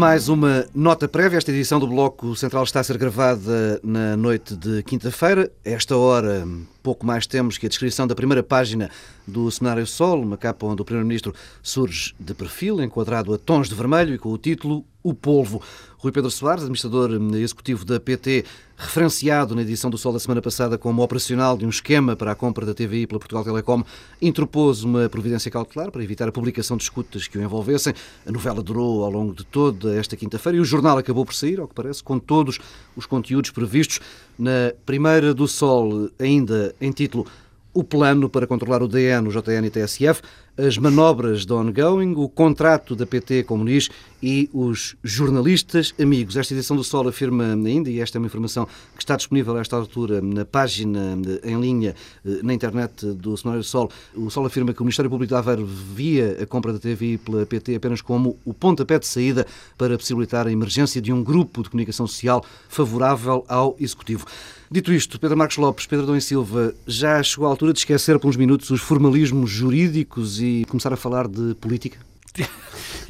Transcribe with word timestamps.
Mais, 0.00 0.30
uma 0.30 0.64
nota 0.74 1.06
prévia. 1.06 1.36
Esta 1.36 1.50
edição 1.50 1.78
do 1.78 1.86
Bloco 1.86 2.34
Central 2.34 2.64
está 2.64 2.80
a 2.80 2.82
ser 2.82 2.96
gravada 2.96 3.78
na 3.84 4.16
noite 4.16 4.56
de 4.56 4.82
quinta-feira. 4.82 5.52
Esta 5.62 5.94
hora, 5.94 6.48
pouco 6.82 7.04
mais 7.04 7.26
temos 7.26 7.58
que 7.58 7.66
a 7.66 7.68
descrição 7.68 8.06
da 8.06 8.14
primeira 8.14 8.42
página 8.42 8.90
do 9.26 9.50
Seminário 9.50 9.86
Sol, 9.86 10.22
uma 10.22 10.38
capa 10.38 10.64
onde 10.64 10.80
o 10.80 10.86
Primeiro-Ministro 10.86 11.34
surge 11.62 12.14
de 12.18 12.32
perfil, 12.32 12.82
enquadrado 12.82 13.34
a 13.34 13.36
tons 13.36 13.68
de 13.68 13.74
vermelho 13.74 14.14
e 14.14 14.18
com 14.18 14.30
o 14.30 14.38
título 14.38 14.86
O 15.02 15.14
Polvo. 15.14 15.62
Rui 15.96 16.12
Pedro 16.12 16.30
Soares, 16.30 16.62
administrador 16.62 17.10
executivo 17.34 17.84
da 17.84 18.00
PT, 18.00 18.44
referenciado 18.76 19.54
na 19.54 19.62
edição 19.62 19.90
do 19.90 19.98
Sol 19.98 20.12
da 20.12 20.18
semana 20.18 20.40
passada 20.40 20.78
como 20.78 21.02
operacional 21.02 21.56
de 21.58 21.66
um 21.66 21.68
esquema 21.68 22.16
para 22.16 22.32
a 22.32 22.34
compra 22.34 22.64
da 22.64 22.72
TVI 22.72 23.06
pela 23.06 23.18
Portugal 23.18 23.44
Telecom, 23.44 23.82
interpôs 24.20 24.82
uma 24.82 25.08
providência 25.08 25.50
cautelar 25.50 25.90
para 25.90 26.02
evitar 26.02 26.28
a 26.28 26.32
publicação 26.32 26.76
de 26.76 26.82
escutas 26.84 27.28
que 27.28 27.36
o 27.36 27.42
envolvessem. 27.42 27.94
A 28.26 28.32
novela 28.32 28.62
durou 28.62 29.04
ao 29.04 29.10
longo 29.10 29.34
de 29.34 29.44
toda 29.44 29.94
esta 29.94 30.16
quinta-feira 30.16 30.56
e 30.56 30.60
o 30.60 30.64
jornal 30.64 30.96
acabou 30.96 31.24
por 31.24 31.34
sair, 31.34 31.60
ao 31.60 31.68
que 31.68 31.74
parece, 31.74 32.02
com 32.02 32.18
todos 32.18 32.58
os 32.96 33.04
conteúdos 33.04 33.50
previstos 33.50 34.00
na 34.38 34.72
primeira 34.86 35.34
do 35.34 35.46
Sol, 35.46 36.10
ainda 36.18 36.74
em 36.80 36.90
título 36.90 37.26
o 37.72 37.84
plano 37.84 38.28
para 38.28 38.46
controlar 38.46 38.82
o 38.82 38.88
DN, 38.88 39.28
o 39.28 39.32
JN 39.32 39.64
e 39.64 39.68
o 39.68 39.70
TSF, 39.70 40.22
as 40.56 40.76
manobras 40.76 41.46
da 41.46 41.54
ongoing, 41.54 42.14
o 42.16 42.28
contrato 42.28 42.94
da 42.94 43.06
PT 43.06 43.44
com 43.44 43.56
Muniz 43.56 43.88
e 44.22 44.50
os 44.52 44.96
jornalistas 45.02 45.94
amigos. 45.98 46.36
Esta 46.36 46.52
edição 46.52 46.76
do 46.76 46.84
Sol 46.84 47.08
afirma 47.08 47.54
ainda, 47.54 47.88
e 47.88 48.00
esta 48.00 48.18
é 48.18 48.20
uma 48.20 48.26
informação 48.26 48.66
que 48.94 49.02
está 49.02 49.16
disponível 49.16 49.56
a 49.56 49.60
esta 49.60 49.76
altura 49.76 50.20
na 50.20 50.44
página 50.44 51.16
em 51.42 51.58
linha 51.58 51.94
eh, 52.26 52.40
na 52.42 52.52
internet 52.52 53.06
do 53.06 53.36
Seminário 53.36 53.62
do 53.62 53.66
Sol, 53.66 53.90
o 54.14 54.28
Sol 54.28 54.44
afirma 54.44 54.74
que 54.74 54.80
o 54.80 54.84
Ministério 54.84 55.10
Público 55.10 55.28
de 55.28 55.34
Aveiro 55.34 55.64
via 55.64 56.36
a 56.42 56.46
compra 56.46 56.72
da 56.72 56.78
TVI 56.78 57.18
pela 57.18 57.46
PT 57.46 57.76
apenas 57.76 58.02
como 58.02 58.38
o 58.44 58.52
pontapé 58.52 58.98
de 58.98 59.06
saída 59.06 59.46
para 59.78 59.96
possibilitar 59.96 60.46
a 60.46 60.52
emergência 60.52 61.00
de 61.00 61.12
um 61.12 61.22
grupo 61.22 61.62
de 61.62 61.70
comunicação 61.70 62.06
social 62.06 62.44
favorável 62.68 63.44
ao 63.48 63.76
Executivo. 63.80 64.26
Dito 64.72 64.92
isto, 64.92 65.18
Pedro 65.18 65.36
Marcos 65.36 65.56
Lopes, 65.56 65.84
Pedro 65.84 66.06
Dom 66.06 66.14
e 66.14 66.20
Silva, 66.20 66.72
já 66.86 67.20
chegou 67.24 67.44
a 67.44 67.50
altura 67.50 67.72
de 67.72 67.80
esquecer 67.80 68.20
por 68.20 68.28
uns 68.28 68.36
minutos 68.36 68.70
os 68.70 68.80
formalismos 68.80 69.50
jurídicos 69.50 70.40
e 70.40 70.64
começar 70.68 70.92
a 70.92 70.96
falar 70.96 71.26
de 71.26 71.56
política? 71.56 71.98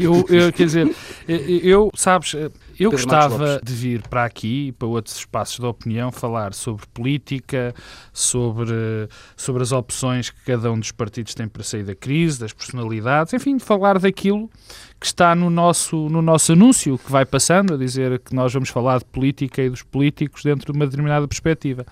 Eu, 0.03 0.25
eu, 0.29 0.53
quer 0.53 0.65
dizer, 0.65 0.97
eu, 1.29 1.91
sabes, 1.95 2.35
eu 2.35 2.51
Pedro 2.91 2.91
gostava 2.91 3.61
de 3.63 3.75
vir 3.75 4.03
para 4.09 4.25
aqui, 4.25 4.73
para 4.73 4.89
outros 4.89 5.17
espaços 5.17 5.59
de 5.59 5.67
opinião, 5.67 6.11
falar 6.11 6.55
sobre 6.55 6.87
política, 6.95 7.75
sobre, 8.13 9.09
sobre 9.37 9.63
as 9.63 9.73
opções 9.73 10.31
que 10.31 10.43
cada 10.45 10.73
um 10.73 10.79
dos 10.79 10.91
partidos 10.91 11.35
tem 11.35 11.47
para 11.47 11.63
sair 11.63 11.85
da 11.85 11.95
crise, 11.95 12.41
das 12.41 12.53
personalidades, 12.53 13.35
enfim, 13.35 13.59
falar 13.59 13.99
daquilo 13.99 14.51
que 14.99 15.07
está 15.07 15.35
no 15.35 15.49
nosso, 15.49 16.09
no 16.09 16.21
nosso 16.21 16.53
anúncio, 16.53 16.99
que 16.99 17.11
vai 17.11 17.25
passando, 17.25 17.75
a 17.75 17.77
dizer 17.77 18.19
que 18.19 18.35
nós 18.35 18.53
vamos 18.53 18.69
falar 18.69 18.99
de 18.99 19.05
política 19.07 19.63
e 19.63 19.71
dos 19.71 19.83
políticos 19.83 20.43
dentro 20.43 20.73
de 20.73 20.79
uma 20.79 20.87
determinada 20.87 21.27
perspectiva. 21.27 21.87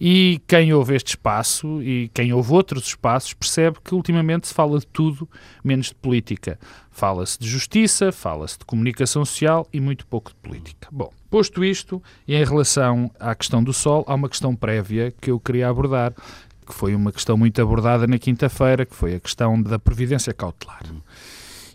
E 0.00 0.40
quem 0.48 0.72
ouve 0.72 0.94
este 0.94 1.08
espaço 1.08 1.82
e 1.82 2.10
quem 2.14 2.32
ouve 2.32 2.54
outros 2.54 2.86
espaços 2.86 3.34
percebe 3.34 3.78
que 3.84 3.94
ultimamente 3.94 4.48
se 4.48 4.54
fala 4.54 4.78
de 4.78 4.86
tudo 4.86 5.28
menos 5.62 5.88
de 5.88 5.94
política. 5.94 6.58
Fala-se 6.90 7.38
de 7.38 7.46
justiça, 7.46 8.10
fala-se 8.10 8.58
de 8.58 8.64
comunicação 8.64 9.22
social 9.26 9.68
e 9.70 9.78
muito 9.78 10.06
pouco 10.06 10.30
de 10.30 10.36
política. 10.36 10.88
Bom, 10.90 11.12
posto 11.28 11.62
isto, 11.62 12.02
e 12.26 12.34
em 12.34 12.42
relação 12.42 13.10
à 13.20 13.34
questão 13.34 13.62
do 13.62 13.74
Sol, 13.74 14.02
há 14.08 14.14
uma 14.14 14.30
questão 14.30 14.56
prévia 14.56 15.12
que 15.20 15.30
eu 15.30 15.38
queria 15.38 15.68
abordar, 15.68 16.14
que 16.66 16.72
foi 16.72 16.94
uma 16.94 17.12
questão 17.12 17.36
muito 17.36 17.60
abordada 17.60 18.06
na 18.06 18.18
quinta-feira, 18.18 18.86
que 18.86 18.94
foi 18.94 19.16
a 19.16 19.20
questão 19.20 19.60
da 19.60 19.78
previdência 19.78 20.32
cautelar. 20.32 20.82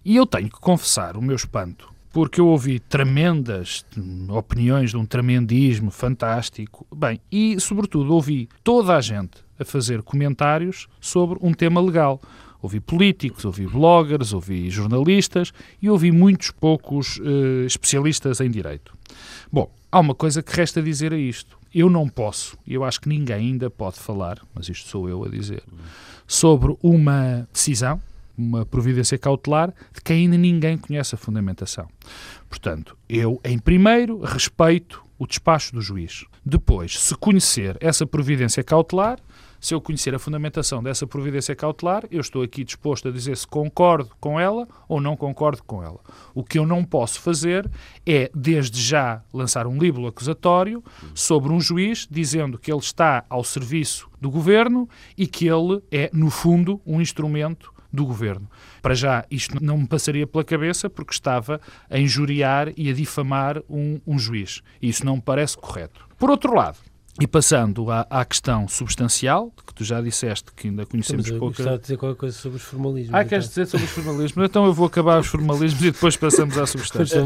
E 0.04 0.16
eu 0.16 0.26
tenho 0.26 0.50
que 0.50 0.60
confessar 0.60 1.16
o 1.16 1.22
meu 1.22 1.36
espanto 1.36 1.95
porque 2.16 2.40
eu 2.40 2.48
ouvi 2.48 2.80
tremendas 2.80 3.86
opiniões 4.30 4.92
de 4.92 4.96
um 4.96 5.06
tremendismo 5.06 5.92
fantástico. 5.92 6.88
Bem, 6.96 7.20
e 7.30 7.60
sobretudo 7.60 8.14
ouvi 8.14 8.48
toda 8.64 8.96
a 8.96 9.02
gente 9.02 9.44
a 9.60 9.66
fazer 9.66 10.02
comentários 10.02 10.88
sobre 11.02 11.38
um 11.42 11.54
tema 11.54 11.82
legal. 11.82 12.22
Ouvi 12.62 12.80
políticos, 12.80 13.44
ouvi 13.44 13.68
bloggers, 13.68 14.32
ouvi 14.32 14.70
jornalistas 14.70 15.52
e 15.82 15.90
ouvi 15.90 16.10
muitos 16.10 16.52
poucos 16.52 17.18
uh, 17.18 17.66
especialistas 17.66 18.40
em 18.40 18.50
direito. 18.50 18.98
Bom, 19.52 19.70
há 19.92 20.00
uma 20.00 20.16
coisa 20.16 20.42
que 20.42 20.56
resta 20.56 20.82
dizer 20.82 21.12
a 21.12 21.18
isto. 21.18 21.60
Eu 21.74 21.90
não 21.90 22.08
posso, 22.08 22.58
e 22.66 22.76
eu 22.76 22.86
acho 22.86 23.02
que 23.02 23.10
ninguém 23.10 23.52
ainda 23.52 23.70
pode 23.70 24.00
falar, 24.00 24.40
mas 24.54 24.70
isto 24.70 24.88
sou 24.88 25.10
eu 25.10 25.26
a 25.26 25.28
dizer, 25.28 25.64
sobre 26.26 26.78
uma 26.82 27.46
decisão 27.52 28.02
uma 28.38 28.66
providência 28.66 29.18
cautelar 29.18 29.74
de 29.94 30.02
que 30.02 30.14
ainda 30.14 30.38
ninguém 30.38 30.78
conhece 30.78 31.16
a 31.16 31.18
fundamentação. 31.18 31.88
Portanto, 32.50 32.98
eu, 33.08 33.40
em 33.44 33.58
primeiro, 33.58 34.20
respeito 34.20 35.04
o 35.18 35.26
despacho 35.26 35.74
do 35.74 35.82
juiz. 35.82 36.26
Depois, 36.46 37.00
se 37.00 37.16
conhecer 37.16 37.78
essa 37.80 38.06
providência 38.06 38.64
cautelar, 38.64 39.20
se 39.60 39.74
eu 39.74 39.82
conhecer 39.82 40.14
a 40.14 40.20
fundamentação 40.20 40.84
dessa 40.84 41.08
providência 41.08 41.56
cautelar, 41.56 42.04
eu 42.12 42.22
estou 42.22 42.44
aqui 42.44 42.64
disposto 42.64 43.08
a 43.08 43.12
dizer 43.12 43.36
se 43.36 43.48
concordo 43.48 44.12
com 44.20 44.40
ela 44.40 44.68
ou 44.88 45.02
não 45.02 45.18
concordo 45.18 45.64
com 45.64 45.82
ela. 45.82 46.00
O 46.36 46.44
que 46.44 46.60
eu 46.60 46.68
não 46.68 46.84
posso 46.84 47.20
fazer 47.20 47.68
é, 48.06 48.30
desde 48.36 48.80
já, 48.80 49.24
lançar 49.34 49.66
um 49.66 49.80
líbulo 49.80 50.08
acusatório 50.08 50.84
sobre 51.16 51.52
um 51.52 51.60
juiz 51.60 52.08
dizendo 52.10 52.60
que 52.60 52.72
ele 52.72 52.80
está 52.80 53.26
ao 53.28 53.44
serviço 53.44 54.08
do 54.22 54.30
governo 54.30 54.88
e 55.18 55.26
que 55.26 55.48
ele 55.48 55.82
é, 55.92 56.12
no 56.14 56.30
fundo, 56.30 56.80
um 56.86 57.02
instrumento 57.02 57.74
do 57.96 58.06
governo. 58.06 58.50
Para 58.82 58.94
já, 58.94 59.26
isto 59.32 59.64
não 59.64 59.78
me 59.78 59.88
passaria 59.88 60.28
pela 60.28 60.44
cabeça 60.44 60.90
porque 60.90 61.14
estava 61.14 61.60
a 61.90 61.98
injuriar 61.98 62.72
e 62.78 62.90
a 62.90 62.94
difamar 62.94 63.62
um, 63.70 64.00
um 64.06 64.20
juiz. 64.20 64.62
E 64.82 64.90
isso 64.90 65.06
não 65.06 65.16
me 65.16 65.22
parece 65.22 65.58
correto. 65.58 66.08
Por 66.18 66.30
outro 66.30 66.54
lado, 66.54 66.78
e 67.20 67.26
passando 67.26 67.90
à, 67.90 68.06
à, 68.10 68.26
questão 68.26 68.68
substancial, 68.68 69.50
que 69.66 69.74
tu 69.74 69.86
já 69.86 70.02
disseste 70.02 70.52
que 70.54 70.68
ainda 70.68 70.86
conhecemos 70.86 71.30
pouco. 71.30 71.56
Gostava 71.56 71.78
de 71.78 71.84
dizer 71.84 71.98
qualquer 71.98 72.20
coisa 72.20 72.38
sobre 72.38 72.58
os 72.58 72.64
formalismos. 72.64 73.16
Ah, 73.16 73.24
queres 73.24 73.48
dizer 73.48 73.68
sobre 73.68 73.86
os 73.86 73.92
formalismos? 73.92 74.46
Então 74.46 74.66
eu 74.66 74.74
vou 74.74 74.86
acabar 74.86 75.22
os 75.22 75.28
formalismos 75.28 75.82
e 75.82 75.92
depois 75.92 76.18
passamos 76.18 76.58
à 76.58 76.66
substância. 76.68 77.22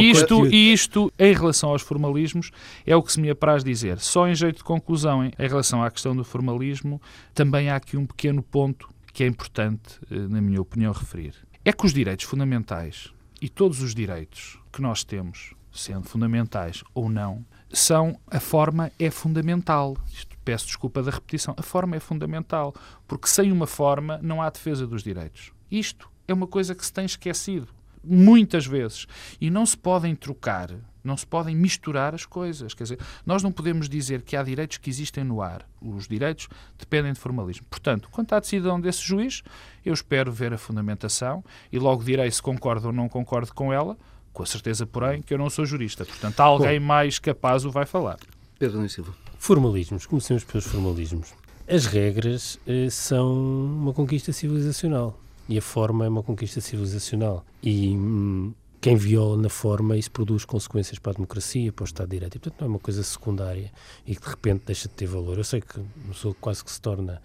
Isto, 0.00 0.46
isto, 0.46 1.12
em 1.18 1.34
relação 1.34 1.68
aos 1.68 1.82
formalismos, 1.82 2.50
é 2.86 2.96
o 2.96 3.02
que 3.02 3.12
se 3.12 3.20
me 3.20 3.28
apraz 3.28 3.62
dizer. 3.62 3.98
Só 3.98 4.26
em 4.26 4.34
jeito 4.34 4.58
de 4.58 4.64
conclusão, 4.64 5.26
em 5.26 5.32
relação 5.38 5.82
à 5.82 5.90
questão 5.90 6.16
do 6.16 6.24
formalismo, 6.24 7.00
também 7.34 7.68
há 7.68 7.76
aqui 7.76 7.98
um 7.98 8.06
pequeno 8.06 8.42
ponto 8.42 8.88
que 9.16 9.24
é 9.24 9.26
importante, 9.26 9.98
eh, 10.10 10.28
na 10.28 10.42
minha 10.42 10.60
opinião, 10.60 10.92
referir. 10.92 11.34
É 11.64 11.72
que 11.72 11.86
os 11.86 11.94
direitos 11.94 12.26
fundamentais 12.26 13.14
e 13.40 13.48
todos 13.48 13.80
os 13.80 13.94
direitos 13.94 14.60
que 14.70 14.82
nós 14.82 15.02
temos, 15.04 15.54
sendo 15.72 16.06
fundamentais 16.06 16.84
ou 16.92 17.08
não, 17.08 17.42
são 17.72 18.20
a 18.30 18.38
forma 18.38 18.92
é 18.98 19.10
fundamental. 19.10 19.96
Isto, 20.12 20.36
peço 20.44 20.66
desculpa 20.66 21.02
da 21.02 21.10
repetição. 21.10 21.54
A 21.56 21.62
forma 21.62 21.96
é 21.96 21.98
fundamental, 21.98 22.74
porque 23.08 23.26
sem 23.26 23.50
uma 23.50 23.66
forma 23.66 24.20
não 24.22 24.42
há 24.42 24.50
defesa 24.50 24.86
dos 24.86 25.02
direitos. 25.02 25.50
Isto 25.70 26.10
é 26.28 26.34
uma 26.34 26.46
coisa 26.46 26.74
que 26.74 26.84
se 26.84 26.92
tem 26.92 27.06
esquecido 27.06 27.68
muitas 28.04 28.66
vezes 28.66 29.06
e 29.40 29.48
não 29.48 29.64
se 29.64 29.78
podem 29.78 30.14
trocar 30.14 30.70
não 31.06 31.16
se 31.16 31.26
podem 31.26 31.54
misturar 31.54 32.14
as 32.14 32.26
coisas. 32.26 32.74
Quer 32.74 32.82
dizer, 32.84 32.98
nós 33.24 33.42
não 33.42 33.52
podemos 33.52 33.88
dizer 33.88 34.22
que 34.22 34.36
há 34.36 34.42
direitos 34.42 34.78
que 34.78 34.90
existem 34.90 35.24
no 35.24 35.40
ar. 35.40 35.66
Os 35.80 36.08
direitos 36.08 36.48
dependem 36.78 37.12
de 37.12 37.20
formalismo. 37.20 37.66
Portanto, 37.70 38.08
quanto 38.10 38.34
à 38.34 38.40
decisão 38.40 38.80
desse 38.80 39.02
juiz, 39.02 39.42
eu 39.84 39.94
espero 39.94 40.32
ver 40.32 40.52
a 40.52 40.58
fundamentação 40.58 41.44
e 41.72 41.78
logo 41.78 42.02
direi 42.02 42.30
se 42.30 42.42
concordo 42.42 42.88
ou 42.88 42.92
não 42.92 43.08
concordo 43.08 43.54
com 43.54 43.72
ela, 43.72 43.96
com 44.32 44.42
a 44.42 44.46
certeza, 44.46 44.86
porém, 44.86 45.22
que 45.22 45.32
eu 45.32 45.38
não 45.38 45.48
sou 45.48 45.64
jurista. 45.64 46.04
Portanto, 46.04 46.40
alguém 46.40 46.78
Bom, 46.78 46.86
mais 46.86 47.18
capaz 47.18 47.64
o 47.64 47.70
vai 47.70 47.86
falar. 47.86 48.18
Pedro 48.58 48.76
Nunes 48.76 48.92
Silva. 48.92 49.14
Formalismos. 49.38 50.04
Comecemos 50.06 50.44
pelos 50.44 50.66
formalismos. 50.66 51.32
As 51.68 51.86
regras 51.86 52.58
eh, 52.66 52.88
são 52.90 53.32
uma 53.34 53.92
conquista 53.92 54.32
civilizacional 54.32 55.18
e 55.48 55.58
a 55.58 55.62
forma 55.62 56.04
é 56.04 56.08
uma 56.08 56.22
conquista 56.22 56.60
civilizacional. 56.60 57.44
E 57.62 57.90
hum, 57.96 58.52
quem 58.86 58.94
viola 58.94 59.36
na 59.36 59.48
forma, 59.48 59.96
isso 59.96 60.12
produz 60.12 60.44
consequências 60.44 60.96
para 60.96 61.10
a 61.10 61.14
democracia, 61.16 61.72
para 61.72 61.82
o 61.82 61.86
Estado 61.86 62.06
de 62.06 62.16
Direito. 62.18 62.36
E, 62.36 62.38
portanto, 62.38 62.60
não 62.60 62.68
é 62.68 62.70
uma 62.70 62.78
coisa 62.78 63.02
secundária 63.02 63.72
e 64.06 64.14
que 64.14 64.22
de 64.22 64.28
repente 64.28 64.62
deixa 64.64 64.88
de 64.88 64.94
ter 64.94 65.06
valor. 65.06 65.36
Eu 65.36 65.42
sei 65.42 65.60
que 65.60 65.80
uma 65.80 66.12
pessoa 66.12 66.36
quase 66.40 66.64
que 66.64 66.70
se 66.70 66.80
torna 66.80 67.20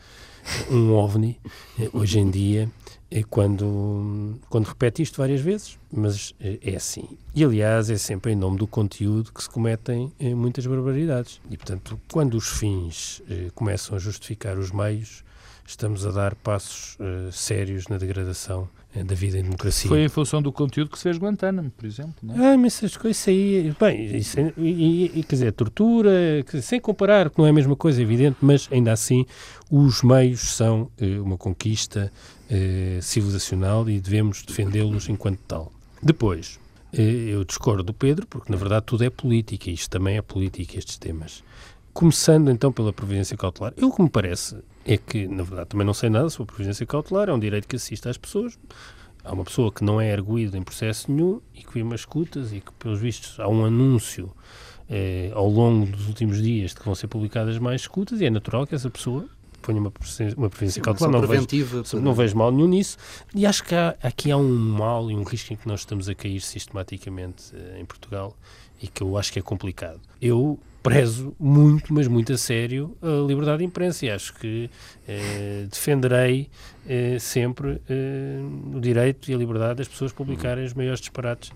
um 0.71 0.91
ovni 0.95 1.39
eh, 1.79 1.87
hoje 1.93 2.17
em 2.17 2.31
dia 2.31 2.67
é 3.11 3.21
quando, 3.21 4.39
quando 4.49 4.65
repete 4.65 5.03
isto 5.03 5.19
várias 5.19 5.39
vezes, 5.39 5.77
mas 5.93 6.33
eh, 6.39 6.57
é 6.63 6.75
assim. 6.77 7.07
E, 7.35 7.43
aliás, 7.43 7.91
é 7.91 7.97
sempre 7.99 8.31
em 8.31 8.35
nome 8.35 8.57
do 8.57 8.65
conteúdo 8.65 9.31
que 9.31 9.43
se 9.43 9.49
cometem 9.49 10.11
eh, 10.19 10.33
muitas 10.33 10.65
barbaridades. 10.65 11.39
E, 11.47 11.55
portanto, 11.57 12.01
quando 12.11 12.33
os 12.33 12.47
fins 12.47 13.21
começam 13.53 13.95
a 13.95 13.99
justificar 13.99 14.57
os 14.57 14.71
meios, 14.71 15.23
estamos 15.63 16.07
a 16.07 16.09
dar 16.09 16.33
passos 16.33 16.97
sérios 17.31 17.87
na 17.87 17.99
degradação 17.99 18.67
da 19.05 19.15
vida 19.15 19.37
em 19.37 19.43
democracia. 19.43 19.87
Foi 19.87 20.03
em 20.03 20.09
função 20.09 20.41
do 20.41 20.51
conteúdo 20.51 20.91
que 20.91 20.97
se 20.97 21.03
fez 21.03 21.17
Guantánamo, 21.17 21.71
por 21.71 21.85
exemplo, 21.85 22.15
não 22.21 22.43
é? 22.43 22.53
Ah, 22.53 22.57
mas 22.57 22.75
essas 22.75 22.97
coisas 22.97 23.25
aí, 23.27 23.73
bem, 23.79 24.17
isso, 24.17 24.39
é, 24.39 24.53
e, 24.57 25.05
e, 25.15 25.23
quer 25.23 25.35
dizer, 25.35 25.53
tortura, 25.53 26.11
sem 26.61 26.79
comparar, 26.79 27.29
que 27.29 27.39
não 27.39 27.45
é 27.45 27.49
a 27.49 27.53
mesma 27.53 27.75
coisa, 27.75 28.01
é 28.01 28.03
evidente, 28.03 28.37
mas 28.41 28.67
ainda 28.71 28.91
assim 28.91 29.25
os 29.69 30.03
meios 30.03 30.41
são 30.55 30.91
eh, 30.99 31.19
uma 31.19 31.37
conquista 31.37 32.11
eh, 32.49 32.99
civilizacional 33.01 33.89
e 33.89 33.99
devemos 33.99 34.43
defendê-los 34.43 35.07
enquanto 35.07 35.39
tal. 35.47 35.71
Depois, 36.03 36.59
Eu 36.93 37.45
discordo 37.45 37.83
do 37.83 37.93
Pedro, 37.93 38.27
porque 38.27 38.51
na 38.51 38.57
verdade 38.57 38.85
tudo 38.85 39.05
é 39.05 39.09
política, 39.09 39.71
isto 39.71 39.89
também 39.89 40.17
é 40.17 40.21
política, 40.21 40.77
estes 40.77 40.97
temas. 40.97 41.41
Começando 41.93 42.51
então 42.51 42.71
pela 42.71 42.91
previdência 42.91 43.37
cautelar, 43.37 43.73
eu 43.77 43.87
o 43.87 43.95
que 43.95 44.01
me 44.01 44.09
parece 44.09 44.57
é 44.85 44.97
que, 44.97 45.27
na 45.27 45.43
verdade, 45.43 45.69
também 45.69 45.85
não 45.85 45.93
sei 45.93 46.09
nada 46.09 46.29
sobre 46.29 46.51
a 46.51 46.55
previdência 46.55 46.85
cautelar, 46.85 47.29
é 47.29 47.33
um 47.33 47.39
direito 47.39 47.67
que 47.67 47.75
assiste 47.75 48.07
às 48.07 48.17
pessoas. 48.17 48.57
Há 49.23 49.33
uma 49.33 49.43
pessoa 49.43 49.71
que 49.71 49.83
não 49.83 50.01
é 50.01 50.09
erguida 50.11 50.57
em 50.57 50.63
processo 50.63 51.11
nenhum 51.11 51.41
e 51.53 51.61
que 51.61 51.73
vê 51.73 51.83
umas 51.83 52.01
escutas 52.01 52.51
e 52.51 52.59
que, 52.59 52.71
pelos 52.73 52.99
vistos, 52.99 53.39
há 53.39 53.47
um 53.47 53.63
anúncio 53.63 54.31
eh, 54.89 55.31
ao 55.35 55.47
longo 55.47 55.85
dos 55.85 56.07
últimos 56.07 56.41
dias 56.41 56.71
de 56.71 56.77
que 56.77 56.85
vão 56.85 56.95
ser 56.95 57.07
publicadas 57.07 57.57
mais 57.59 57.81
escutas 57.81 58.19
e 58.19 58.25
é 58.25 58.29
natural 58.31 58.65
que 58.65 58.73
essa 58.73 58.89
pessoa 58.89 59.29
ponha 59.61 59.79
uma, 59.79 59.93
uma 60.37 60.49
previdência 60.49 60.81
cautelar. 60.81 61.11
Não 61.11 61.21
vejo, 61.21 61.47
para... 61.83 61.99
não 61.99 62.13
vejo 62.15 62.35
mal 62.35 62.51
nenhum 62.51 62.67
nisso. 62.67 62.97
E 63.35 63.45
acho 63.45 63.63
que 63.63 63.75
há, 63.75 63.95
aqui 64.01 64.31
há 64.31 64.37
um 64.37 64.49
mal 64.49 65.11
e 65.11 65.15
um 65.15 65.23
risco 65.23 65.53
em 65.53 65.55
que 65.55 65.67
nós 65.67 65.81
estamos 65.81 66.09
a 66.09 66.15
cair 66.15 66.41
sistematicamente 66.41 67.55
eh, 67.55 67.79
em 67.79 67.85
Portugal 67.85 68.35
e 68.81 68.87
que 68.87 69.03
eu 69.03 69.17
acho 69.17 69.31
que 69.31 69.37
é 69.37 69.41
complicado. 69.41 70.01
Eu 70.19 70.59
prezo 70.81 71.35
muito, 71.39 71.93
mas 71.93 72.07
muito 72.07 72.33
a 72.33 72.37
sério, 72.37 72.95
a 73.01 73.25
liberdade 73.27 73.59
de 73.59 73.65
imprensa 73.65 74.05
e 74.05 74.09
acho 74.09 74.33
que 74.35 74.69
eh, 75.07 75.67
defenderei 75.69 76.49
eh, 76.87 77.17
sempre 77.19 77.81
eh, 77.89 78.39
o 78.73 78.79
direito 78.79 79.29
e 79.29 79.33
a 79.33 79.37
liberdade 79.37 79.77
das 79.77 79.87
pessoas 79.87 80.11
publicarem 80.11 80.65
os 80.65 80.73
maiores 80.73 80.99
disparates 80.99 81.51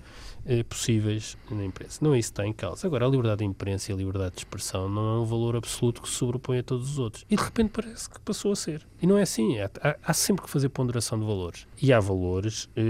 eh, 0.48 0.62
possíveis 0.62 1.36
na 1.50 1.66
imprensa. 1.66 1.98
Não 2.04 2.14
é 2.14 2.20
isso 2.20 2.30
que 2.30 2.34
está 2.34 2.46
em 2.46 2.54
causa. 2.54 2.86
Agora, 2.86 3.08
a 3.08 3.10
liberdade 3.10 3.40
de 3.40 3.46
imprensa 3.46 3.92
e 3.92 3.96
a 3.96 3.98
liberdade 3.98 4.36
de 4.36 4.42
expressão 4.42 4.88
não 4.88 5.16
é 5.16 5.20
um 5.22 5.26
valor 5.26 5.56
absoluto 5.56 6.04
que 6.04 6.08
se 6.08 6.14
sobrepõe 6.14 6.60
a 6.60 6.64
todos 6.64 6.92
os 6.92 7.00
outros. 7.00 7.26
E 7.28 7.36
de 7.36 7.44
repente 7.44 7.72
parece 7.72 8.08
que 8.08 8.20
passou 8.20 8.52
a 8.52 8.56
ser. 8.56 8.86
E 9.02 9.08
não 9.08 9.18
é 9.18 9.24
assim. 9.24 9.58
Há, 9.60 9.98
há 10.04 10.14
sempre 10.14 10.46
que 10.46 10.50
fazer 10.52 10.70
ponderação 10.70 11.20
de 11.20 11.26
valores. 11.26 11.66
E 11.82 11.92
há 11.92 12.00
valores, 12.00 12.70
eh, 12.76 12.82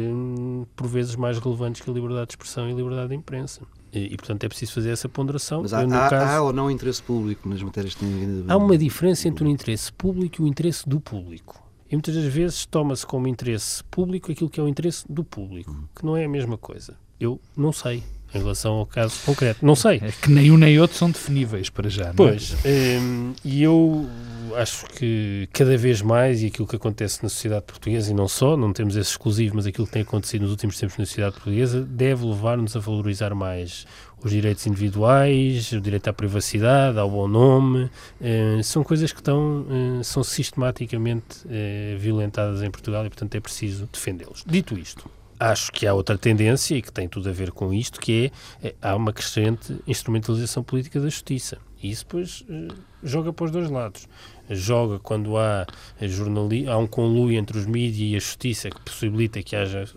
por 0.76 0.88
vezes, 0.88 1.16
mais 1.16 1.40
relevantes 1.40 1.82
que 1.82 1.90
a 1.90 1.94
liberdade 1.94 2.28
de 2.28 2.34
expressão 2.34 2.68
e 2.68 2.74
a 2.74 2.76
liberdade 2.76 3.10
de 3.10 3.16
imprensa. 3.16 3.62
E, 3.96 4.14
e, 4.14 4.18
portanto, 4.18 4.44
é 4.44 4.50
preciso 4.50 4.74
fazer 4.74 4.90
essa 4.90 5.08
ponderação. 5.08 5.62
Mas 5.62 5.74
há, 5.74 5.82
há, 5.82 6.10
caso, 6.10 6.32
há, 6.32 6.42
ou 6.42 6.54
não 6.54 6.70
interesse 6.70 7.02
público 7.02 7.48
nas 7.48 7.64
matérias 7.64 7.94
que 7.94 8.02
têm 8.02 8.10
vindo 8.10 8.52
Há 8.52 8.58
uma 8.58 8.78
diferença 8.78 9.28
entre 9.28 9.46
o 9.46 9.48
interesse 9.48 9.92
público 9.94 10.42
e 10.42 10.46
o 10.46 10.48
interesse 10.48 10.88
do 10.88 11.00
público. 11.00 11.64
E 11.90 11.96
muitas 11.96 12.16
das 12.16 12.26
vezes 12.26 12.66
toma-se 12.66 13.06
como 13.06 13.28
interesse 13.28 13.84
público 13.86 14.32
aquilo 14.32 14.50
que 14.50 14.60
é 14.60 14.64
o 14.64 14.68
interesse 14.68 15.06
do 15.10 15.24
público, 15.24 15.72
hum. 15.72 15.86
que 15.96 16.06
não 16.06 16.18
é 16.18 16.26
a 16.26 16.30
mesma 16.30 16.58
coisa. 16.58 16.98
Eu 17.20 17.40
não 17.56 17.72
sei 17.72 18.04
em 18.36 18.40
relação 18.40 18.74
ao 18.74 18.86
caso 18.86 19.16
concreto. 19.26 19.66
Não 19.66 19.76
sei. 19.76 20.02
É 20.04 20.12
que 20.12 20.30
nem 20.30 20.52
um 20.52 20.58
nem 20.58 20.80
outro 20.80 20.98
são 20.98 21.10
definíveis 21.10 21.70
para 21.70 21.90
já. 21.90 22.06
Não 22.06 22.12
é? 22.12 22.14
pois. 22.16 22.56
Hum, 22.66 23.34
e 23.44 23.64
eu 23.64 24.08
acho 24.56 24.86
que 24.88 25.48
cada 25.52 25.78
vez 25.78 26.02
mais, 26.02 26.44
e 26.44 26.48
aquilo 26.48 26.68
que 26.68 26.76
acontece 26.76 27.24
na 27.24 27.30
sociedade 27.30 27.66
portuguesa, 27.66 28.12
e 28.12 28.14
não 28.14 28.28
só, 28.28 28.56
não 28.56 28.72
temos 28.74 28.96
esse 28.96 29.12
exclusivo, 29.12 29.56
mas 29.56 29.66
aquilo 29.66 29.88
que 29.88 29.94
tem 29.94 30.02
acontecido 30.02 30.44
nos 30.44 30.52
últimos 30.52 30.78
tempos 30.78 30.98
na 30.98 31.06
sociedade 31.06 31.36
portuguesa, 31.36 31.82
deve 31.82 32.26
levar-nos 32.26 32.76
a 32.76 32.80
valorizar 32.80 33.34
mais 33.34 33.86
os 34.24 34.32
direitos 34.32 34.66
individuais, 34.66 35.72
o 35.72 35.80
direito 35.80 36.08
à 36.08 36.14
privacidade, 36.14 36.98
ao 36.98 37.10
bom 37.10 37.28
nome, 37.28 37.90
eh, 38.20 38.60
são 38.64 38.84
coisas 38.84 39.12
que 39.12 39.20
estão, 39.20 39.66
eh, 39.70 40.04
são 40.04 40.24
sistematicamente 40.24 41.46
eh, 41.48 41.96
violentadas 42.00 42.64
em 42.64 42.72
Portugal 42.72 43.06
e, 43.06 43.10
portanto, 43.10 43.36
é 43.36 43.40
preciso 43.40 43.88
defendê-los. 43.92 44.44
Dito 44.48 44.80
isto, 44.80 45.08
acho 45.40 45.72
que 45.72 45.86
há 45.86 45.94
outra 45.94 46.18
tendência 46.18 46.76
e 46.76 46.82
que 46.82 46.92
tem 46.92 47.08
tudo 47.08 47.30
a 47.30 47.32
ver 47.32 47.52
com 47.52 47.74
isto, 47.74 48.00
que 48.00 48.32
é, 48.62 48.68
é 48.68 48.76
há 48.82 48.96
uma 48.96 49.14
crescente 49.14 49.78
instrumentalização 49.88 50.64
política 50.64 51.00
da 51.00 51.10
justiça. 51.10 51.58
E 51.82 51.92
isso, 51.92 52.06
depois, 52.06 52.46
joga 53.04 53.32
para 53.32 53.46
os 53.46 53.52
dois 53.52 53.70
lados. 53.70 54.08
Joga 54.50 55.00
quando 55.00 55.38
há, 55.38 55.66
jornali 56.02 56.68
há 56.68 56.78
um 56.78 56.88
conluio 56.88 57.38
entre 57.38 57.58
os 57.58 57.66
mídias 57.66 58.12
e 58.12 58.16
a 58.16 58.20
justiça 58.20 58.70
que 58.70 58.80
possibilita 58.82 59.42
que 59.44 59.56
haja 59.56 59.88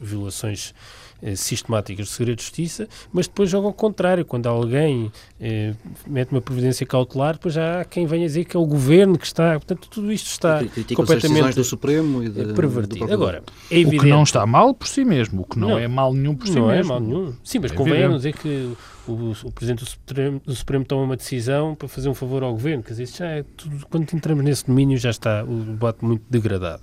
violações 0.00 0.74
eh, 1.22 1.34
sistemáticas 1.34 2.06
de 2.06 2.12
segredo 2.12 2.36
de 2.36 2.42
justiça, 2.42 2.88
mas 3.12 3.26
depois 3.26 3.50
joga 3.50 3.66
ao 3.66 3.72
contrário, 3.72 4.24
quando 4.24 4.48
alguém 4.48 5.10
eh, 5.40 5.74
mete 6.06 6.32
uma 6.32 6.40
providência 6.40 6.86
cautelar, 6.86 7.34
depois 7.34 7.54
já 7.54 7.80
há 7.80 7.84
quem 7.84 8.06
venha 8.06 8.26
dizer 8.26 8.44
que 8.44 8.56
é 8.56 8.60
o 8.60 8.66
governo 8.66 9.18
que 9.18 9.26
está, 9.26 9.52
portanto 9.52 9.88
tudo 9.88 10.12
isto 10.12 10.28
está 10.28 10.60
completamente 10.94 11.54
do 11.54 11.64
Supremo 11.64 12.22
e 12.22 12.28
de, 12.28 12.52
pervertido. 12.54 13.12
Agora, 13.12 13.42
é 13.70 13.78
evidente... 13.78 13.96
O 13.98 14.00
que 14.02 14.08
não 14.08 14.22
está 14.22 14.46
mal 14.46 14.72
por 14.74 14.86
si 14.86 15.04
mesmo, 15.04 15.42
o 15.42 15.44
que 15.44 15.58
não, 15.58 15.70
não 15.70 15.78
é 15.78 15.88
mal 15.88 16.12
nenhum 16.12 16.34
por 16.34 16.46
si 16.46 16.54
não 16.54 16.68
mesmo. 16.68 16.88
Não 16.88 16.96
é 16.96 17.00
mal 17.00 17.00
nenhum. 17.00 17.34
Sim, 17.42 17.58
mas 17.60 17.72
é 17.72 17.74
convém 17.74 18.16
dizer 18.16 18.34
que 18.34 18.72
o, 19.08 19.32
o, 19.44 19.52
Presidente 19.52 19.84
do 19.84 19.86
Supremo, 19.86 20.40
do 20.44 20.54
Supremo, 20.54 20.84
toma 20.84 21.02
uma 21.02 21.16
decisão 21.16 21.74
para 21.74 21.88
fazer 21.88 22.08
um 22.08 22.14
favor 22.14 22.42
ao 22.42 22.52
Governo, 22.52 22.82
quer 22.82 22.90
dizer, 22.90 23.06
já 23.06 23.26
é 23.26 23.44
tudo, 23.56 23.86
quando 23.88 24.12
entramos 24.14 24.44
nesse 24.44 24.66
domínio 24.66 24.98
já 24.98 25.10
está 25.10 25.42
o 25.42 25.64
debate 25.64 26.04
muito 26.04 26.24
degradado. 26.28 26.82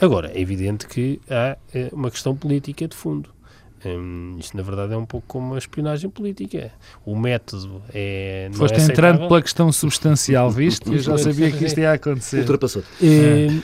Agora, 0.00 0.30
é 0.32 0.40
evidente 0.40 0.86
que 0.86 1.20
há 1.28 1.56
eh, 1.74 1.88
uma 1.92 2.10
questão 2.10 2.36
política 2.36 2.86
de 2.86 2.96
fundo. 2.96 3.30
Hum, 3.84 4.36
isto, 4.38 4.56
na 4.56 4.62
verdade, 4.62 4.94
é 4.94 4.96
um 4.96 5.04
pouco 5.04 5.26
como 5.26 5.54
a 5.54 5.58
espionagem 5.58 6.08
política. 6.08 6.72
O 7.04 7.16
método 7.16 7.82
é. 7.92 8.48
Foste 8.54 8.80
é 8.80 8.84
entrando 8.84 9.28
pela 9.28 9.42
questão 9.42 9.70
substancial, 9.70 10.48
viste? 10.50 10.90
Eu 10.90 10.98
já 10.98 11.18
sabia 11.18 11.50
que 11.50 11.64
isto 11.64 11.78
ia 11.80 11.92
acontecer. 11.92 12.40
Ultrapassou. 12.40 12.82
Hum, 13.02 13.60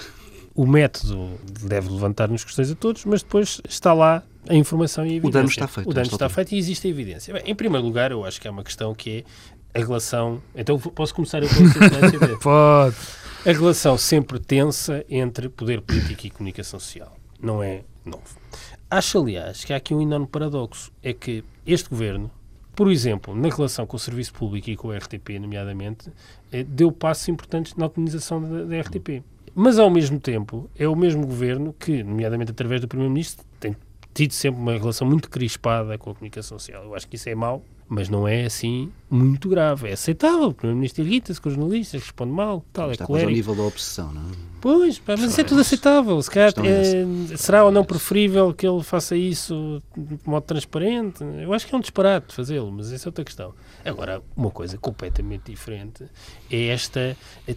o 0.54 0.66
método 0.66 1.30
deve 1.62 1.88
levantar-nos 1.88 2.44
questões 2.44 2.70
a 2.70 2.74
todos, 2.74 3.04
mas 3.04 3.22
depois 3.22 3.60
está 3.68 3.94
lá 3.94 4.22
a 4.48 4.54
informação 4.54 5.06
e 5.06 5.10
a 5.10 5.14
evidência. 5.14 5.28
O 5.28 5.32
dano 5.32 5.48
está 5.48 5.68
feito. 5.68 5.90
O 5.90 5.94
dano 5.94 6.06
está 6.06 6.28
feito 6.28 6.52
e 6.52 6.58
existe 6.58 6.86
a 6.86 6.90
evidência. 6.90 7.32
Bem, 7.32 7.42
em 7.46 7.54
primeiro 7.54 7.86
lugar, 7.86 8.10
eu 8.10 8.24
acho 8.24 8.40
que 8.40 8.46
é 8.46 8.50
uma 8.50 8.64
questão 8.64 8.94
que 8.94 9.24
é 9.74 9.80
a 9.80 9.82
relação. 9.82 10.42
Então, 10.54 10.78
posso 10.78 11.14
começar 11.14 11.38
a 11.38 11.46
Pode. 12.42 12.96
A 13.46 13.52
relação 13.52 13.96
sempre 13.96 14.38
tensa 14.38 15.02
entre 15.08 15.48
poder 15.48 15.80
político 15.80 16.26
e 16.26 16.30
comunicação 16.30 16.78
social. 16.78 17.16
Não 17.40 17.62
é 17.62 17.84
novo. 18.04 18.38
Acho, 18.90 19.18
aliás, 19.18 19.64
que 19.64 19.72
há 19.72 19.76
aqui 19.76 19.94
um 19.94 20.02
enorme 20.02 20.26
paradoxo. 20.26 20.92
É 21.02 21.14
que 21.14 21.42
este 21.66 21.88
governo, 21.88 22.30
por 22.76 22.92
exemplo, 22.92 23.34
na 23.34 23.48
relação 23.48 23.86
com 23.86 23.96
o 23.96 23.98
serviço 23.98 24.34
público 24.34 24.68
e 24.68 24.76
com 24.76 24.88
o 24.88 24.92
RTP, 24.92 25.38
nomeadamente, 25.40 26.12
eh, 26.52 26.62
deu 26.64 26.92
passos 26.92 27.26
importantes 27.28 27.74
na 27.76 27.86
otimização 27.86 28.42
da, 28.42 28.64
da 28.64 28.78
RTP. 28.78 29.22
Mas, 29.54 29.78
ao 29.78 29.88
mesmo 29.88 30.20
tempo, 30.20 30.68
é 30.78 30.86
o 30.86 30.94
mesmo 30.94 31.26
governo 31.26 31.74
que, 31.78 32.02
nomeadamente 32.02 32.50
através 32.50 32.82
do 32.82 32.88
Primeiro-Ministro, 32.88 33.46
tem 33.58 33.74
tido 34.12 34.34
sempre 34.34 34.60
uma 34.60 34.72
relação 34.76 35.08
muito 35.08 35.30
crispada 35.30 35.96
com 35.96 36.10
a 36.10 36.14
comunicação 36.14 36.58
social. 36.58 36.84
Eu 36.84 36.94
acho 36.94 37.08
que 37.08 37.16
isso 37.16 37.30
é 37.30 37.34
mau, 37.34 37.64
mas 37.90 38.08
não 38.08 38.26
é 38.26 38.44
assim 38.44 38.88
muito 39.10 39.48
grave. 39.48 39.88
É 39.88 39.94
aceitável. 39.94 40.50
O 40.50 40.54
Primeiro-Ministro 40.54 41.02
irrita-se 41.02 41.40
com 41.40 41.48
os 41.48 41.56
jornalistas, 41.56 42.00
responde 42.00 42.30
mal, 42.30 42.64
tal, 42.72 42.92
Está 42.92 43.02
é 43.02 43.06
colérico. 43.08 43.28
ao 43.28 43.34
nível 43.34 43.54
da 43.56 43.62
obsessão, 43.64 44.12
não 44.12 44.22
é? 44.22 44.24
Pois, 44.60 45.02
mas 45.04 45.20
isso 45.22 45.40
é 45.40 45.42
tudo 45.44 45.62
aceitável. 45.62 46.22
Se 46.22 46.30
calhar, 46.30 46.52
é, 46.58 47.36
será 47.36 47.64
ou 47.64 47.72
não 47.72 47.82
preferível 47.84 48.54
que 48.54 48.64
ele 48.64 48.82
faça 48.84 49.16
isso 49.16 49.82
de 49.96 50.18
modo 50.24 50.44
transparente? 50.44 51.24
Eu 51.42 51.52
acho 51.52 51.66
que 51.66 51.74
é 51.74 51.78
um 51.78 51.80
disparate 51.80 52.32
fazê-lo, 52.32 52.70
mas 52.70 52.92
essa 52.92 53.08
é 53.08 53.10
outra 53.10 53.24
questão. 53.24 53.54
Agora, 53.84 54.22
uma 54.36 54.50
coisa 54.50 54.78
completamente 54.78 55.50
diferente 55.50 56.04
é 56.48 56.66
esta 56.66 57.16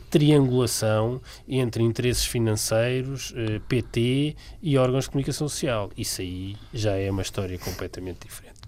triangulação 0.09 1.21
entre 1.47 1.83
interesses 1.83 2.25
financeiros, 2.25 3.33
eh, 3.35 3.61
PT 3.67 4.35
e 4.63 4.77
órgãos 4.77 5.03
de 5.03 5.11
comunicação 5.11 5.47
social. 5.47 5.91
Isso 5.95 6.21
aí 6.21 6.55
já 6.73 6.95
é 6.95 7.11
uma 7.11 7.21
história 7.21 7.59
completamente 7.59 8.25
diferente. 8.25 8.62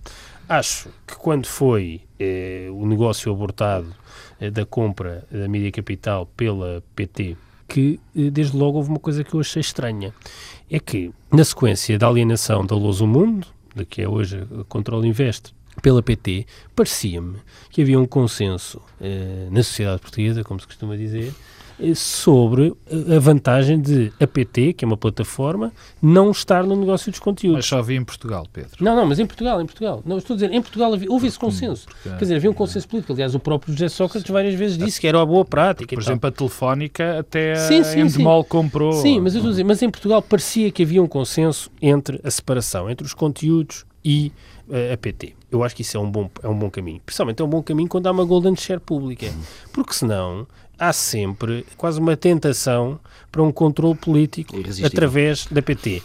Acho 0.47 0.89
que 1.07 1.15
quando 1.15 1.47
foi 1.47 2.01
eh, 2.19 2.67
o 2.71 2.85
negócio 2.85 3.31
abortado 3.31 3.95
eh, 4.39 4.51
da 4.51 4.65
compra 4.65 5.25
da 5.31 5.47
mídia 5.47 5.71
capital 5.71 6.25
pela 6.35 6.83
PT 6.95 7.37
que, 7.67 7.99
eh, 8.15 8.29
desde 8.29 8.55
logo, 8.55 8.77
houve 8.77 8.89
uma 8.89 8.99
coisa 8.99 9.23
que 9.23 9.33
eu 9.33 9.39
achei 9.39 9.59
estranha. 9.59 10.13
É 10.69 10.79
que, 10.79 11.11
na 11.31 11.43
sequência 11.43 11.97
da 11.97 12.07
alienação 12.07 12.65
da 12.65 12.75
do 12.75 13.07
Mundo, 13.07 13.47
de 13.75 13.85
que 13.85 14.01
é 14.01 14.07
hoje 14.07 14.47
a 14.59 14.63
Control 14.65 15.05
Invest, 15.05 15.53
pela 15.81 16.01
PT, 16.01 16.45
parecia-me 16.75 17.37
que 17.69 17.81
havia 17.81 17.99
um 17.99 18.05
consenso 18.05 18.81
eh, 19.01 19.47
na 19.51 19.61
sociedade 19.61 20.01
portuguesa, 20.01 20.43
como 20.43 20.59
se 20.59 20.65
costuma 20.67 20.95
dizer, 20.95 21.33
sobre 21.95 22.73
a 22.89 23.19
vantagem 23.19 23.79
de 23.79 24.11
a 24.19 24.25
PT, 24.25 24.73
que 24.73 24.85
é 24.85 24.87
uma 24.87 24.97
plataforma, 24.97 25.73
não 26.01 26.31
estar 26.31 26.63
no 26.63 26.75
negócio 26.75 27.11
dos 27.11 27.19
conteúdos. 27.19 27.57
Mas 27.57 27.65
só 27.65 27.79
havia 27.79 27.97
em 27.97 28.03
Portugal, 28.03 28.45
Pedro. 28.51 28.71
Não, 28.79 28.95
não, 28.95 29.05
mas 29.05 29.19
em 29.19 29.25
Portugal, 29.25 29.61
em 29.61 29.65
Portugal. 29.65 30.01
Não, 30.05 30.17
estou 30.17 30.35
a 30.35 30.37
dizer, 30.37 30.53
em 30.53 30.61
Portugal 30.61 30.93
havia, 30.93 31.11
houve 31.11 31.27
esse 31.27 31.37
consenso. 31.37 31.85
Porque, 31.87 32.09
Quer 32.09 32.19
dizer, 32.19 32.35
havia 32.35 32.49
um 32.49 32.53
consenso 32.53 32.87
político. 32.87 33.13
Aliás, 33.13 33.35
o 33.35 33.39
próprio 33.39 33.73
José 33.73 33.89
Sócrates 33.89 34.29
várias 34.29 34.55
vezes 34.55 34.77
disse 34.77 34.99
que 34.99 35.07
era 35.07 35.17
uma 35.17 35.25
boa 35.25 35.43
prática. 35.43 35.95
Por 35.95 36.01
exemplo, 36.01 36.29
a 36.29 36.31
Telefónica 36.31 37.19
até 37.19 37.55
sim, 37.55 37.83
sim, 37.83 38.01
a 38.01 38.05
Endemol 38.05 38.43
sim. 38.43 38.49
comprou. 38.49 38.93
Sim, 38.93 39.19
mas 39.19 39.33
eu 39.33 39.39
estou 39.39 39.49
a 39.49 39.51
dizer, 39.51 39.63
mas 39.63 39.81
em 39.81 39.89
Portugal 39.89 40.21
parecia 40.21 40.71
que 40.71 40.83
havia 40.83 41.01
um 41.01 41.07
consenso 41.07 41.69
entre 41.81 42.19
a 42.23 42.31
separação, 42.31 42.89
entre 42.89 43.05
os 43.05 43.13
conteúdos 43.13 43.85
e 44.03 44.31
uh, 44.69 44.93
a 44.93 44.97
PT. 44.97 45.33
Eu 45.51 45.63
acho 45.63 45.75
que 45.75 45.81
isso 45.81 45.97
é 45.97 45.99
um 45.99 46.09
bom, 46.09 46.29
é 46.43 46.47
um 46.47 46.57
bom 46.57 46.69
caminho. 46.69 47.01
Principalmente 47.05 47.41
é 47.41 47.45
um 47.45 47.49
bom 47.49 47.63
caminho 47.63 47.89
quando 47.89 48.07
há 48.07 48.11
uma 48.11 48.25
golden 48.25 48.55
share 48.55 48.79
pública. 48.79 49.27
Porque 49.71 49.93
senão 49.93 50.47
há 50.79 50.93
sempre 50.93 51.65
quase 51.77 51.99
uma 51.99 52.15
tentação 52.15 52.99
para 53.31 53.43
um 53.43 53.51
controle 53.51 53.95
político 53.95 54.55
através 54.83 55.45
da 55.47 55.61
PT. 55.61 56.01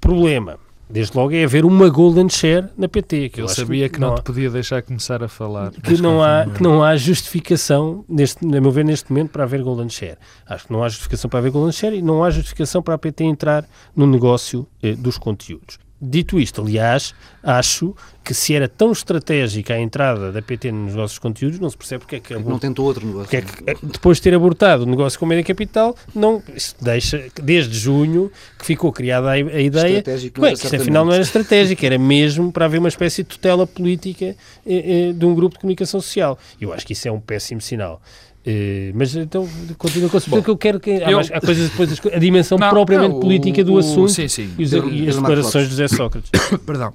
Problema, 0.00 0.58
desde 0.88 1.16
logo, 1.16 1.32
é 1.34 1.44
haver 1.44 1.64
uma 1.64 1.88
golden 1.88 2.28
share 2.28 2.68
na 2.76 2.88
PT. 2.88 3.30
Que 3.30 3.40
eu, 3.40 3.44
eu 3.44 3.48
sabia 3.48 3.88
que, 3.88 3.94
que 3.94 4.00
não, 4.00 4.10
não 4.10 4.16
te 4.16 4.22
podia 4.22 4.50
deixar 4.50 4.82
começar 4.82 5.22
a 5.22 5.28
falar. 5.28 5.70
Que 5.70 6.00
não 6.00 6.22
há, 6.22 6.46
que 6.46 6.62
não 6.62 6.82
há 6.82 6.96
justificação, 6.96 8.04
neste, 8.08 8.44
a 8.44 8.60
meu 8.60 8.70
ver, 8.70 8.84
neste 8.84 9.10
momento, 9.10 9.30
para 9.30 9.44
haver 9.44 9.62
golden 9.62 9.88
share. 9.88 10.18
Acho 10.46 10.66
que 10.66 10.72
não 10.72 10.82
há 10.82 10.88
justificação 10.88 11.28
para 11.30 11.38
haver 11.38 11.50
golden 11.50 11.72
share 11.72 11.96
e 11.96 12.02
não 12.02 12.22
há 12.22 12.30
justificação 12.30 12.82
para 12.82 12.94
a 12.94 12.98
PT 12.98 13.24
entrar 13.24 13.66
no 13.94 14.06
negócio 14.06 14.66
eh, 14.82 14.94
dos 14.94 15.18
conteúdos. 15.18 15.83
Dito 16.06 16.38
isto, 16.38 16.60
aliás, 16.60 17.14
acho 17.42 17.94
que 18.22 18.32
se 18.32 18.54
era 18.54 18.66
tão 18.66 18.92
estratégica 18.92 19.74
a 19.74 19.80
entrada 19.80 20.32
da 20.32 20.40
PT 20.40 20.72
nos 20.72 20.94
nossos 20.94 21.18
conteúdos, 21.18 21.58
não 21.58 21.68
se 21.68 21.76
percebe 21.76 22.00
porque 22.00 22.16
é 22.16 22.20
que... 22.20 22.34
Não 22.34 22.58
tentou 22.58 22.86
outro 22.86 23.06
negócio. 23.06 23.36
É 23.36 23.42
que, 23.42 23.70
eh, 23.70 23.76
depois 23.82 24.16
de 24.16 24.22
ter 24.22 24.34
abortado 24.34 24.84
o 24.84 24.86
negócio 24.86 25.18
com 25.18 25.26
o 25.26 25.28
Média 25.28 25.44
Capital, 25.44 25.94
não, 26.14 26.42
deixa, 26.80 27.26
desde 27.42 27.76
junho, 27.78 28.32
que 28.58 28.64
ficou 28.64 28.90
criada 28.92 29.28
a, 29.28 29.32
a 29.32 29.36
ideia... 29.38 29.98
Estratégico 29.98 30.40
bem, 30.40 30.56
que 30.56 30.76
afinal 30.76 31.04
não 31.04 31.12
era 31.12 31.22
estratégico, 31.22 31.84
era 31.84 31.98
mesmo 31.98 32.50
para 32.50 32.64
haver 32.64 32.78
uma 32.78 32.88
espécie 32.88 33.22
de 33.22 33.28
tutela 33.28 33.66
política 33.66 34.26
eh, 34.26 35.08
eh, 35.08 35.12
de 35.12 35.26
um 35.26 35.34
grupo 35.34 35.56
de 35.56 35.60
comunicação 35.60 36.00
social. 36.00 36.38
Eu 36.60 36.72
acho 36.72 36.86
que 36.86 36.94
isso 36.94 37.06
é 37.06 37.12
um 37.12 37.20
péssimo 37.20 37.60
sinal. 37.60 38.00
Uh, 38.46 38.92
mas 38.94 39.16
então 39.16 39.48
continua 39.78 40.10
com 40.10 40.18
a 40.18 40.20
Bom, 40.28 40.42
que 40.42 40.50
eu 40.50 40.58
quero 40.58 40.78
que 40.78 40.90
eu, 40.90 41.18
há, 41.18 41.40
coisas 41.40 41.70
depois 41.70 41.98
a 42.12 42.18
dimensão 42.18 42.58
não, 42.58 42.68
propriamente 42.68 43.14
não, 43.14 43.20
política 43.20 43.64
do 43.64 43.72
o, 43.72 43.78
assunto 43.78 44.10
sim, 44.10 44.28
sim. 44.28 44.54
e, 44.58 44.64
os, 44.64 44.72
e 44.72 45.08
as 45.08 45.16
declarações 45.16 45.64
de 45.64 45.70
José 45.70 45.88
Sócrates. 45.88 46.30
Perdão. 46.66 46.92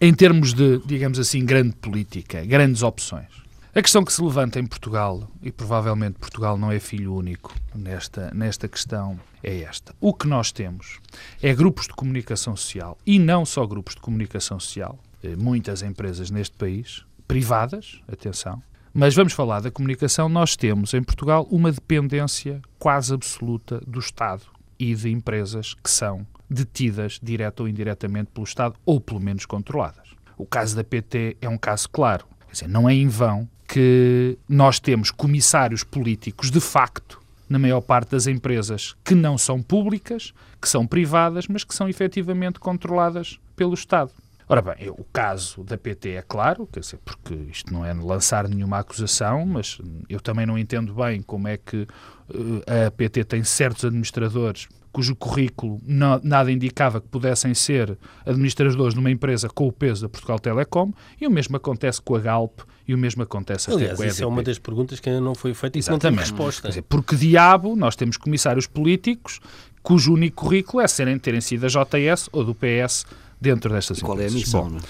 Em 0.00 0.12
termos 0.12 0.52
de, 0.52 0.82
digamos 0.84 1.20
assim, 1.20 1.44
grande 1.44 1.76
política, 1.76 2.44
grandes 2.44 2.82
opções. 2.82 3.28
A 3.72 3.80
questão 3.80 4.04
que 4.04 4.12
se 4.12 4.20
levanta 4.20 4.58
em 4.58 4.66
Portugal, 4.66 5.30
e 5.40 5.52
provavelmente 5.52 6.18
Portugal 6.18 6.58
não 6.58 6.72
é 6.72 6.80
filho 6.80 7.14
único 7.14 7.54
nesta, 7.74 8.30
nesta 8.34 8.66
questão, 8.66 9.18
é 9.42 9.60
esta. 9.60 9.94
O 10.00 10.12
que 10.12 10.26
nós 10.26 10.50
temos 10.50 10.98
é 11.40 11.54
grupos 11.54 11.86
de 11.86 11.94
comunicação 11.94 12.54
social, 12.56 12.98
e 13.06 13.18
não 13.18 13.46
só 13.46 13.64
grupos 13.64 13.94
de 13.94 14.00
comunicação 14.00 14.58
social, 14.60 14.98
eh, 15.22 15.36
muitas 15.36 15.80
empresas 15.80 16.30
neste 16.30 16.54
país, 16.56 17.04
privadas, 17.26 18.00
atenção, 18.06 18.62
mas 18.94 19.14
vamos 19.14 19.32
falar 19.32 19.60
da 19.60 19.70
comunicação. 19.70 20.28
Nós 20.28 20.56
temos 20.56 20.92
em 20.94 21.02
Portugal 21.02 21.46
uma 21.50 21.72
dependência 21.72 22.60
quase 22.78 23.14
absoluta 23.14 23.80
do 23.86 23.98
Estado 23.98 24.42
e 24.78 24.94
de 24.94 25.10
empresas 25.10 25.74
que 25.74 25.90
são 25.90 26.26
detidas 26.48 27.18
direta 27.22 27.62
ou 27.62 27.68
indiretamente 27.68 28.30
pelo 28.32 28.44
Estado 28.44 28.74
ou 28.84 29.00
pelo 29.00 29.20
menos 29.20 29.46
controladas. 29.46 30.08
O 30.36 30.44
caso 30.44 30.76
da 30.76 30.84
PT 30.84 31.36
é 31.40 31.48
um 31.48 31.56
caso 31.56 31.88
claro. 31.88 32.26
Quer 32.46 32.52
dizer, 32.52 32.68
não 32.68 32.88
é 32.88 32.94
em 32.94 33.08
vão 33.08 33.48
que 33.66 34.36
nós 34.46 34.78
temos 34.78 35.10
comissários 35.10 35.82
políticos 35.82 36.50
de 36.50 36.60
facto 36.60 37.22
na 37.48 37.58
maior 37.58 37.80
parte 37.80 38.10
das 38.10 38.26
empresas 38.26 38.94
que 39.04 39.14
não 39.14 39.36
são 39.38 39.62
públicas, 39.62 40.32
que 40.60 40.68
são 40.68 40.86
privadas, 40.86 41.46
mas 41.48 41.64
que 41.64 41.74
são 41.74 41.88
efetivamente 41.88 42.58
controladas 42.58 43.38
pelo 43.54 43.74
Estado. 43.74 44.10
Ora 44.52 44.60
bem, 44.60 44.90
o 44.90 45.04
caso 45.10 45.64
da 45.64 45.78
PT 45.78 46.10
é 46.10 46.20
claro, 46.20 46.68
quer 46.70 46.80
dizer, 46.80 46.98
porque 47.02 47.32
isto 47.50 47.72
não 47.72 47.86
é 47.86 47.94
lançar 47.94 48.46
nenhuma 48.46 48.80
acusação, 48.80 49.46
mas 49.46 49.78
eu 50.10 50.20
também 50.20 50.44
não 50.44 50.58
entendo 50.58 50.92
bem 50.92 51.22
como 51.22 51.48
é 51.48 51.56
que 51.56 51.88
uh, 52.28 52.86
a 52.86 52.90
PT 52.90 53.24
tem 53.24 53.42
certos 53.44 53.82
administradores 53.86 54.68
cujo 54.92 55.16
currículo 55.16 55.80
não, 55.86 56.20
nada 56.22 56.52
indicava 56.52 57.00
que 57.00 57.08
pudessem 57.08 57.54
ser 57.54 57.96
administradores 58.26 58.94
numa 58.94 59.10
empresa 59.10 59.48
com 59.48 59.66
o 59.66 59.72
peso 59.72 60.02
da 60.02 60.08
Portugal 60.10 60.38
Telecom, 60.38 60.92
e 61.18 61.26
o 61.26 61.30
mesmo 61.30 61.56
acontece 61.56 62.02
com 62.02 62.14
a 62.14 62.20
Galp 62.20 62.60
e 62.86 62.94
o 62.94 62.98
mesmo 62.98 63.22
acontece 63.22 63.70
Aliás, 63.70 63.92
até 63.92 63.96
com 63.96 64.02
a 64.02 64.04
EDP. 64.04 64.14
isso 64.14 64.22
é 64.22 64.26
uma 64.26 64.42
das 64.42 64.58
perguntas 64.58 65.00
que 65.00 65.08
ainda 65.08 65.22
não 65.22 65.34
foi 65.34 65.54
feita 65.54 65.78
e 65.78 65.82
não 65.88 65.98
tem 65.98 66.12
resposta. 66.14 66.68
Dizer, 66.68 66.82
porque 66.82 67.16
diabo 67.16 67.74
nós 67.74 67.96
temos 67.96 68.18
comissários 68.18 68.66
políticos 68.66 69.40
cujo 69.82 70.12
único 70.12 70.44
currículo 70.44 70.82
é 70.82 70.86
serem, 70.86 71.18
terem 71.18 71.40
sido 71.40 71.62
da 71.62 71.68
JS 71.68 72.28
ou 72.30 72.44
do 72.44 72.54
PS 72.54 73.06
dentro 73.42 73.72
destas 73.72 73.98
e 73.98 74.00
qual 74.00 74.14
empresas. 74.14 74.44
Qual 74.50 74.62
é 74.62 74.66
a 74.66 74.70
missão? 74.70 74.80
Bom, 74.80 74.86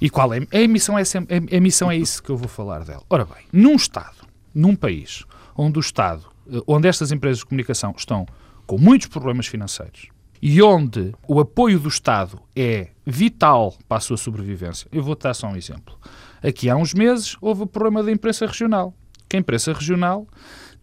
e 0.00 0.10
qual 0.10 0.34
é 0.34 0.64
a 0.64 0.68
missão? 0.68 0.98
É 0.98 1.04
sempre, 1.04 1.56
a 1.56 1.60
missão 1.60 1.90
é 1.90 1.96
isso 1.96 2.22
que 2.22 2.30
eu 2.30 2.36
vou 2.36 2.48
falar 2.48 2.84
dela. 2.84 3.02
Ora 3.08 3.24
bem, 3.24 3.44
num 3.52 3.76
Estado, 3.76 4.26
num 4.52 4.74
país 4.74 5.24
onde 5.56 5.78
o 5.78 5.80
Estado, 5.80 6.24
eh, 6.50 6.60
onde 6.66 6.88
estas 6.88 7.12
empresas 7.12 7.38
de 7.38 7.46
comunicação 7.46 7.94
estão 7.96 8.26
com 8.66 8.76
muitos 8.78 9.06
problemas 9.06 9.46
financeiros 9.46 10.08
e 10.42 10.60
onde 10.60 11.14
o 11.28 11.38
apoio 11.38 11.78
do 11.78 11.88
Estado 11.88 12.40
é 12.56 12.88
vital 13.06 13.76
para 13.88 13.98
a 13.98 14.00
sua 14.00 14.16
sobrevivência, 14.16 14.88
eu 14.90 15.04
vou 15.04 15.14
dar 15.14 15.34
só 15.34 15.46
um 15.46 15.56
exemplo. 15.56 15.96
Aqui 16.42 16.68
há 16.68 16.74
uns 16.74 16.92
meses 16.92 17.36
houve 17.40 17.62
o 17.62 17.66
problema 17.66 18.02
da 18.02 18.10
imprensa 18.10 18.44
regional. 18.44 18.92
Que 19.28 19.36
a 19.36 19.38
imprensa 19.38 19.72
regional 19.72 20.26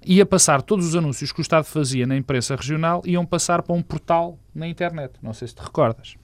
ia 0.06 0.26
passar 0.26 0.62
todos 0.62 0.88
os 0.88 0.96
anúncios 0.96 1.32
que 1.32 1.40
o 1.40 1.42
Estado 1.42 1.66
fazia 1.66 2.08
na 2.08 2.16
imprensa 2.16 2.56
regional 2.56 3.02
iam 3.06 3.26
passar 3.26 3.62
para 3.62 3.76
um 3.76 3.82
portal 3.82 4.40
na 4.54 4.68
internet. 4.68 5.14
Não 5.22 5.34
sei 5.34 5.48
se 5.48 5.56
te 5.56 5.62
recordas. 5.62 6.16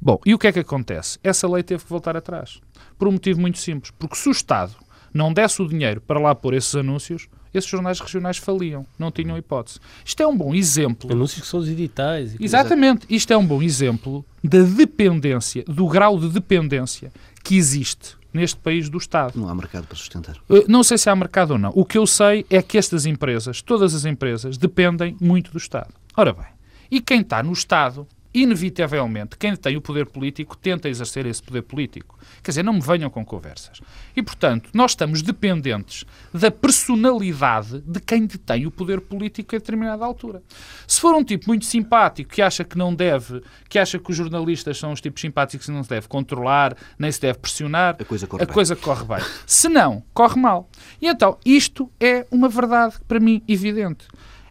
Bom, 0.00 0.18
e 0.24 0.34
o 0.34 0.38
que 0.38 0.46
é 0.46 0.52
que 0.52 0.60
acontece? 0.60 1.18
Essa 1.22 1.48
lei 1.48 1.62
teve 1.62 1.84
que 1.84 1.90
voltar 1.90 2.16
atrás. 2.16 2.60
Por 2.98 3.08
um 3.08 3.12
motivo 3.12 3.40
muito 3.40 3.58
simples. 3.58 3.92
Porque 3.98 4.16
se 4.16 4.28
o 4.28 4.32
Estado 4.32 4.74
não 5.12 5.32
desse 5.32 5.60
o 5.60 5.68
dinheiro 5.68 6.00
para 6.00 6.20
lá 6.20 6.34
pôr 6.34 6.54
esses 6.54 6.74
anúncios, 6.74 7.28
esses 7.52 7.68
jornais 7.68 7.98
regionais 7.98 8.36
faliam, 8.36 8.86
não 8.98 9.10
tinham 9.10 9.36
hipótese. 9.36 9.80
Isto 10.04 10.22
é 10.22 10.26
um 10.26 10.36
bom 10.36 10.54
exemplo. 10.54 11.12
Anúncios 11.12 11.42
que 11.42 11.48
são 11.48 11.60
os 11.60 11.68
editais. 11.68 12.36
Exatamente. 12.40 13.06
Isto 13.10 13.32
é 13.32 13.36
um 13.36 13.46
bom 13.46 13.60
exemplo 13.60 14.24
da 14.42 14.62
dependência, 14.62 15.64
do 15.66 15.86
grau 15.88 16.18
de 16.18 16.28
dependência 16.28 17.12
que 17.42 17.56
existe 17.56 18.19
neste 18.32 18.58
país 18.58 18.88
do 18.88 18.98
Estado. 18.98 19.38
Não 19.38 19.48
há 19.48 19.54
mercado 19.54 19.86
para 19.86 19.96
sustentar. 19.96 20.36
Eh, 20.48 20.64
não 20.68 20.82
sei 20.82 20.98
se 20.98 21.08
há 21.10 21.16
mercado 21.16 21.52
ou 21.52 21.58
não. 21.58 21.72
O 21.74 21.84
que 21.84 21.98
eu 21.98 22.06
sei 22.06 22.46
é 22.48 22.62
que 22.62 22.78
estas 22.78 23.06
empresas, 23.06 23.62
todas 23.62 23.94
as 23.94 24.04
empresas, 24.04 24.56
dependem 24.56 25.16
muito 25.20 25.50
do 25.50 25.58
Estado. 25.58 25.92
Ora 26.16 26.32
bem, 26.32 26.46
e 26.90 27.00
quem 27.00 27.20
está 27.20 27.42
no 27.42 27.52
Estado 27.52 28.06
inevitavelmente, 28.32 29.36
quem 29.36 29.56
tem 29.56 29.76
o 29.76 29.80
poder 29.80 30.06
político 30.06 30.56
tenta 30.56 30.88
exercer 30.88 31.26
esse 31.26 31.42
poder 31.42 31.62
político. 31.62 32.18
Quer 32.42 32.52
dizer, 32.52 32.62
não 32.62 32.74
me 32.74 32.80
venham 32.80 33.10
com 33.10 33.24
conversas. 33.24 33.80
E, 34.14 34.22
portanto, 34.22 34.70
nós 34.72 34.92
estamos 34.92 35.20
dependentes 35.20 36.04
da 36.32 36.50
personalidade 36.50 37.80
de 37.80 38.00
quem 38.00 38.26
detém 38.26 38.66
o 38.66 38.70
poder 38.70 39.00
político 39.00 39.56
a 39.56 39.58
determinada 39.58 40.04
altura. 40.04 40.42
Se 40.86 41.00
for 41.00 41.14
um 41.14 41.24
tipo 41.24 41.48
muito 41.48 41.64
simpático 41.64 42.30
que 42.30 42.40
acha 42.40 42.62
que 42.64 42.78
não 42.78 42.94
deve, 42.94 43.42
que 43.68 43.78
acha 43.78 43.98
que 43.98 44.10
os 44.10 44.16
jornalistas 44.16 44.78
são 44.78 44.92
os 44.92 45.00
tipos 45.00 45.20
simpáticos 45.20 45.66
que 45.66 45.72
não 45.72 45.82
se 45.82 45.90
deve 45.90 46.06
controlar, 46.06 46.76
nem 46.98 47.10
se 47.10 47.20
deve 47.20 47.38
pressionar, 47.38 47.96
a 47.98 48.04
coisa 48.04 48.26
corre, 48.26 48.42
a 48.42 48.46
bem. 48.46 48.54
Coisa 48.54 48.76
corre 48.76 49.04
bem. 49.04 49.24
Se 49.46 49.68
não, 49.68 50.02
corre 50.14 50.40
mal. 50.40 50.68
E 51.02 51.08
então, 51.08 51.36
isto 51.44 51.90
é 51.98 52.26
uma 52.30 52.48
verdade 52.48 52.94
para 53.08 53.18
mim 53.18 53.42
evidente. 53.48 54.06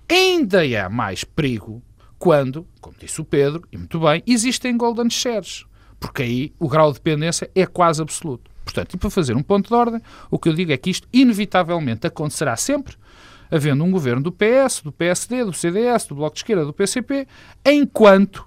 Ainda 0.09 0.61
há 0.63 0.89
mais 0.89 1.23
perigo 1.23 1.81
quando, 2.19 2.67
como 2.81 2.95
disse 2.99 3.21
o 3.21 3.25
Pedro, 3.25 3.63
e 3.71 3.77
muito 3.77 3.99
bem, 4.01 4.21
existem 4.27 4.75
golden 4.75 5.09
shares, 5.09 5.65
porque 5.99 6.21
aí 6.21 6.53
o 6.59 6.67
grau 6.67 6.91
de 6.91 6.99
dependência 6.99 7.49
é 7.55 7.65
quase 7.65 8.01
absoluto. 8.01 8.51
Portanto, 8.63 8.93
e 8.93 8.97
para 8.97 9.09
fazer 9.09 9.35
um 9.35 9.41
ponto 9.41 9.69
de 9.69 9.73
ordem, 9.73 10.01
o 10.29 10.37
que 10.37 10.49
eu 10.49 10.53
digo 10.53 10.71
é 10.71 10.77
que 10.77 10.89
isto 10.89 11.07
inevitavelmente 11.11 12.05
acontecerá 12.05 12.55
sempre, 12.55 12.95
havendo 13.49 13.83
um 13.83 13.89
governo 13.89 14.21
do 14.21 14.31
PS, 14.31 14.81
do 14.83 14.91
PSD, 14.91 15.45
do 15.45 15.53
CDS, 15.53 16.05
do 16.05 16.15
Bloco 16.15 16.35
de 16.35 16.41
Esquerda, 16.41 16.65
do 16.65 16.73
PCP, 16.73 17.25
enquanto, 17.65 18.45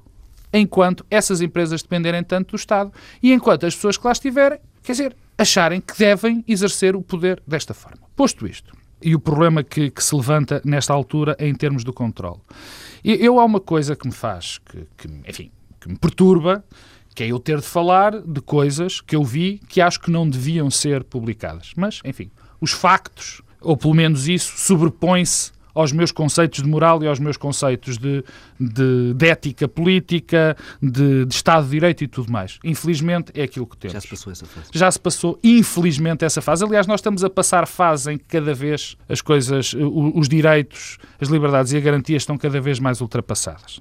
enquanto 0.52 1.04
essas 1.10 1.40
empresas 1.40 1.82
dependerem 1.82 2.22
tanto 2.22 2.50
do 2.50 2.56
Estado 2.56 2.92
e 3.20 3.32
enquanto 3.32 3.66
as 3.66 3.74
pessoas 3.74 3.96
que 3.96 4.06
lá 4.06 4.12
estiverem, 4.12 4.60
quer 4.82 4.92
dizer, 4.92 5.16
acharem 5.36 5.80
que 5.80 5.98
devem 5.98 6.44
exercer 6.46 6.94
o 6.94 7.02
poder 7.02 7.42
desta 7.46 7.74
forma. 7.74 8.02
Posto 8.14 8.46
isto, 8.46 8.76
e 9.02 9.14
o 9.14 9.20
problema 9.20 9.64
que, 9.64 9.90
que 9.90 10.04
se 10.04 10.14
levanta 10.14 10.62
nesta 10.64 10.92
altura 10.92 11.36
em 11.38 11.54
termos 11.54 11.82
do 11.82 11.92
controle. 11.92 12.40
Eu, 13.04 13.40
há 13.40 13.44
uma 13.44 13.60
coisa 13.60 13.96
que 13.96 14.06
me 14.06 14.12
faz, 14.12 14.58
que, 14.58 14.86
que, 14.96 15.08
enfim, 15.28 15.50
que 15.80 15.88
me 15.88 15.98
perturba, 15.98 16.64
que 17.14 17.24
é 17.24 17.26
eu 17.26 17.38
ter 17.38 17.58
de 17.58 17.66
falar 17.66 18.20
de 18.20 18.40
coisas 18.40 19.00
que 19.00 19.16
eu 19.16 19.24
vi 19.24 19.60
que 19.68 19.80
acho 19.80 20.00
que 20.00 20.10
não 20.10 20.28
deviam 20.28 20.70
ser 20.70 21.04
publicadas. 21.04 21.72
Mas, 21.76 22.00
enfim, 22.04 22.30
os 22.60 22.70
factos, 22.70 23.42
ou 23.60 23.76
pelo 23.76 23.94
menos 23.94 24.28
isso, 24.28 24.54
sobrepõe-se 24.56 25.52
aos 25.74 25.92
meus 25.92 26.12
conceitos 26.12 26.62
de 26.62 26.68
moral 26.68 27.02
e 27.02 27.06
aos 27.06 27.18
meus 27.18 27.36
conceitos 27.36 27.98
de, 27.98 28.24
de, 28.58 29.14
de 29.14 29.26
ética 29.26 29.66
política, 29.68 30.56
de, 30.80 31.24
de, 31.24 31.34
Estado 31.34 31.64
de 31.64 31.70
Direito 31.70 32.04
e 32.04 32.08
tudo 32.08 32.30
mais. 32.30 32.58
Infelizmente 32.64 33.32
é 33.34 33.42
aquilo 33.42 33.66
que 33.66 33.76
temos. 33.76 33.94
Já 33.94 34.00
se 34.00 34.08
passou 34.08 34.32
essa 34.32 34.46
fase. 34.46 34.68
Já 34.72 34.90
se 34.90 35.00
passou, 35.00 35.38
infelizmente, 35.42 36.24
essa 36.24 36.40
fase. 36.40 36.64
Aliás, 36.64 36.86
nós 36.86 37.00
estamos 37.00 37.24
a 37.24 37.30
passar 37.30 37.66
fase 37.66 38.12
em 38.12 38.18
que 38.18 38.24
cada 38.24 38.54
vez 38.54 38.96
as 39.08 39.20
coisas, 39.20 39.74
os 39.74 40.28
direitos, 40.28 40.98
as 41.20 41.28
liberdades 41.28 41.72
e 41.72 41.76
as 41.76 41.82
garantias 41.82 42.22
estão 42.22 42.36
cada 42.36 42.60
vez 42.60 42.78
mais 42.78 43.00
ultrapassadas. 43.00 43.80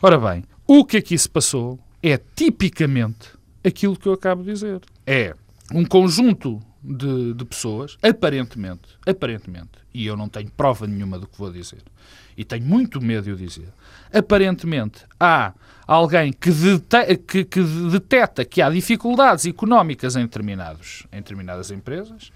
Ora 0.00 0.18
bem, 0.18 0.44
o 0.66 0.84
que 0.84 0.96
aqui 0.96 1.16
se 1.18 1.28
passou 1.28 1.78
é 2.02 2.18
tipicamente 2.34 3.30
aquilo 3.64 3.96
que 3.96 4.08
eu 4.08 4.12
acabo 4.12 4.42
de 4.42 4.52
dizer. 4.52 4.80
É 5.06 5.34
um 5.72 5.84
conjunto 5.84 6.60
de, 6.82 7.34
de, 7.34 7.44
pessoas, 7.44 7.96
aparentemente, 8.02 8.98
aparentemente, 9.06 9.70
e 9.94 10.06
eu 10.06 10.16
não 10.16 10.28
tenho 10.28 10.50
prova 10.50 10.86
nenhuma 10.86 11.18
do 11.18 11.26
que 11.26 11.38
vou 11.38 11.50
dizer, 11.50 11.82
e 12.36 12.44
tenho 12.44 12.64
muito 12.64 13.00
medo 13.00 13.24
de 13.24 13.32
o 13.32 13.36
dizer, 13.36 13.68
aparentemente 14.12 15.04
há 15.18 15.52
alguém 15.86 16.32
que, 16.32 16.50
dete, 16.50 17.16
que, 17.16 17.44
que 17.44 17.60
que 18.48 18.62
há 18.62 18.70
dificuldades 18.70 19.46
económicas 19.46 20.16
em, 20.16 20.22
determinados, 20.22 21.06
em 21.12 21.16
determinadas 21.16 21.70
empresas 21.70 22.32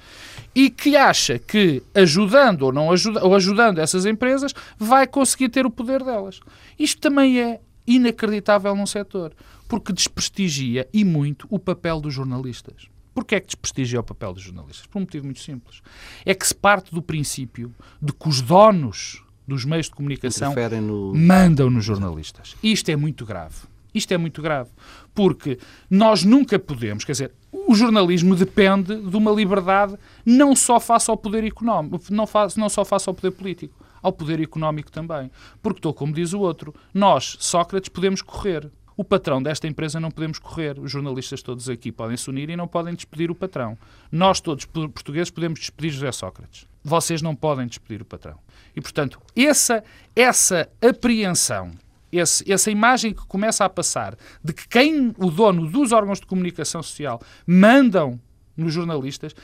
e 0.54 0.68
que 0.68 0.96
acha 0.96 1.38
que 1.38 1.82
ajudando 1.94 2.62
ou, 2.62 2.72
não 2.72 2.90
ajuda, 2.90 3.24
ou 3.24 3.34
ajudando 3.34 3.78
essas 3.78 4.04
empresas 4.04 4.54
vai 4.78 5.06
conseguir 5.06 5.48
ter 5.48 5.64
o 5.64 5.70
poder 5.70 6.02
delas. 6.02 6.40
Isto 6.78 7.00
também 7.00 7.40
é 7.40 7.60
inacreditável 7.86 8.74
num 8.74 8.86
setor, 8.86 9.32
porque 9.68 9.92
desprestigia 9.92 10.88
e 10.92 11.04
muito 11.04 11.46
o 11.50 11.58
papel 11.58 12.00
dos 12.00 12.12
jornalistas. 12.12 12.88
Porquê 13.16 13.36
é 13.36 13.40
que 13.40 13.46
desprestigia 13.46 13.98
o 13.98 14.02
papel 14.02 14.34
dos 14.34 14.42
jornalistas? 14.42 14.86
Por 14.86 14.98
um 14.98 15.00
motivo 15.00 15.24
muito 15.24 15.40
simples. 15.40 15.80
É 16.22 16.34
que 16.34 16.46
se 16.46 16.54
parte 16.54 16.94
do 16.94 17.00
princípio 17.00 17.74
de 18.00 18.12
que 18.12 18.28
os 18.28 18.42
donos 18.42 19.24
dos 19.48 19.64
meios 19.64 19.86
de 19.86 19.92
comunicação 19.92 20.52
no... 20.82 21.14
mandam 21.14 21.70
nos 21.70 21.82
jornalistas. 21.82 22.54
Isto 22.62 22.90
é 22.90 22.96
muito 22.96 23.24
grave. 23.24 23.54
Isto 23.94 24.12
é 24.12 24.18
muito 24.18 24.42
grave, 24.42 24.68
porque 25.14 25.58
nós 25.88 26.24
nunca 26.24 26.58
podemos, 26.58 27.04
quer 27.04 27.12
dizer, 27.12 27.32
o 27.50 27.74
jornalismo 27.74 28.36
depende 28.36 28.94
de 29.00 29.16
uma 29.16 29.30
liberdade 29.30 29.96
não 30.22 30.54
só 30.54 30.78
face 30.78 31.10
ao 31.10 31.16
poder 31.16 31.42
económico, 31.42 31.98
não, 32.10 32.26
face, 32.26 32.60
não 32.60 32.68
só 32.68 32.84
face 32.84 33.08
ao 33.08 33.14
poder 33.14 33.30
político, 33.30 33.74
ao 34.02 34.12
poder 34.12 34.42
económico 34.42 34.92
também. 34.92 35.30
Porque 35.62 35.78
estou, 35.78 35.94
como 35.94 36.12
diz 36.12 36.34
o 36.34 36.40
outro, 36.40 36.74
nós, 36.92 37.38
Sócrates, 37.40 37.88
podemos 37.88 38.20
correr. 38.20 38.70
O 38.96 39.04
patrão 39.04 39.42
desta 39.42 39.66
empresa 39.68 40.00
não 40.00 40.10
podemos 40.10 40.38
correr. 40.38 40.78
Os 40.78 40.90
jornalistas 40.90 41.42
todos 41.42 41.68
aqui 41.68 41.92
podem 41.92 42.16
se 42.16 42.30
unir 42.30 42.48
e 42.48 42.56
não 42.56 42.66
podem 42.66 42.94
despedir 42.94 43.30
o 43.30 43.34
patrão. 43.34 43.76
Nós, 44.10 44.40
todos 44.40 44.64
portugueses, 44.64 45.30
podemos 45.30 45.60
despedir 45.60 45.90
José 45.90 46.10
Sócrates. 46.12 46.66
Vocês 46.82 47.20
não 47.20 47.36
podem 47.36 47.66
despedir 47.66 48.00
o 48.00 48.04
patrão. 48.04 48.38
E, 48.74 48.80
portanto, 48.80 49.20
essa, 49.34 49.84
essa 50.14 50.68
apreensão 50.80 51.72
esse, 52.10 52.50
essa 52.50 52.70
imagem 52.70 53.12
que 53.12 53.26
começa 53.26 53.64
a 53.64 53.68
passar 53.68 54.16
de 54.42 54.52
que 54.52 54.66
quem, 54.68 55.12
o 55.18 55.30
dono 55.30 55.68
dos 55.68 55.92
órgãos 55.92 56.20
de 56.20 56.26
comunicação 56.26 56.82
social, 56.82 57.20
mandam 57.46 58.18
nos 58.56 58.72
jornalistas, 58.72 59.34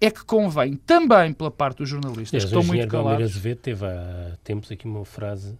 é 0.00 0.10
que 0.10 0.24
convém 0.24 0.76
também 0.76 1.32
pela 1.32 1.50
parte 1.50 1.78
dos 1.78 1.88
jornalistas, 1.88 2.42
que 2.42 2.46
estão 2.46 2.62
muito 2.62 2.86
calados. 2.88 3.24
Azevedo 3.24 3.58
teve 3.58 3.84
há 3.86 4.36
tempos 4.42 4.70
aqui 4.70 4.86
uma 4.86 5.04
frase 5.04 5.58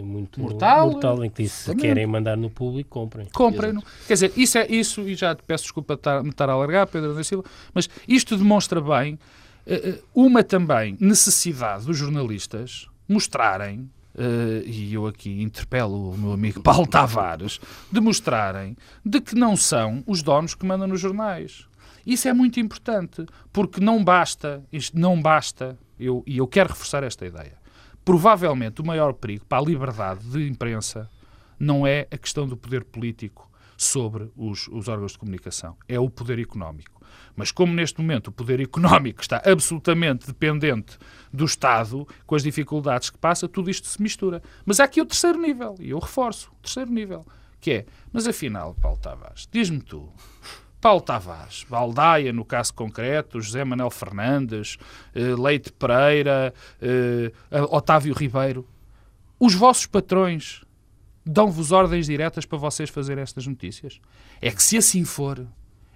muito 0.00 0.40
mortal, 0.40 0.92
mortal 0.92 1.24
em 1.24 1.30
que 1.30 1.42
disse 1.42 1.64
se 1.64 1.76
querem 1.76 2.06
mandar 2.06 2.36
no 2.36 2.48
público, 2.48 2.88
comprem. 2.88 3.26
Comprem. 3.32 3.72
-no. 3.72 3.82
Quer 4.06 4.14
dizer, 4.14 4.32
isso 4.36 4.58
é 4.58 4.66
isso, 4.68 5.00
e 5.02 5.14
já 5.14 5.34
te 5.34 5.42
peço 5.42 5.64
desculpa 5.64 5.98
me 6.22 6.30
estar 6.30 6.48
a 6.48 6.52
alargar, 6.52 6.86
Pedro 6.86 7.14
da 7.14 7.24
Silva, 7.24 7.44
mas 7.74 7.88
isto 8.06 8.36
demonstra 8.36 8.80
bem 8.80 9.18
uh, 9.66 10.02
uma 10.14 10.42
também 10.44 10.96
necessidade 11.00 11.86
dos 11.86 11.96
jornalistas 11.96 12.86
mostrarem 13.08 13.90
Uh, 14.14 14.60
e 14.66 14.92
eu 14.92 15.06
aqui 15.06 15.40
interpelo 15.40 16.10
o 16.10 16.18
meu 16.18 16.32
amigo 16.32 16.60
Paulo 16.62 16.86
Tavares, 16.86 17.58
de 17.90 17.98
mostrarem 17.98 18.76
de 19.02 19.22
que 19.22 19.34
não 19.34 19.56
são 19.56 20.04
os 20.06 20.22
donos 20.22 20.54
que 20.54 20.66
mandam 20.66 20.86
nos 20.86 21.00
jornais. 21.00 21.66
Isso 22.06 22.28
é 22.28 22.32
muito 22.34 22.60
importante, 22.60 23.24
porque 23.50 23.80
não 23.80 24.04
basta, 24.04 24.62
isto 24.70 24.98
não 24.98 25.20
basta, 25.20 25.78
eu, 25.98 26.22
e 26.26 26.36
eu 26.36 26.46
quero 26.46 26.68
reforçar 26.68 27.02
esta 27.02 27.24
ideia. 27.24 27.61
Provavelmente 28.04 28.80
o 28.80 28.86
maior 28.86 29.12
perigo 29.12 29.44
para 29.46 29.58
a 29.58 29.64
liberdade 29.64 30.24
de 30.30 30.48
imprensa 30.48 31.08
não 31.58 31.86
é 31.86 32.08
a 32.10 32.18
questão 32.18 32.46
do 32.46 32.56
poder 32.56 32.84
político 32.84 33.48
sobre 33.76 34.30
os, 34.36 34.68
os 34.68 34.88
órgãos 34.88 35.12
de 35.12 35.18
comunicação, 35.18 35.76
é 35.88 35.98
o 35.98 36.10
poder 36.10 36.38
económico. 36.38 37.00
Mas 37.34 37.50
como 37.50 37.72
neste 37.72 38.00
momento 38.00 38.28
o 38.28 38.32
poder 38.32 38.60
económico 38.60 39.20
está 39.20 39.42
absolutamente 39.44 40.26
dependente 40.26 40.98
do 41.32 41.44
Estado, 41.44 42.06
com 42.26 42.34
as 42.34 42.42
dificuldades 42.42 43.10
que 43.10 43.18
passa, 43.18 43.48
tudo 43.48 43.70
isto 43.70 43.86
se 43.86 44.00
mistura. 44.00 44.42
Mas 44.64 44.80
há 44.80 44.84
aqui 44.84 45.00
o 45.00 45.06
terceiro 45.06 45.40
nível, 45.40 45.74
e 45.78 45.90
eu 45.90 45.98
reforço, 45.98 46.50
o 46.52 46.62
terceiro 46.62 46.90
nível, 46.90 47.26
que 47.60 47.70
é, 47.70 47.86
mas 48.12 48.26
afinal, 48.26 48.74
Paulo 48.74 48.98
Tavares, 48.98 49.48
diz-me 49.50 49.80
tu, 49.80 50.12
Paulo 50.82 51.00
Tavares, 51.00 51.64
Baldaia, 51.70 52.32
no 52.32 52.44
caso 52.44 52.74
concreto, 52.74 53.40
José 53.40 53.64
Manuel 53.64 53.88
Fernandes, 53.88 54.76
eh, 55.14 55.36
Leite 55.38 55.72
Pereira, 55.72 56.52
eh, 56.80 57.30
Otávio 57.70 58.12
Ribeiro, 58.12 58.66
os 59.38 59.54
vossos 59.54 59.86
patrões 59.86 60.62
dão-vos 61.24 61.70
ordens 61.70 62.06
diretas 62.06 62.44
para 62.44 62.58
vocês 62.58 62.90
fazerem 62.90 63.22
estas 63.22 63.46
notícias? 63.46 64.00
É 64.40 64.50
que 64.50 64.60
se 64.60 64.76
assim 64.76 65.04
for, 65.04 65.46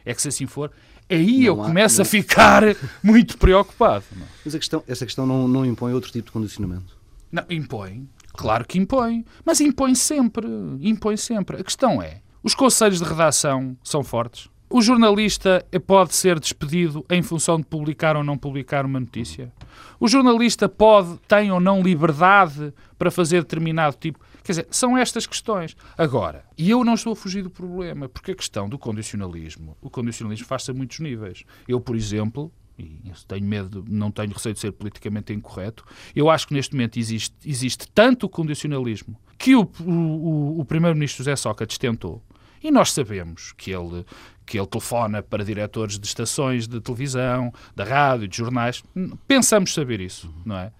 é 0.05 0.15
que 0.15 0.23
se 0.23 0.29
assim 0.29 0.47
for, 0.47 0.71
aí 1.11 1.41
não 1.41 1.47
eu 1.47 1.63
há, 1.63 1.67
começo 1.67 1.97
não... 1.97 2.03
a 2.03 2.05
ficar 2.05 2.63
muito 3.03 3.37
preocupado. 3.39 4.05
Não. 4.15 4.27
Mas 4.45 4.55
a 4.55 4.59
questão, 4.59 4.85
essa 4.87 5.05
questão 5.05 5.27
não, 5.27 5.49
não 5.49 5.67
impõe 5.67 5.95
outro 5.95 6.13
tipo 6.13 6.27
de 6.27 6.33
condicionamento? 6.33 6.97
Não, 7.33 7.45
impõe. 7.51 8.09
Claro 8.35 8.65
que 8.65 8.79
impõe. 8.79 9.25
Mas 9.45 9.61
impõe 9.61 9.97
sempre. 9.97 10.47
Impõe 10.81 11.17
sempre. 11.17 11.61
A 11.61 11.65
questão 11.65 12.01
é, 12.01 12.21
os 12.41 12.55
conselhos 12.55 13.01
de 13.01 13.05
redação 13.05 13.77
são 13.83 14.05
fortes? 14.05 14.49
O 14.69 14.83
jornalista 14.83 15.65
pode 15.87 16.15
ser 16.15 16.41
despedido 16.41 17.05
em 17.09 17.23
função 17.23 17.57
de 17.59 17.65
publicar 17.65 18.17
ou 18.17 18.25
não 18.25 18.37
publicar 18.37 18.85
uma 18.85 18.99
notícia? 18.99 19.53
O 20.01 20.09
jornalista 20.09 20.69
pode, 20.69 21.19
tem 21.29 21.53
ou 21.53 21.61
não 21.61 21.81
liberdade 21.81 22.73
para 22.99 23.11
fazer 23.11 23.43
determinado 23.43 23.97
tipo. 23.97 24.19
Quer 24.43 24.53
dizer, 24.53 24.69
são 24.71 24.99
estas 24.99 25.27
questões. 25.27 25.77
Agora, 25.97 26.45
e 26.59 26.69
eu 26.69 26.85
não 26.85 26.95
estou 26.95 27.13
a 27.13 27.17
fugir 27.17 27.43
do 27.43 27.51
problema, 27.51 28.09
porque 28.09 28.33
a 28.33 28.35
questão 28.35 28.69
do 28.69 28.79
condicionalismo, 28.79 29.77
o 29.81 29.89
condicionalismo 29.89 30.47
faz-se 30.47 30.73
a 30.73 30.75
muitos 30.75 30.99
níveis. 30.99 31.45
Eu, 31.69 31.81
por 31.81 31.95
exemplo, 31.95 32.53
e 32.79 33.01
tenho 33.27 33.47
medo, 33.47 33.85
não 33.89 34.11
tenho 34.11 34.33
receio 34.33 34.55
de 34.55 34.61
ser 34.61 34.73
politicamente 34.73 35.33
incorreto, 35.33 35.85
eu 36.15 36.29
acho 36.29 36.47
que 36.47 36.55
neste 36.55 36.75
momento 36.75 36.99
existe, 36.99 37.35
existe 37.45 37.89
tanto 37.89 38.27
o 38.27 38.29
condicionalismo 38.29 39.19
que 39.39 39.55
o, 39.55 39.69
o, 39.81 40.61
o 40.61 40.65
primeiro-ministro 40.65 41.19
José 41.19 41.37
Sócrates 41.37 41.79
tentou, 41.79 42.23
e 42.63 42.71
nós 42.71 42.93
sabemos 42.93 43.53
que 43.53 43.71
ele, 43.71 44.05
que 44.47 44.59
ele 44.59 44.67
telefona 44.67 45.23
para 45.23 45.45
diretores 45.45 45.99
de 45.99 46.07
estações 46.07 46.69
de 46.69 46.81
televisão, 46.81 47.53
da 47.75 47.85
rádio, 47.85 48.29
de 48.29 48.37
jornais. 48.37 48.83
Pensamos 49.27 49.75
saber 49.75 50.01
isso, 50.01 50.33
não 50.45 50.57
é? 50.57 50.73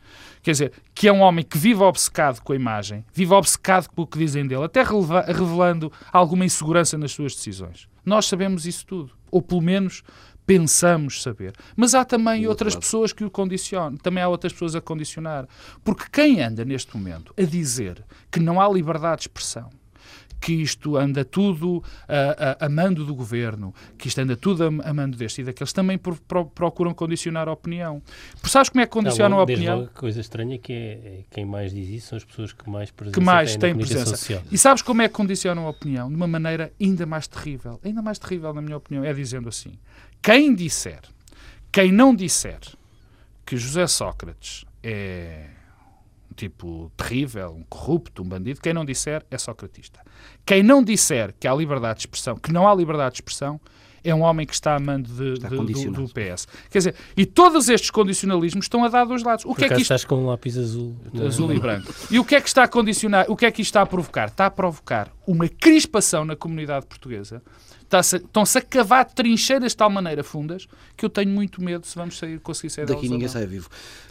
Quer 0.43 0.53
dizer, 0.53 0.73
que 0.95 1.09
é 1.09 1.13
um 1.13 1.21
homem 1.21 1.45
que 1.45 1.59
vive 1.59 1.83
obcecado 1.83 2.41
com 2.41 2.53
a 2.53 2.57
imagem, 2.57 3.05
vive 3.13 3.35
obcecado 3.35 3.89
com 3.89 4.03
o 4.03 4.07
que 4.07 4.19
dizem 4.19 4.47
dele, 4.47 4.63
até 4.63 4.83
revelando 4.83 5.93
alguma 6.13 6.45
insegurança 6.45 6.97
nas 6.97 7.11
suas 7.11 7.35
decisões. 7.35 7.89
Nós 8.05 8.27
sabemos 8.27 8.65
isso 8.65 8.87
tudo. 8.87 9.13
Ou 9.29 9.43
pelo 9.43 9.61
menos 9.61 10.05
pensamos 10.47 11.23
saber. 11.23 11.53
Mas 11.75 11.95
há 11.95 12.05
também 12.05 12.47
outras 12.47 12.75
lado. 12.75 12.83
pessoas 12.83 13.13
que 13.13 13.25
o 13.25 13.31
condicionam. 13.31 13.97
Também 13.97 14.23
há 14.23 14.29
outras 14.29 14.53
pessoas 14.53 14.77
a 14.77 14.81
condicionar. 14.81 15.49
Porque 15.83 16.05
quem 16.11 16.41
anda 16.41 16.65
neste 16.65 16.97
momento 16.97 17.35
a 17.37 17.43
dizer 17.43 18.05
que 18.31 18.39
não 18.39 18.61
há 18.61 18.69
liberdade 18.69 19.23
de 19.23 19.23
expressão, 19.23 19.69
que 20.47 20.53
isto 20.53 20.97
anda 20.97 21.25
tudo 21.25 21.83
a, 22.07 22.63
a, 22.63 22.67
a, 22.67 22.69
mando 22.69 23.05
do 23.05 23.13
governo, 23.17 23.75
que 23.99 24.07
isto 24.07 24.21
anda 24.21 24.37
tudo 24.37 24.63
a, 24.63 24.91
a 24.91 24.95
mando 24.95 25.17
deste 25.17 25.41
e 25.41 25.45
daqueles, 25.45 25.73
também 25.73 25.99
por, 25.99 26.17
pro, 26.21 26.47
procuram 26.47 26.95
condicionar 26.95 27.49
a 27.49 27.53
opinião. 27.53 28.01
Por 28.41 28.49
sabes 28.49 28.69
como 28.69 28.81
é 28.81 28.87
que 28.87 28.93
condicionam 28.93 29.31
não, 29.31 29.41
a 29.41 29.43
opinião? 29.43 29.81
Logo, 29.81 29.91
coisa 29.91 30.21
estranha 30.21 30.57
que 30.57 30.73
é, 30.73 30.77
é, 30.77 31.25
quem 31.33 31.45
mais 31.45 31.73
diz 31.73 31.89
isso 31.89 32.11
são 32.11 32.17
as 32.17 32.25
pessoas 32.25 32.53
que 32.53 32.71
mais 32.71 32.93
presença 32.93 33.19
que 33.19 33.27
mais 33.27 33.57
têm, 33.57 33.75
têm 33.75 33.77
presença. 33.77 34.17
Social. 34.17 34.41
E 34.49 34.57
sabes 34.57 34.83
como 34.83 35.03
é 35.03 35.09
que 35.09 35.15
condicionam 35.15 35.67
a 35.67 35.71
opinião? 35.71 36.09
De 36.09 36.15
uma 36.15 36.29
maneira 36.29 36.73
ainda 36.81 37.05
mais 37.07 37.27
terrível, 37.27 37.81
ainda 37.85 38.01
mais 38.01 38.17
terrível 38.17 38.55
na 38.55 38.63
minha 38.63 38.77
opinião, 38.77 39.05
é 39.05 39.13
dizendo 39.13 39.49
assim: 39.49 39.73
quem 40.23 40.55
disser, 40.55 41.01
quem 41.73 41.91
não 41.91 42.15
disser 42.15 42.61
que 43.45 43.57
José 43.57 43.89
Sócrates 43.89 44.65
é 44.81 45.56
tipo 46.37 46.93
terrível, 46.97 47.55
um 47.57 47.65
corrupto, 47.65 48.23
um 48.23 48.29
bandido, 48.29 48.61
quem 48.61 48.73
não 48.73 48.85
disser 48.85 49.25
é 49.31 49.39
socratista. 49.39 50.01
Quem 50.45 50.63
não 50.63 50.83
disser 50.83 51.35
que 51.41 51.49
há 51.49 51.55
liberdade 51.55 52.01
de 52.01 52.01
expressão, 52.03 52.37
que 52.37 52.53
não 52.53 52.69
há 52.69 52.75
liberdade 52.75 53.15
de 53.15 53.17
expressão, 53.23 53.61
é 54.09 54.15
um 54.15 54.23
homem 54.23 54.47
que 54.47 54.55
está 54.55 54.77
a 54.77 54.79
mando 54.79 55.09
de, 55.09 55.35
de, 55.35 55.49
do, 55.49 55.91
do, 55.91 56.09
PS. 56.09 56.47
Quer 56.71 56.79
dizer, 56.79 56.95
e 57.17 57.27
todos 57.27 57.69
estes 57.69 57.91
condicionalismos 57.91 58.67
estão 58.67 58.85
a 58.85 58.89
dar 58.89 59.05
dois 59.05 59.23
lados. 59.23 59.45
O 59.45 59.49
Por 59.49 59.57
que 59.57 59.65
é 59.65 59.69
que 59.69 59.75
isto... 59.75 59.83
estás 59.83 60.05
com 60.05 60.23
um 60.23 60.27
lápis 60.27 60.57
azul. 60.57 60.95
Azul 61.27 61.53
e 61.53 61.59
branco. 61.59 61.93
E 62.11 62.19
o 62.19 62.25
que 62.25 62.37
é 62.37 62.41
que 62.41 62.47
está 62.47 62.63
a 62.63 62.69
condicionar? 62.69 63.27
O 63.29 63.37
que 63.37 63.45
é 63.45 63.51
que 63.51 63.61
isto 63.61 63.71
está 63.71 63.83
a 63.83 63.87
provocar? 63.87 64.29
Está 64.29 64.47
a 64.47 64.51
provocar 64.51 65.11
uma 65.27 65.49
crispação 65.49 66.25
na 66.25 66.37
comunidade 66.37 66.87
portuguesa. 66.87 67.43
Estão-se 67.83 68.59
a 68.59 68.63
cavar 68.63 69.05
trincheiras 69.07 69.73
de 69.73 69.77
tal 69.77 69.91
maneira 69.91 70.23
fundas 70.23 70.67
que 70.97 71.05
eu 71.05 71.11
tenho 71.11 71.31
muito 71.31 71.63
medo 71.63 71.87
se 71.87 71.95
vamos 71.95 72.19
sair, 72.19 72.39
conseguir 72.41 72.71
sair 72.71 72.87
Daqui 72.87 73.09
ninguém 73.09 73.29
sai 73.29 73.47
vivo. 73.47 73.69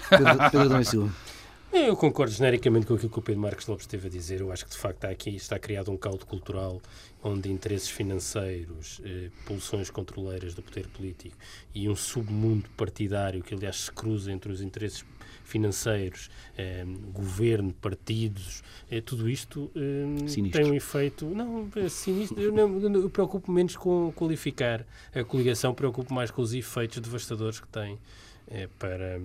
Pedro, 0.10 0.52
Pedro 0.52 0.86
Silva. 0.86 1.14
Eu 1.76 1.98
concordo 1.98 2.32
genericamente 2.32 2.86
com 2.86 2.94
aquilo 2.94 3.10
que 3.10 3.20
o 3.20 3.22
Pedro 3.22 3.42
Marcos 3.42 3.68
Lopes 3.68 3.84
esteve 3.84 4.08
a 4.08 4.10
dizer. 4.10 4.40
Eu 4.40 4.50
acho 4.50 4.64
que 4.64 4.72
de 4.72 4.78
facto 4.78 4.96
está 4.96 5.10
aqui 5.10 5.36
está 5.36 5.60
criado 5.60 5.92
um 5.92 5.98
caldo 5.98 6.26
cultural 6.26 6.82
onde 7.22 7.52
interesses 7.52 7.90
financeiros, 7.90 9.02
eh, 9.04 9.30
pulsões 9.46 9.90
controleiras 9.90 10.54
do 10.54 10.62
poder 10.62 10.88
político 10.88 11.36
e 11.74 11.90
um 11.90 11.96
submundo 11.96 12.70
partidário 12.78 13.44
que 13.44 13.54
aliás 13.54 13.76
se 13.76 13.92
cruza 13.92 14.32
entre 14.32 14.54
os 14.54 14.62
interesses 14.62 15.04
financeiros, 15.44 16.30
eh, 16.58 16.86
governo, 17.12 17.74
partidos, 17.74 18.64
eh, 18.90 19.02
tudo 19.02 19.30
isto 19.30 19.70
eh, 19.76 20.52
tem 20.52 20.72
um 20.72 20.74
efeito. 20.74 21.26
Não, 21.26 21.70
é 21.76 21.90
sinistro. 21.90 22.42
Eu, 22.42 22.54
não, 22.54 22.82
eu 22.96 23.10
preocupo 23.10 23.52
menos 23.52 23.76
com 23.76 24.14
qualificar 24.16 24.86
a 25.14 25.26
coligação, 25.26 25.74
preocupo 25.74 26.14
mais 26.14 26.32
com 26.32 26.42
os 26.42 26.54
efeitos 26.54 27.00
devastadores 27.00 27.60
que 27.60 27.68
tem 27.68 28.00
eh, 28.48 28.70
para 28.78 29.20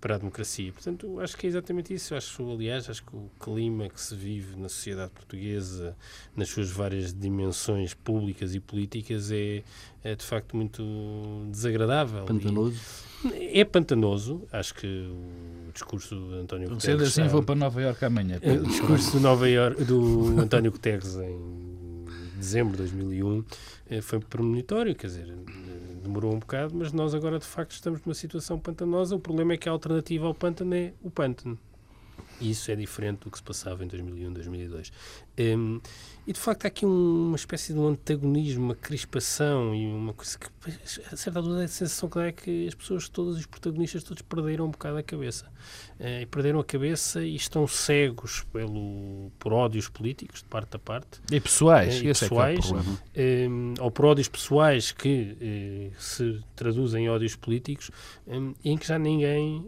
para 0.00 0.14
a 0.14 0.18
democracia. 0.18 0.72
Portanto, 0.72 1.18
acho 1.20 1.36
que 1.36 1.46
é 1.46 1.50
exatamente 1.50 1.92
isso. 1.92 2.14
Acho, 2.14 2.50
aliás, 2.50 2.88
acho 2.88 3.04
que 3.04 3.16
o 3.16 3.30
clima 3.40 3.88
que 3.88 4.00
se 4.00 4.14
vive 4.14 4.56
na 4.56 4.68
sociedade 4.68 5.10
portuguesa, 5.10 5.96
nas 6.36 6.48
suas 6.48 6.70
várias 6.70 7.12
dimensões 7.12 7.94
públicas 7.94 8.54
e 8.54 8.60
políticas, 8.60 9.30
é, 9.30 9.62
é 10.02 10.14
de 10.14 10.24
facto 10.24 10.56
muito 10.56 10.82
desagradável. 11.50 12.24
Pantanoso? 12.24 12.80
E 13.34 13.60
é 13.60 13.64
pantanoso. 13.64 14.42
Acho 14.52 14.74
que 14.74 14.86
o 14.86 15.72
discurso 15.72 16.14
do 16.14 16.34
António 16.34 16.68
Guterres... 16.68 16.82
Sendo 16.84 17.02
assim, 17.02 17.32
vou 17.32 17.42
para 17.42 17.56
Nova 17.56 17.82
Iorque 17.82 18.04
amanhã. 18.04 18.38
O 18.42 18.66
discurso 18.66 19.12
do, 19.12 19.20
Nova 19.20 19.48
York, 19.48 19.84
do 19.84 20.40
António 20.40 20.70
Guterres 20.70 21.16
em 21.16 21.67
dezembro 22.38 22.72
de 22.72 22.78
2001 22.78 23.44
eh, 23.90 24.00
foi 24.00 24.20
premonitório, 24.20 24.94
quer 24.94 25.08
dizer 25.08 25.34
demorou 26.02 26.34
um 26.34 26.38
bocado, 26.38 26.74
mas 26.74 26.92
nós 26.92 27.14
agora 27.14 27.38
de 27.38 27.44
facto 27.44 27.72
estamos 27.72 28.00
numa 28.04 28.14
situação 28.14 28.58
pantanosa. 28.58 29.14
O 29.14 29.20
problema 29.20 29.52
é 29.52 29.56
que 29.56 29.68
a 29.68 29.72
alternativa 29.72 30.26
ao 30.26 30.34
pântano 30.34 30.74
é 30.74 30.92
o 31.02 31.10
pântano. 31.10 31.58
Isso 32.40 32.70
é 32.70 32.76
diferente 32.76 33.20
do 33.20 33.30
que 33.30 33.38
se 33.38 33.42
passava 33.42 33.84
em 33.84 33.88
2001, 33.88 34.32
2002. 34.32 34.92
Um, 35.38 35.80
e 36.26 36.32
de 36.32 36.38
facto 36.38 36.64
há 36.64 36.68
aqui 36.68 36.84
um, 36.84 37.28
uma 37.28 37.36
espécie 37.36 37.72
de 37.72 37.78
um 37.78 37.88
antagonismo, 37.88 38.64
uma 38.64 38.74
crispação 38.74 39.74
e 39.74 39.86
uma 39.86 40.12
coisa 40.12 40.38
que, 40.38 40.48
a 41.12 41.16
certa 41.16 41.38
altura, 41.38 41.64
a 41.64 41.68
sensação 41.68 42.08
que 42.08 42.16
dá 42.16 42.26
é 42.26 42.32
que 42.32 42.66
as 42.68 42.74
pessoas 42.74 43.08
todas, 43.08 43.36
os 43.36 43.46
protagonistas 43.46 44.02
todos 44.02 44.22
perderam 44.22 44.66
um 44.66 44.70
bocado 44.70 44.98
a 44.98 45.02
cabeça. 45.02 45.46
Uh, 45.98 46.22
e 46.22 46.26
perderam 46.26 46.60
a 46.60 46.64
cabeça 46.64 47.24
e 47.24 47.34
estão 47.34 47.66
cegos 47.66 48.44
pelo, 48.52 49.32
por 49.38 49.52
ódios 49.52 49.88
políticos, 49.88 50.42
de 50.42 50.48
parte 50.48 50.76
a 50.76 50.78
parte. 50.78 51.20
E 51.32 51.40
pessoais, 51.40 52.00
uh, 52.00 52.04
e 52.04 52.06
pessoais 52.08 52.72
é 53.14 53.48
um, 53.48 53.74
ou 53.80 53.90
por 53.90 54.04
ódios 54.04 54.28
pessoais 54.28 54.92
que 54.92 55.36
uh, 55.40 56.00
se 56.00 56.40
traduzem 56.54 57.06
em 57.06 57.08
ódios 57.08 57.36
políticos, 57.36 57.90
um, 58.26 58.54
em 58.64 58.76
que 58.76 58.86
já 58.86 58.98
ninguém 58.98 59.66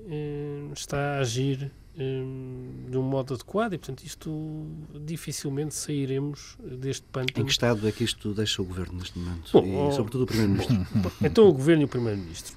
está 0.72 1.16
a 1.16 1.18
agir 1.20 1.70
de 1.96 2.96
um 2.96 3.03
modo 3.03 3.35
adequado 3.35 3.74
e, 3.74 3.79
portanto, 3.79 4.05
isto 4.05 4.66
dificilmente 5.05 5.74
sairemos 5.74 6.57
deste 6.61 7.03
pântano. 7.03 7.42
Em 7.42 7.44
que 7.44 7.50
estado 7.50 7.87
é 7.87 7.92
que 7.92 8.05
isto 8.05 8.33
deixa 8.33 8.62
o 8.62 8.64
Governo 8.64 8.98
neste 8.98 9.18
momento? 9.18 9.53
Bom, 9.53 9.90
e, 9.90 9.94
sobretudo, 9.94 10.24
o 10.24 10.26
Primeiro-Ministro. 10.26 10.87
Então, 11.22 11.48
o 11.48 11.53
Governo 11.53 11.83
e 11.83 11.85
o 11.85 11.88
Primeiro-Ministro. 11.88 12.57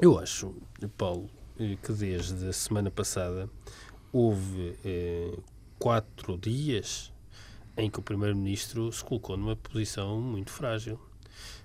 Eu 0.00 0.18
acho, 0.18 0.54
Paulo, 0.96 1.28
eh, 1.58 1.76
que 1.82 1.92
desde 1.92 2.48
a 2.48 2.52
semana 2.52 2.90
passada 2.90 3.50
houve 4.12 4.74
eh, 4.84 5.36
quatro 5.78 6.38
dias 6.38 7.12
em 7.76 7.90
que 7.90 7.98
o 7.98 8.02
Primeiro-Ministro 8.02 8.92
se 8.92 9.02
colocou 9.02 9.36
numa 9.36 9.56
posição 9.56 10.20
muito 10.20 10.50
frágil, 10.50 10.98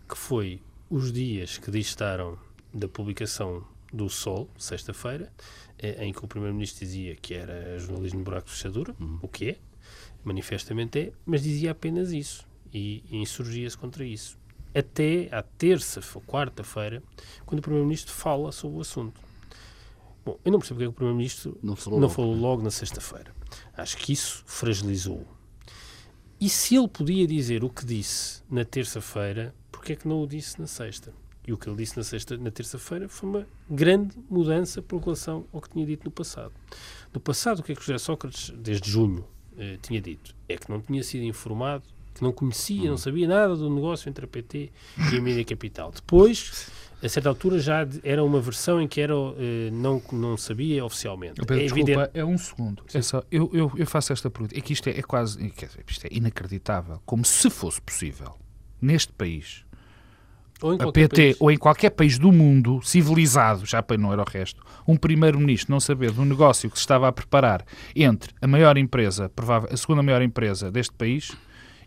que 0.08 0.18
foi 0.18 0.62
os 0.90 1.12
dias 1.12 1.58
que 1.58 1.70
distaram 1.72 2.38
da 2.74 2.88
publicação 2.88 3.66
do 3.96 4.10
Sol, 4.10 4.50
sexta-feira, 4.58 5.32
eh, 5.80 6.06
em 6.06 6.12
que 6.12 6.24
o 6.24 6.28
Primeiro-Ministro 6.28 6.86
dizia 6.86 7.16
que 7.16 7.34
era 7.34 7.80
jornalismo 7.80 8.20
de 8.20 8.26
buraco 8.26 8.48
de 8.48 8.54
fechadura, 8.54 8.94
uhum. 9.00 9.20
o 9.22 9.28
que 9.28 9.52
é, 9.52 9.58
manifestamente 10.24 11.00
é, 11.00 11.12
mas 11.26 11.44
dizia 11.44 11.72
apenas 11.72 12.12
isso 12.12 12.46
e, 12.74 13.04
e 13.10 13.18
insurgia-se 13.18 13.78
contra 13.78 14.04
isso. 14.04 14.38
Até 14.74 15.30
à 15.32 15.42
terça 15.42 16.02
ou 16.14 16.22
quarta-feira, 16.22 17.02
quando 17.46 17.60
o 17.60 17.62
Primeiro-Ministro 17.62 18.14
fala 18.14 18.52
sobre 18.52 18.78
o 18.78 18.82
assunto. 18.82 19.22
Bom, 20.26 20.38
eu 20.44 20.52
não 20.52 20.60
percebo 20.60 20.80
porque 20.80 20.86
é 20.86 20.90
o 20.90 20.94
Primeiro-Ministro 20.94 21.58
não 21.64 21.76
falou, 21.76 22.00
não 22.00 22.08
logo, 22.08 22.16
falou 22.16 22.36
logo 22.36 22.62
na 22.62 22.72
sexta-feira. 22.72 23.34
Acho 23.78 23.96
que 23.98 24.12
isso 24.12 24.44
fragilizou. 24.46 25.26
E 26.42 26.50
se 26.50 26.76
ele 26.76 26.90
podia 26.90 27.26
dizer 27.26 27.64
o 27.64 27.70
que 27.70 27.86
disse 27.86 28.44
na 28.50 28.66
terça-feira, 28.66 29.56
porque 29.72 29.94
é 29.94 29.96
que 29.96 30.08
não 30.08 30.22
o 30.22 30.28
disse 30.28 30.60
na 30.60 30.68
sexta? 30.68 31.14
E 31.48 31.54
o 31.54 31.58
que 31.58 31.70
ele 31.70 31.78
disse 31.78 31.96
na, 31.96 32.04
sexta, 32.04 32.38
na 32.38 32.50
terça-feira 32.50 33.08
foi 33.08 33.30
uma 33.30 33.48
grande 33.70 34.18
mudança 34.30 34.82
por 34.82 35.02
relação 35.02 35.46
ao 35.54 35.62
que 35.62 35.70
tinha 35.70 35.86
dito 35.86 36.06
no 36.06 36.12
passado. 36.12 36.54
No 37.14 37.20
passado, 37.20 37.60
o 37.60 37.64
que 37.64 37.72
é 37.72 37.76
que 37.76 37.82
José 37.82 37.98
Sócrates, 37.98 38.50
desde 38.58 38.90
junho, 38.90 39.26
eh, 39.58 39.78
tinha 39.82 40.02
dito? 40.02 40.36
É 40.50 40.58
que 40.58 40.70
não 40.70 40.82
tinha 40.82 41.04
sido 41.04 41.24
informado, 41.24 41.84
que 42.16 42.24
não 42.24 42.32
conhecia, 42.32 42.90
não 42.90 42.98
sabia 42.98 43.28
nada 43.28 43.56
do 43.56 43.70
negócio 43.70 44.10
entre 44.10 44.26
a 44.26 44.28
PT 44.28 44.72
e 45.14 45.18
a 45.18 45.22
Mídia 45.22 45.44
Capital. 45.44 45.92
Depois, 45.92 46.72
a 47.04 47.10
certa 47.10 47.30
altura, 47.30 47.60
já 47.60 47.88
era 48.04 48.24
uma 48.24 48.40
versão 48.40 48.82
em 48.82 48.88
que 48.88 49.02
era, 49.02 49.14
eh, 49.14 49.70
não, 49.72 50.02
não 50.12 50.38
sabia 50.38 50.84
oficialmente. 50.84 51.40
Eu 51.40 51.46
peço 51.46 51.60
é 51.60 51.64
desculpa, 51.64 51.92
evidente... 51.92 52.12
é 52.14 52.26
um 52.26 52.38
segundo. 52.38 52.84
É 52.94 53.02
só, 53.02 53.22
eu, 53.30 53.50
eu, 53.54 53.72
eu, 53.76 53.86
faço 53.86 54.14
esta 54.14 54.30
pergunta. 54.30 54.58
É 54.58 54.62
que 54.62 54.74
isto 54.74 54.88
é, 54.88 54.98
é 54.98 55.04
quase, 55.04 55.38
quer 55.52 55.68
dizer, 55.68 55.84
isto 55.88 56.06
é 56.06 56.10
inacreditável. 56.12 57.02
Como 57.06 57.26
se 57.26 57.50
fosse 57.50 57.82
possível, 57.82 58.36
neste 58.82 59.12
país, 59.12 59.65
a 60.80 60.92
PT 60.92 61.16
país. 61.16 61.38
ou 61.40 61.52
em 61.52 61.58
qualquer 61.58 61.90
país 61.92 62.18
do 62.18 62.32
mundo 62.32 62.80
civilizado, 62.84 63.66
já 63.66 63.84
para 63.84 63.98
não 63.98 64.12
era 64.12 64.22
o 64.22 64.26
resto, 64.26 64.62
um 64.88 64.96
primeiro-ministro 64.96 65.72
não 65.72 65.80
saber 65.80 66.12
do 66.12 66.24
negócio 66.24 66.70
que 66.70 66.78
se 66.78 66.84
estava 66.84 67.08
a 67.08 67.12
preparar 67.12 67.66
entre 67.96 68.34
a 68.42 68.48
maior 68.48 68.78
empresa, 68.78 69.30
provável, 69.30 69.70
a 69.72 69.78
segunda 69.78 70.02
maior 70.02 70.22
empresa 70.22 70.72
deste 70.72 70.94
país 70.94 71.32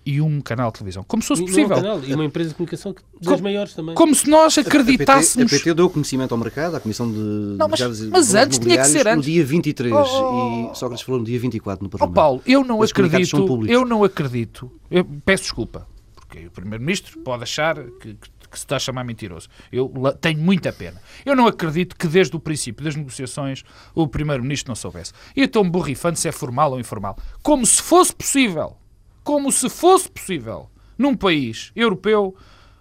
e 0.04 0.22
um 0.22 0.40
canal 0.40 0.70
de 0.70 0.78
televisão. 0.78 1.04
Como 1.04 1.22
se 1.22 1.28
fosse 1.28 1.42
possível. 1.42 1.76
Um 1.76 1.80
canal, 1.80 2.00
e 2.02 2.14
uma 2.14 2.24
empresa 2.24 2.50
de 2.50 2.54
comunicação 2.54 2.94
das 3.20 3.30
como, 3.30 3.42
maiores 3.42 3.74
também. 3.74 3.94
Como 3.94 4.14
se 4.14 4.28
nós 4.28 4.56
acreditássemos. 4.56 5.52
A 5.52 5.56
PT, 5.56 5.56
a 5.56 5.58
PT 5.58 5.74
deu 5.74 5.90
conhecimento 5.90 6.32
ao 6.32 6.38
mercado, 6.38 6.76
à 6.76 6.80
Comissão 6.80 7.10
de. 7.10 7.18
Não, 7.18 7.68
mas, 7.68 7.80
mas 8.08 8.34
antes 8.34 8.58
tinha 8.58 8.78
que 8.78 8.84
ser 8.84 9.06
antes. 9.06 9.16
No 9.16 9.22
dia 9.22 9.44
23 9.44 9.92
oh, 9.92 9.98
oh, 9.98 10.72
e 10.72 10.78
Sócrates 10.78 11.04
falou 11.04 11.20
no 11.20 11.26
dia 11.26 11.38
24 11.38 11.84
no 11.84 11.90
Parlamento. 11.90 12.10
Oh, 12.10 12.14
Paulo, 12.14 12.42
eu 12.46 12.64
não 12.64 12.78
Os 12.78 12.90
acredito. 12.90 13.66
Eu 13.66 13.84
não 13.84 14.02
acredito. 14.02 14.70
Eu 14.90 15.04
peço 15.04 15.42
desculpa. 15.44 15.86
Porque 16.14 16.46
o 16.46 16.50
Primeiro-Ministro 16.50 17.18
pode 17.20 17.42
achar 17.42 17.74
que, 17.74 18.14
que 18.14 18.28
que 18.50 18.58
se 18.58 18.64
está 18.64 18.76
a 18.76 18.78
chamar 18.78 19.04
mentiroso. 19.04 19.48
Eu 19.70 19.92
tenho 20.20 20.38
muita 20.38 20.72
pena. 20.72 21.00
Eu 21.24 21.36
não 21.36 21.46
acredito 21.46 21.96
que 21.96 22.06
desde 22.06 22.34
o 22.36 22.40
princípio 22.40 22.84
das 22.84 22.96
negociações 22.96 23.64
o 23.94 24.06
Primeiro-Ministro 24.06 24.70
não 24.70 24.76
soubesse. 24.76 25.12
E 25.36 25.42
então 25.42 25.68
borrifando 25.68 26.18
se 26.18 26.28
é 26.28 26.32
formal 26.32 26.72
ou 26.72 26.80
informal. 26.80 27.16
Como 27.42 27.64
se 27.66 27.82
fosse 27.82 28.14
possível, 28.14 28.76
como 29.22 29.52
se 29.52 29.68
fosse 29.68 30.08
possível, 30.08 30.70
num 30.96 31.14
país 31.14 31.70
europeu 31.76 32.34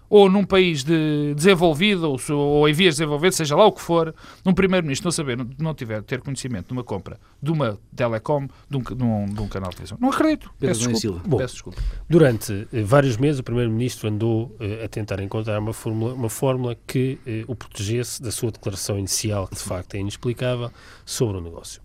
ou 0.08 0.30
num 0.30 0.44
país 0.44 0.82
de 0.82 1.34
desenvolvido 1.34 2.10
ou, 2.10 2.18
ou 2.34 2.68
em 2.68 2.72
vias 2.72 2.94
de 2.94 3.00
desenvolver, 3.00 3.32
seja 3.32 3.56
lá 3.56 3.66
o 3.66 3.72
que 3.72 3.80
for, 3.80 4.14
um 4.44 4.52
primeiro-ministro 4.52 5.06
não 5.06 5.12
saber, 5.12 5.36
não, 5.36 5.48
não, 5.58 5.74
tiver, 5.74 6.02
ter 6.02 6.20
conhecimento 6.20 6.68
de 6.68 6.72
uma 6.72 6.84
compra 6.84 7.18
de 7.42 7.50
uma 7.50 7.78
telecom, 7.94 8.48
de 8.68 8.76
um, 8.76 8.80
de 8.80 9.04
um, 9.04 9.26
de 9.26 9.40
um 9.40 9.48
canal 9.48 9.70
de 9.70 9.76
televisão. 9.76 9.98
Não 10.00 10.10
acredito. 10.10 10.50
Peço 10.58 10.88
desculpa. 10.88 11.28
Bom, 11.28 11.36
Peço 11.36 11.54
desculpa. 11.54 11.82
Durante 12.08 12.66
eh, 12.72 12.82
vários 12.82 13.16
meses 13.16 13.40
o 13.40 13.42
primeiro-ministro 13.42 14.08
andou 14.08 14.56
eh, 14.60 14.84
a 14.84 14.88
tentar 14.88 15.20
encontrar 15.20 15.58
uma 15.58 15.72
fórmula, 15.72 16.14
uma 16.14 16.28
fórmula 16.28 16.76
que 16.86 17.18
eh, 17.26 17.44
o 17.46 17.54
protegesse 17.54 18.22
da 18.22 18.30
sua 18.30 18.50
declaração 18.50 18.98
inicial, 18.98 19.46
que 19.46 19.54
de 19.54 19.62
facto 19.62 19.94
é 19.94 19.98
inexplicável, 19.98 20.70
sobre 21.04 21.38
o 21.38 21.40
negócio. 21.40 21.80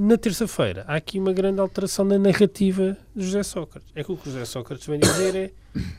Na 0.00 0.16
terça-feira, 0.16 0.84
há 0.86 0.94
aqui 0.94 1.18
uma 1.18 1.32
grande 1.32 1.58
alteração 1.58 2.04
na 2.04 2.16
narrativa 2.16 2.96
de 3.16 3.24
José 3.24 3.42
Sócrates. 3.42 3.90
É 3.96 4.04
que 4.04 4.12
o 4.12 4.16
que 4.16 4.26
José 4.26 4.44
Sócrates 4.44 4.86
vem 4.86 5.00
dizer 5.00 5.34
é 5.34 5.50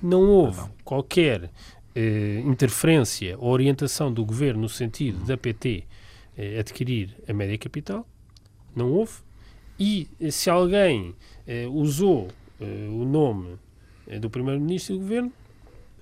não 0.01 0.21
houve 0.21 0.61
qualquer 0.85 1.51
eh, 1.93 2.41
interferência 2.45 3.37
ou 3.37 3.51
orientação 3.51 4.09
do 4.09 4.23
governo 4.23 4.61
no 4.61 4.69
sentido 4.69 5.25
da 5.25 5.35
PT 5.35 5.83
eh, 6.37 6.57
adquirir 6.57 7.13
a 7.27 7.33
média 7.33 7.57
capital. 7.57 8.07
Não 8.73 8.89
houve. 8.89 9.15
E 9.77 10.07
eh, 10.21 10.31
se 10.31 10.49
alguém 10.49 11.13
eh, 11.45 11.67
usou 11.67 12.29
eh, 12.61 12.87
o 12.89 13.03
nome 13.03 13.57
eh, 14.07 14.17
do 14.17 14.29
primeiro-ministro 14.29 14.95
do 14.95 15.01
governo, 15.01 15.33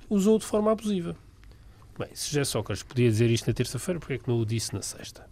usou 0.07 0.37
de 0.37 0.45
forma 0.45 0.71
abusiva. 0.71 1.15
Bem, 1.97 2.09
se 2.13 2.27
José 2.27 2.43
Sócrates 2.43 2.83
podia 2.83 3.09
dizer 3.09 3.31
isto 3.31 3.47
na 3.47 3.55
terça-feira, 3.55 3.99
porque 3.99 4.13
é 4.13 4.17
que 4.19 4.27
não 4.27 4.39
o 4.39 4.45
disse 4.45 4.71
na 4.71 4.83
sexta? 4.83 5.27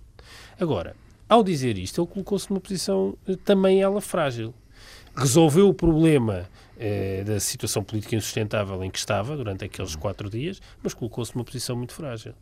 Agora, 0.60 0.95
ao 1.27 1.43
dizer 1.43 1.77
isto, 1.77 2.01
ele 2.01 2.07
colocou-se 2.07 2.49
numa 2.49 2.59
posição 2.59 3.17
eh, 3.27 3.35
também 3.43 3.81
ela 3.81 3.99
frágil. 4.01 4.53
Resolveu 5.15 5.69
o 5.69 5.73
problema 5.73 6.47
eh, 6.77 7.23
da 7.25 7.39
situação 7.39 7.83
política 7.83 8.15
insustentável 8.15 8.83
em 8.83 8.91
que 8.91 8.99
estava 8.99 9.35
durante 9.35 9.63
aqueles 9.63 9.95
quatro 9.95 10.29
dias, 10.29 10.61
mas 10.83 10.93
colocou-se 10.93 11.33
numa 11.35 11.43
posição 11.43 11.75
muito 11.75 11.93
frágil. 11.93 12.33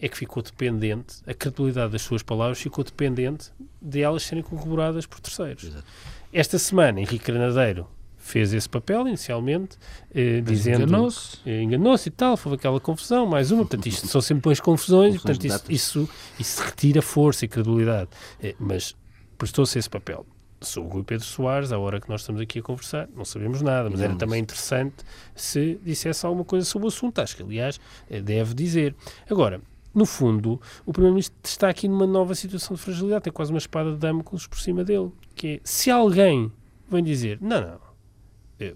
É 0.00 0.08
que 0.08 0.16
ficou 0.16 0.42
dependente, 0.42 1.16
a 1.26 1.34
credibilidade 1.34 1.92
das 1.92 2.02
suas 2.02 2.22
palavras 2.22 2.60
ficou 2.60 2.84
dependente 2.84 3.50
de 3.80 4.02
elas 4.02 4.22
serem 4.22 4.42
corroboradas 4.42 5.06
por 5.06 5.20
terceiros. 5.20 5.64
Exato. 5.64 5.84
Esta 6.32 6.58
semana, 6.58 7.00
Henrique 7.00 7.32
Granadeiro 7.32 7.88
fez 8.28 8.52
esse 8.52 8.68
papel 8.68 9.08
inicialmente, 9.08 9.76
eh, 10.14 10.40
dizendo 10.40 10.82
enganou-se 10.82 11.38
eh, 11.46 11.62
enganou 11.62 11.96
e 12.04 12.10
tal, 12.10 12.36
foi 12.36 12.54
aquela 12.54 12.78
confusão, 12.78 13.26
mais 13.26 13.50
uma, 13.50 13.64
portanto 13.64 13.86
isto 13.86 14.06
são 14.06 14.20
sempre 14.20 14.52
as 14.52 14.60
confusões, 14.60 15.14
e, 15.14 15.18
portanto 15.18 15.46
isso, 15.46 15.64
isso, 15.68 16.08
isso, 16.38 16.62
retira 16.62 17.00
força 17.00 17.44
e 17.44 17.48
credibilidade, 17.48 18.10
eh, 18.42 18.54
mas 18.58 18.94
prestou-se 19.36 19.78
esse 19.78 19.88
papel. 19.88 20.26
Sobre 20.60 20.90
o 20.90 20.92
Rui 20.92 21.04
Pedro 21.04 21.24
Soares, 21.24 21.70
à 21.70 21.78
hora 21.78 22.00
que 22.00 22.08
nós 22.08 22.22
estamos 22.22 22.40
aqui 22.40 22.58
a 22.58 22.62
conversar, 22.62 23.08
não 23.14 23.24
sabemos 23.24 23.62
nada, 23.62 23.88
mas 23.88 24.00
não, 24.00 24.04
era 24.04 24.12
mas... 24.14 24.18
também 24.18 24.40
interessante 24.40 24.96
se 25.34 25.78
dissesse 25.84 26.26
alguma 26.26 26.44
coisa 26.44 26.66
sobre 26.66 26.86
o 26.86 26.88
assunto, 26.88 27.20
acho 27.20 27.36
que 27.36 27.42
aliás 27.42 27.80
eh, 28.10 28.20
deve 28.20 28.54
dizer. 28.54 28.94
Agora, 29.30 29.60
no 29.94 30.04
fundo, 30.04 30.60
o 30.84 30.92
Primeiro-Ministro 30.92 31.36
está 31.44 31.68
aqui 31.68 31.88
numa 31.88 32.06
nova 32.06 32.34
situação 32.34 32.76
de 32.76 32.82
fragilidade, 32.82 33.24
tem 33.24 33.32
quase 33.32 33.52
uma 33.52 33.58
espada 33.58 33.92
de 33.92 33.96
Damocles 33.96 34.46
por 34.46 34.58
cima 34.58 34.84
dele, 34.84 35.10
que 35.34 35.46
é, 35.46 35.60
se 35.64 35.90
alguém 35.90 36.52
vem 36.90 37.02
dizer, 37.02 37.38
não, 37.40 37.60
não, 37.60 37.87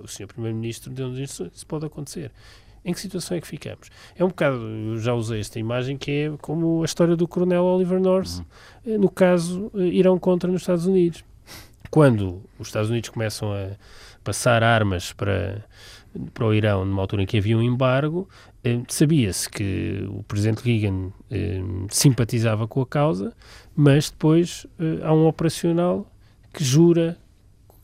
o 0.02 0.08
Sr. 0.08 0.26
Primeiro-Ministro 0.26 0.90
deu-nos 0.90 1.18
instruções, 1.18 1.56
isso 1.56 1.66
pode 1.66 1.86
acontecer. 1.86 2.30
Em 2.84 2.92
que 2.92 3.00
situação 3.00 3.36
é 3.36 3.40
que 3.40 3.46
ficamos? 3.46 3.90
É 4.16 4.24
um 4.24 4.28
bocado, 4.28 4.56
eu 4.56 4.98
já 4.98 5.14
usei 5.14 5.38
esta 5.38 5.58
imagem, 5.58 5.96
que 5.96 6.10
é 6.10 6.32
como 6.40 6.82
a 6.82 6.84
história 6.84 7.14
do 7.14 7.28
Coronel 7.28 7.64
Oliver 7.64 8.00
North, 8.00 8.38
uhum. 8.38 8.44
Eh, 8.84 8.98
no 8.98 9.08
caso 9.08 9.70
eh, 9.76 9.82
Irão 9.82 10.18
contra 10.18 10.50
nos 10.50 10.62
Estados 10.62 10.86
Unidos. 10.86 11.24
Quando 11.90 12.42
os 12.58 12.68
Estados 12.68 12.90
Unidos 12.90 13.10
começam 13.10 13.52
a 13.52 13.70
passar 14.24 14.64
armas 14.64 15.12
para, 15.12 15.64
para 16.34 16.44
o 16.44 16.52
Irão 16.52 16.84
numa 16.84 17.02
altura 17.02 17.22
em 17.22 17.26
que 17.26 17.38
havia 17.38 17.56
um 17.56 17.62
embargo, 17.62 18.28
eh, 18.64 18.80
sabia-se 18.88 19.48
que 19.48 20.04
o 20.08 20.24
presidente 20.24 20.64
Reagan 20.64 21.12
simpatizava 21.88 22.66
com 22.66 22.80
a 22.80 22.86
causa, 22.86 23.32
mas 23.76 24.10
depois 24.10 24.66
há 25.04 25.12
um 25.12 25.26
operacional 25.26 26.10
que 26.52 26.64
jura 26.64 27.16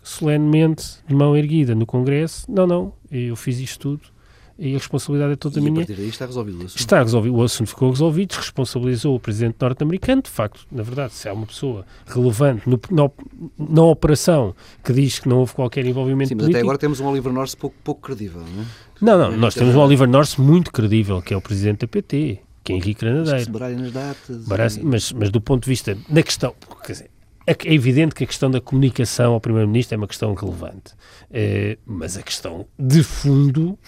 solenemente, 0.08 0.98
de 1.06 1.14
mão 1.14 1.36
erguida, 1.36 1.74
no 1.74 1.86
Congresso: 1.86 2.50
não, 2.50 2.66
não, 2.66 2.92
eu 3.10 3.36
fiz 3.36 3.58
isto 3.58 3.78
tudo 3.80 4.18
e 4.58 4.74
a 4.74 4.78
responsabilidade 4.78 5.34
é 5.34 5.36
toda 5.36 5.58
e 5.60 5.62
minha. 5.62 5.72
a 5.72 5.76
partir 5.76 5.94
daí 5.94 6.08
está 6.08 6.26
resolvido 6.26 6.56
o 6.56 6.64
assunto. 6.64 6.80
Está 6.80 6.98
resolvido, 7.00 7.36
o 7.36 7.42
assunto 7.44 7.68
ficou 7.68 7.90
resolvido, 7.90 8.32
responsabilizou 8.32 9.14
o 9.14 9.20
presidente 9.20 9.56
norte-americano, 9.60 10.22
de 10.22 10.30
facto, 10.30 10.66
na 10.72 10.82
verdade, 10.82 11.12
se 11.12 11.28
há 11.28 11.32
uma 11.32 11.46
pessoa 11.46 11.86
relevante 12.04 12.68
no, 12.68 12.80
na, 12.90 13.08
na, 13.56 13.82
operação 13.84 14.56
que 14.82 14.92
diz 14.92 15.20
que 15.20 15.28
não 15.28 15.38
houve 15.38 15.54
qualquer 15.54 15.86
envolvimento 15.86 16.30
Sim, 16.30 16.34
mas 16.34 16.46
político... 16.46 16.58
até 16.58 16.62
agora 16.62 16.78
temos 16.78 16.98
um 16.98 17.06
Oliver 17.06 17.32
North 17.32 17.54
pouco, 17.56 17.76
pouco 17.84 18.00
credível, 18.00 18.40
não 18.40 18.62
é? 18.62 18.66
Não, 19.00 19.16
não, 19.30 19.36
nós 19.36 19.54
temos 19.54 19.76
um 19.76 19.78
Oliver 19.78 20.08
North 20.08 20.38
muito 20.38 20.72
credível, 20.72 21.22
que 21.22 21.32
é 21.32 21.36
o 21.36 21.40
presidente 21.40 21.82
da 21.82 21.86
PT, 21.86 22.40
que 22.64 22.72
é 22.72 22.76
Henrique 22.76 23.00
Granadeiro. 23.02 23.52
Nas 23.78 23.92
datas. 23.92 24.44
Baralha, 24.44 24.80
mas, 24.82 25.12
mas 25.12 25.30
do 25.30 25.40
ponto 25.40 25.62
de 25.62 25.68
vista, 25.70 25.96
na 26.08 26.20
questão, 26.20 26.52
quer 26.84 26.92
dizer, 26.92 27.10
é, 27.48 27.56
é 27.64 27.72
evidente 27.72 28.14
que 28.14 28.24
a 28.24 28.26
questão 28.26 28.50
da 28.50 28.60
comunicação 28.60 29.32
ao 29.32 29.40
Primeiro-Ministro 29.40 29.94
é 29.94 29.96
uma 29.96 30.06
questão 30.06 30.34
relevante, 30.34 30.92
é, 31.30 31.78
mas 31.86 32.16
a 32.18 32.22
questão 32.22 32.66
de 32.78 33.02
fundo 33.02 33.78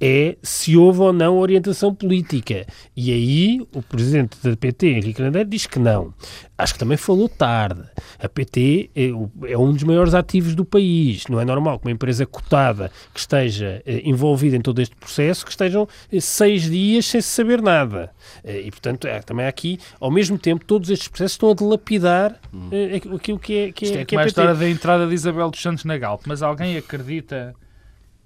é 0.00 0.36
se 0.42 0.76
houve 0.76 1.00
ou 1.00 1.12
não 1.12 1.38
orientação 1.38 1.94
política. 1.94 2.66
E 2.96 3.12
aí 3.12 3.66
o 3.74 3.82
presidente 3.82 4.36
da 4.42 4.56
PT, 4.56 4.88
Henrique 4.88 5.14
Grandeiro, 5.14 5.48
diz 5.48 5.66
que 5.66 5.78
não. 5.78 6.12
Acho 6.58 6.74
que 6.74 6.78
também 6.78 6.96
falou 6.96 7.28
tarde. 7.28 7.82
A 8.18 8.28
PT 8.28 8.90
é, 8.94 9.08
é, 9.52 9.58
um 9.58 9.72
dos 9.72 9.82
maiores 9.82 10.14
ativos 10.14 10.54
do 10.54 10.64
país. 10.64 11.26
Não 11.28 11.40
é 11.40 11.44
normal 11.44 11.78
que 11.78 11.86
uma 11.86 11.92
empresa 11.92 12.24
cotada 12.24 12.90
que 13.12 13.20
esteja 13.20 13.82
eh, 13.84 14.02
envolvida 14.04 14.56
em 14.56 14.60
todo 14.60 14.80
este 14.80 14.96
processo, 14.96 15.44
que 15.44 15.50
estejam 15.50 15.86
eh, 16.10 16.20
seis 16.20 16.62
dias 16.62 17.06
sem 17.06 17.20
se 17.20 17.28
saber 17.28 17.60
nada. 17.60 18.10
Eh, 18.42 18.62
e, 18.66 18.70
portanto, 18.70 19.06
é, 19.06 19.20
também 19.20 19.46
aqui, 19.46 19.78
ao 20.00 20.10
mesmo 20.10 20.38
tempo, 20.38 20.64
todos 20.64 20.88
estes 20.88 21.08
processos 21.08 21.32
estão 21.32 21.50
a 21.50 21.54
dilapidar 21.54 22.40
hum. 22.52 22.70
aquilo 23.14 23.38
que 23.38 23.58
é, 23.58 23.72
que 23.72 23.84
é, 23.84 23.88
Isto 23.88 23.98
é, 23.98 24.04
que 24.04 24.16
é 24.16 24.18
a 24.18 24.26
história 24.26 24.54
da 24.54 24.68
entrada 24.68 25.06
de 25.06 25.14
Isabel 25.14 25.50
dos 25.50 25.60
Santos 25.60 25.84
na 25.84 25.98
Galp. 25.98 26.22
Mas 26.26 26.42
alguém 26.42 26.76
acredita 26.76 27.54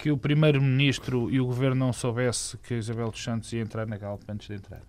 que 0.00 0.10
o 0.10 0.16
Primeiro-Ministro 0.16 1.30
e 1.30 1.38
o 1.40 1.44
Governo 1.44 1.76
não 1.76 1.92
soubesse 1.92 2.56
que 2.58 2.74
Isabel 2.74 3.10
dos 3.10 3.22
Santos 3.22 3.52
ia 3.52 3.60
entrar 3.60 3.86
na 3.86 3.98
Galp 3.98 4.22
antes 4.28 4.48
de 4.48 4.54
entrar. 4.54 4.80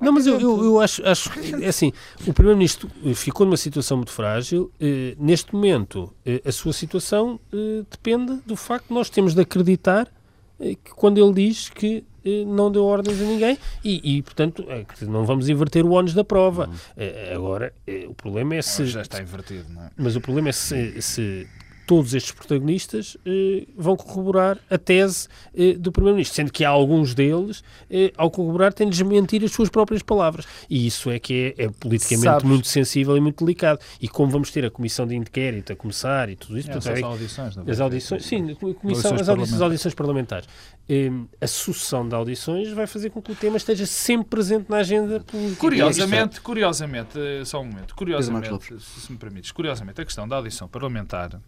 Não, 0.00 0.10
mas 0.10 0.26
eu, 0.26 0.40
eu, 0.40 0.64
eu 0.64 0.80
acho, 0.80 1.06
acho 1.06 1.30
é 1.62 1.66
assim, 1.66 1.92
o 2.26 2.32
Primeiro-Ministro 2.32 2.88
ficou 3.14 3.44
numa 3.44 3.58
situação 3.58 3.98
muito 3.98 4.10
frágil. 4.10 4.72
Eh, 4.80 5.14
neste 5.18 5.54
momento, 5.54 6.14
eh, 6.24 6.40
a 6.46 6.50
sua 6.50 6.72
situação 6.72 7.38
eh, 7.52 7.84
depende 7.90 8.38
do 8.46 8.56
facto 8.56 8.88
de 8.88 8.94
nós 8.94 9.10
temos 9.10 9.34
de 9.34 9.42
acreditar 9.42 10.08
eh, 10.58 10.76
que 10.82 10.92
quando 10.94 11.18
ele 11.18 11.34
diz 11.34 11.68
que 11.68 12.02
eh, 12.24 12.44
não 12.46 12.72
deu 12.72 12.86
ordens 12.86 13.20
a 13.20 13.24
ninguém 13.24 13.58
e, 13.84 14.16
e 14.16 14.22
portanto, 14.22 14.64
é 14.68 14.86
não 15.04 15.26
vamos 15.26 15.50
inverter 15.50 15.84
o 15.84 15.92
ónus 15.92 16.14
da 16.14 16.24
prova. 16.24 16.68
Uhum. 16.68 17.36
agora, 17.36 17.72
o 18.08 18.14
problema 18.14 18.54
é 18.54 18.62
se... 18.62 18.86
já 18.86 19.02
está 19.02 19.20
invertido, 19.20 19.66
não 19.68 19.82
é? 19.82 19.90
Mas 19.94 20.16
o 20.16 20.22
problema 20.22 20.48
é 20.48 20.52
se, 20.52 21.02
se 21.02 21.46
todos 21.88 22.12
estes 22.12 22.32
protagonistas 22.32 23.16
eh, 23.24 23.66
vão 23.74 23.96
corroborar 23.96 24.58
a 24.68 24.76
tese 24.76 25.26
eh, 25.56 25.72
do 25.72 25.90
Primeiro-Ministro, 25.90 26.36
sendo 26.36 26.52
que 26.52 26.62
há 26.62 26.68
alguns 26.68 27.14
deles, 27.14 27.64
eh, 27.90 28.12
ao 28.14 28.30
corroborar, 28.30 28.74
têm 28.74 28.90
de 28.90 28.92
desmentir 28.92 29.42
as 29.42 29.52
suas 29.52 29.70
próprias 29.70 30.02
palavras. 30.02 30.46
E 30.68 30.86
isso 30.86 31.10
é 31.10 31.18
que 31.18 31.54
é, 31.56 31.64
é 31.64 31.70
politicamente 31.70 32.24
Sabes. 32.24 32.44
muito 32.44 32.68
sensível 32.68 33.16
e 33.16 33.20
muito 33.22 33.42
delicado. 33.42 33.80
E 34.02 34.06
como 34.06 34.30
vamos 34.30 34.50
ter 34.50 34.66
a 34.66 34.70
comissão 34.70 35.06
de 35.06 35.16
inquérito 35.16 35.72
a 35.72 35.76
começar 35.76 36.28
e 36.28 36.36
tudo 36.36 36.58
isso... 36.58 36.68
É, 36.68 36.74
portanto, 36.74 36.98
é, 36.98 37.02
audições, 37.02 37.56
não 37.56 37.64
as 37.66 37.80
audições, 37.80 38.26
sim, 38.26 38.54
comissão, 38.54 39.14
as 39.14 39.26
audições, 39.26 39.60
audições 39.62 39.94
parlamentares. 39.94 40.46
Eh, 40.90 41.10
a 41.38 41.46
sucessão 41.46 42.08
de 42.08 42.14
audições 42.14 42.70
vai 42.70 42.86
fazer 42.86 43.10
com 43.10 43.20
que 43.20 43.30
o 43.30 43.34
tema 43.34 43.58
esteja 43.58 43.84
sempre 43.84 44.28
presente 44.28 44.70
na 44.70 44.78
agenda 44.78 45.20
política. 45.20 45.60
Curiosamente, 45.60 46.40
curiosamente, 46.40 47.18
eh, 47.18 47.44
só 47.44 47.60
um 47.60 47.66
momento, 47.66 47.94
curiosamente, 47.94 48.80
se 48.80 49.12
me 49.12 49.18
permites, 49.18 49.52
curiosamente, 49.52 50.00
a 50.00 50.04
questão 50.04 50.26
da 50.26 50.36
audição 50.36 50.66
parlamentar 50.66 51.38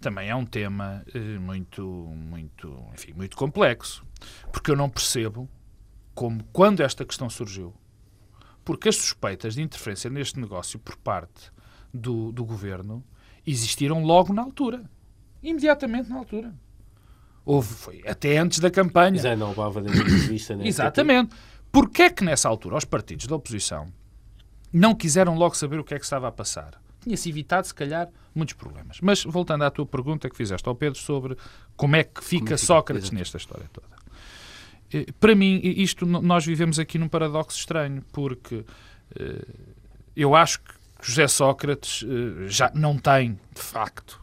também 0.00 0.28
é 0.28 0.34
um 0.34 0.46
tema 0.46 1.04
eh, 1.14 1.38
muito, 1.38 1.82
muito, 1.82 2.84
enfim, 2.94 3.12
muito 3.12 3.36
complexo. 3.36 4.04
Porque 4.52 4.70
eu 4.70 4.76
não 4.76 4.88
percebo 4.88 5.48
como, 6.14 6.42
quando 6.52 6.82
esta 6.82 7.04
questão 7.04 7.28
surgiu, 7.28 7.74
porque 8.64 8.88
as 8.88 8.96
suspeitas 8.96 9.54
de 9.54 9.62
interferência 9.62 10.10
neste 10.10 10.38
negócio 10.38 10.78
por 10.78 10.96
parte 10.96 11.50
do, 11.92 12.32
do 12.32 12.44
governo 12.44 13.04
existiram 13.46 14.02
logo 14.02 14.32
na 14.32 14.42
altura. 14.42 14.84
Imediatamente 15.42 16.10
na 16.10 16.16
altura. 16.16 16.54
Houve, 17.44 17.72
foi 17.72 18.02
até 18.06 18.36
antes 18.36 18.58
da 18.58 18.70
campanha. 18.70 19.18
Já 19.20 19.34
não 19.34 19.50
levava 19.50 19.80
né? 19.80 20.68
Exatamente. 20.68 21.34
Porquê 21.72 22.02
é 22.02 22.10
que 22.10 22.24
nessa 22.24 22.48
altura 22.48 22.76
os 22.76 22.84
partidos 22.84 23.26
da 23.26 23.36
oposição 23.36 23.92
não 24.72 24.94
quiseram 24.94 25.34
logo 25.34 25.56
saber 25.56 25.80
o 25.80 25.84
que 25.84 25.94
é 25.94 25.98
que 25.98 26.04
estava 26.04 26.28
a 26.28 26.32
passar? 26.32 26.80
Tinha-se 27.00 27.28
evitado, 27.28 27.66
se 27.66 27.74
calhar, 27.74 28.08
muitos 28.34 28.54
problemas. 28.54 28.98
Mas, 29.00 29.24
voltando 29.24 29.64
à 29.64 29.70
tua 29.70 29.86
pergunta 29.86 30.28
que 30.28 30.36
fizeste 30.36 30.68
ao 30.68 30.74
Pedro 30.74 30.98
sobre 30.98 31.36
como 31.76 31.96
é 31.96 32.04
que 32.04 32.22
fica 32.22 32.54
é 32.54 32.56
Sócrates 32.56 33.10
nesta 33.10 33.36
história 33.36 33.68
toda. 33.72 33.88
Eh, 34.92 35.06
para 35.18 35.34
mim, 35.34 35.60
isto 35.62 36.06
nós 36.06 36.44
vivemos 36.44 36.78
aqui 36.78 36.98
num 36.98 37.08
paradoxo 37.08 37.58
estranho, 37.58 38.02
porque 38.12 38.64
eh, 39.18 39.46
eu 40.16 40.34
acho 40.34 40.60
que 40.60 40.74
José 41.02 41.28
Sócrates 41.28 42.04
eh, 42.04 42.48
já 42.48 42.70
não 42.74 42.98
tem, 42.98 43.38
de 43.54 43.62
facto, 43.62 44.20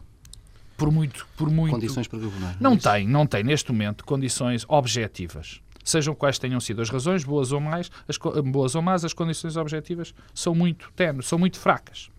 por 0.76 0.90
muito, 0.90 1.26
por 1.36 1.50
muito 1.50 1.72
condições 1.72 2.06
para 2.06 2.18
governar. 2.18 2.56
Não 2.60 2.74
é 2.74 2.76
tem, 2.76 3.08
não 3.08 3.26
tem 3.26 3.42
neste 3.42 3.72
momento 3.72 4.04
condições 4.04 4.64
objetivas 4.68 5.60
sejam 5.86 6.14
quais 6.14 6.38
tenham 6.38 6.60
sido 6.60 6.82
as 6.82 6.90
razões, 6.90 7.24
boas 7.24 7.52
ou, 7.52 7.60
mais, 7.60 7.90
as, 8.06 8.18
boas 8.44 8.74
ou 8.74 8.82
más, 8.82 9.04
as 9.04 9.12
condições 9.12 9.56
objetivas 9.56 10.12
são 10.34 10.54
muito 10.54 10.90
tenues, 10.94 11.26
são 11.26 11.38
muito 11.38 11.58
fracas. 11.58 12.10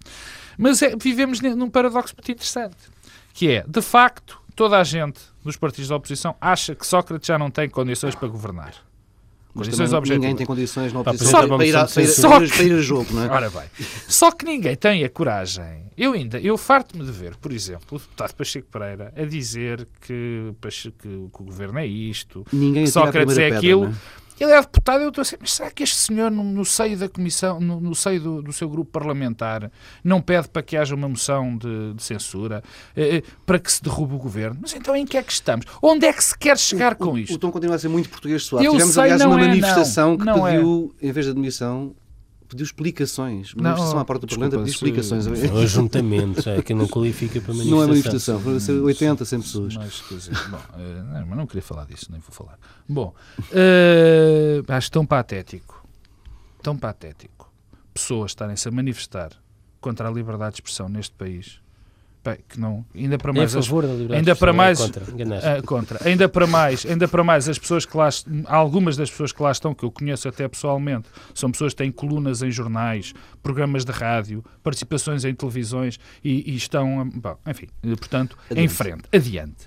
Mas 0.57 0.81
é, 0.81 0.95
vivemos 0.95 1.39
num 1.41 1.69
paradoxo 1.69 2.15
muito 2.15 2.31
interessante, 2.31 2.77
que 3.33 3.51
é, 3.51 3.65
de 3.67 3.81
facto, 3.81 4.41
toda 4.55 4.79
a 4.79 4.83
gente 4.83 5.19
dos 5.43 5.55
partidos 5.55 5.89
da 5.89 5.95
oposição 5.95 6.35
acha 6.41 6.73
que 6.73 6.87
Sócrates 6.87 7.27
já 7.27 7.37
não 7.37 7.51
tem 7.51 7.69
condições 7.69 8.15
para 8.15 8.27
governar. 8.27 8.86
Condições 9.57 9.93
objetivas. 9.93 10.21
Ninguém 10.21 10.35
tem 10.35 10.45
condições 10.45 10.93
na 10.93 10.99
oposição 11.01 11.47
para, 11.47 11.65
ir 11.65 11.75
a, 11.75 11.85
para, 11.85 12.01
ir, 12.03 12.49
para, 12.49 12.63
ir, 12.63 12.73
a 12.73 12.81
jogo, 12.81 13.13
não 13.13 13.23
é? 13.23 13.29
Ora 13.29 13.49
bem. 13.49 13.63
Só 14.07 14.31
que 14.31 14.45
ninguém 14.45 14.75
tem 14.75 15.03
a 15.03 15.09
coragem. 15.09 15.87
Eu 15.97 16.13
ainda, 16.13 16.39
eu 16.39 16.57
farto-me 16.57 17.03
de 17.03 17.11
ver, 17.11 17.35
por 17.37 17.51
exemplo, 17.51 17.97
o 17.97 17.97
deputado 17.97 18.35
Pacheco 18.35 18.67
Pereira 18.71 19.11
a 19.17 19.23
dizer 19.23 19.87
que, 20.01 20.53
que, 20.61 20.91
que 20.91 21.07
o 21.07 21.43
governo 21.43 21.79
é 21.79 21.87
isto, 21.87 22.45
ninguém 22.53 22.83
que 22.85 22.91
Sócrates 22.91 23.37
é 23.37 23.47
aquilo. 23.47 23.87
Pedra, 23.87 23.97
ele 24.39 24.51
é 24.51 24.61
deputado, 24.61 25.01
eu 25.01 25.09
estou 25.09 25.21
a 25.21 25.23
dizer, 25.23 25.37
mas 25.39 25.53
será 25.53 25.71
que 25.71 25.83
este 25.83 25.95
senhor, 25.95 26.29
no, 26.31 26.43
no 26.43 26.65
seio 26.65 26.97
da 26.97 27.09
comissão, 27.09 27.59
no, 27.59 27.79
no 27.79 27.95
seio 27.95 28.21
do, 28.21 28.41
do, 28.41 28.53
seu 28.53 28.69
grupo 28.69 28.91
parlamentar, 28.91 29.71
não 30.03 30.21
pede 30.21 30.47
para 30.47 30.61
que 30.61 30.77
haja 30.77 30.95
uma 30.95 31.07
moção 31.07 31.57
de, 31.57 31.93
de 31.93 32.03
censura, 32.03 32.63
eh, 32.95 33.17
eh, 33.17 33.23
para 33.45 33.59
que 33.59 33.71
se 33.71 33.81
derrube 33.81 34.15
o 34.15 34.17
governo? 34.17 34.59
Mas 34.61 34.73
então 34.73 34.95
em 34.95 35.05
que 35.05 35.17
é 35.17 35.23
que 35.23 35.31
estamos? 35.31 35.65
Onde 35.81 36.05
é 36.05 36.13
que 36.13 36.23
se 36.23 36.37
quer 36.37 36.57
chegar 36.57 36.93
o, 36.93 36.95
com 36.95 37.17
isto? 37.17 37.33
O 37.35 37.37
tom 37.37 37.51
continua 37.51 37.75
a 37.75 37.79
ser 37.79 37.89
muito 37.89 38.09
português 38.09 38.43
suave. 38.43 38.65
Eu 38.65 38.73
Tivemos, 38.73 38.93
sei, 38.93 39.03
aliás, 39.03 39.21
uma 39.23 39.41
é, 39.41 39.47
manifestação 39.47 40.09
não, 40.11 40.17
que 40.17 40.25
não 40.25 40.43
pediu, 40.43 40.95
é. 41.01 41.07
em 41.07 41.11
vez 41.11 41.25
de 41.25 41.31
admissão, 41.31 41.95
pediu 42.47 42.63
explicações. 42.63 43.53
Uma 43.53 43.63
manifestação 43.63 43.99
à 43.99 44.05
porta 44.05 44.25
do 44.25 44.29
Parlamento 44.29 44.57
pediu 44.57 44.73
explicações. 44.73 45.27
É 45.27 45.51
um 45.51 45.57
ajuntamento, 45.57 46.49
é 46.49 46.61
que 46.61 46.73
não 46.73 46.87
qualifica 46.87 47.41
para 47.41 47.53
manifestação. 47.53 47.77
Não 47.77 47.83
é 47.83 47.87
manifestação, 47.87 48.39
foram 48.39 48.59
ser 48.59 48.71
80, 48.73 49.25
100 49.25 49.41
pessoas. 49.41 49.75
Mas, 49.75 50.01
quer 50.01 50.15
dizer, 50.15 50.49
bom, 50.49 50.57
uh, 50.57 51.13
não, 51.13 51.27
mas 51.27 51.37
não 51.37 51.47
queria 51.47 51.61
falar 51.61 51.85
disso, 51.85 52.07
nem 52.09 52.19
vou 52.19 52.31
falar. 52.31 52.57
Bom, 52.87 53.13
uh, 53.39 54.71
acho 54.71 54.91
tão 54.91 55.05
patético, 55.05 55.85
tão 56.61 56.77
patético, 56.77 57.51
pessoas 57.93 58.31
estarem-se 58.31 58.67
a 58.67 58.71
manifestar 58.71 59.31
contra 59.81 60.07
a 60.07 60.11
liberdade 60.11 60.55
de 60.55 60.61
expressão 60.61 60.89
neste 60.89 61.15
país 61.15 61.59
que 62.35 62.59
não 62.59 62.85
ainda 62.93 63.17
para 63.17 63.31
mais 63.31 63.55
as, 63.55 63.69
ainda 64.11 64.35
para 64.35 64.53
mais 64.53 64.79
contra, 64.79 65.03
uh, 65.03 65.63
contra. 65.65 66.07
Ainda 66.07 66.27
para 66.27 66.47
mais 66.47 66.85
ainda 66.85 67.07
para 67.07 67.23
mais 67.23 67.47
as 67.47 67.57
pessoas 67.57 67.85
que 67.85 67.95
lá 67.95 68.09
algumas 68.45 68.97
das 68.97 69.09
pessoas 69.09 69.31
que 69.31 69.41
lá 69.41 69.51
estão 69.51 69.73
que 69.73 69.83
eu 69.83 69.91
conheço 69.91 70.27
até 70.27 70.47
pessoalmente 70.47 71.09
são 71.33 71.51
pessoas 71.51 71.73
que 71.73 71.77
têm 71.77 71.91
colunas 71.91 72.41
em 72.41 72.51
jornais 72.51 73.13
programas 73.41 73.85
de 73.85 73.91
rádio 73.91 74.43
participações 74.63 75.23
em 75.23 75.33
televisões 75.33 75.99
e, 76.23 76.51
e 76.51 76.55
estão 76.55 77.09
bom, 77.09 77.37
enfim 77.45 77.67
portanto 77.97 78.37
adiante. 78.49 78.65
em 78.65 78.67
frente. 78.67 79.03
Adiante. 79.13 79.65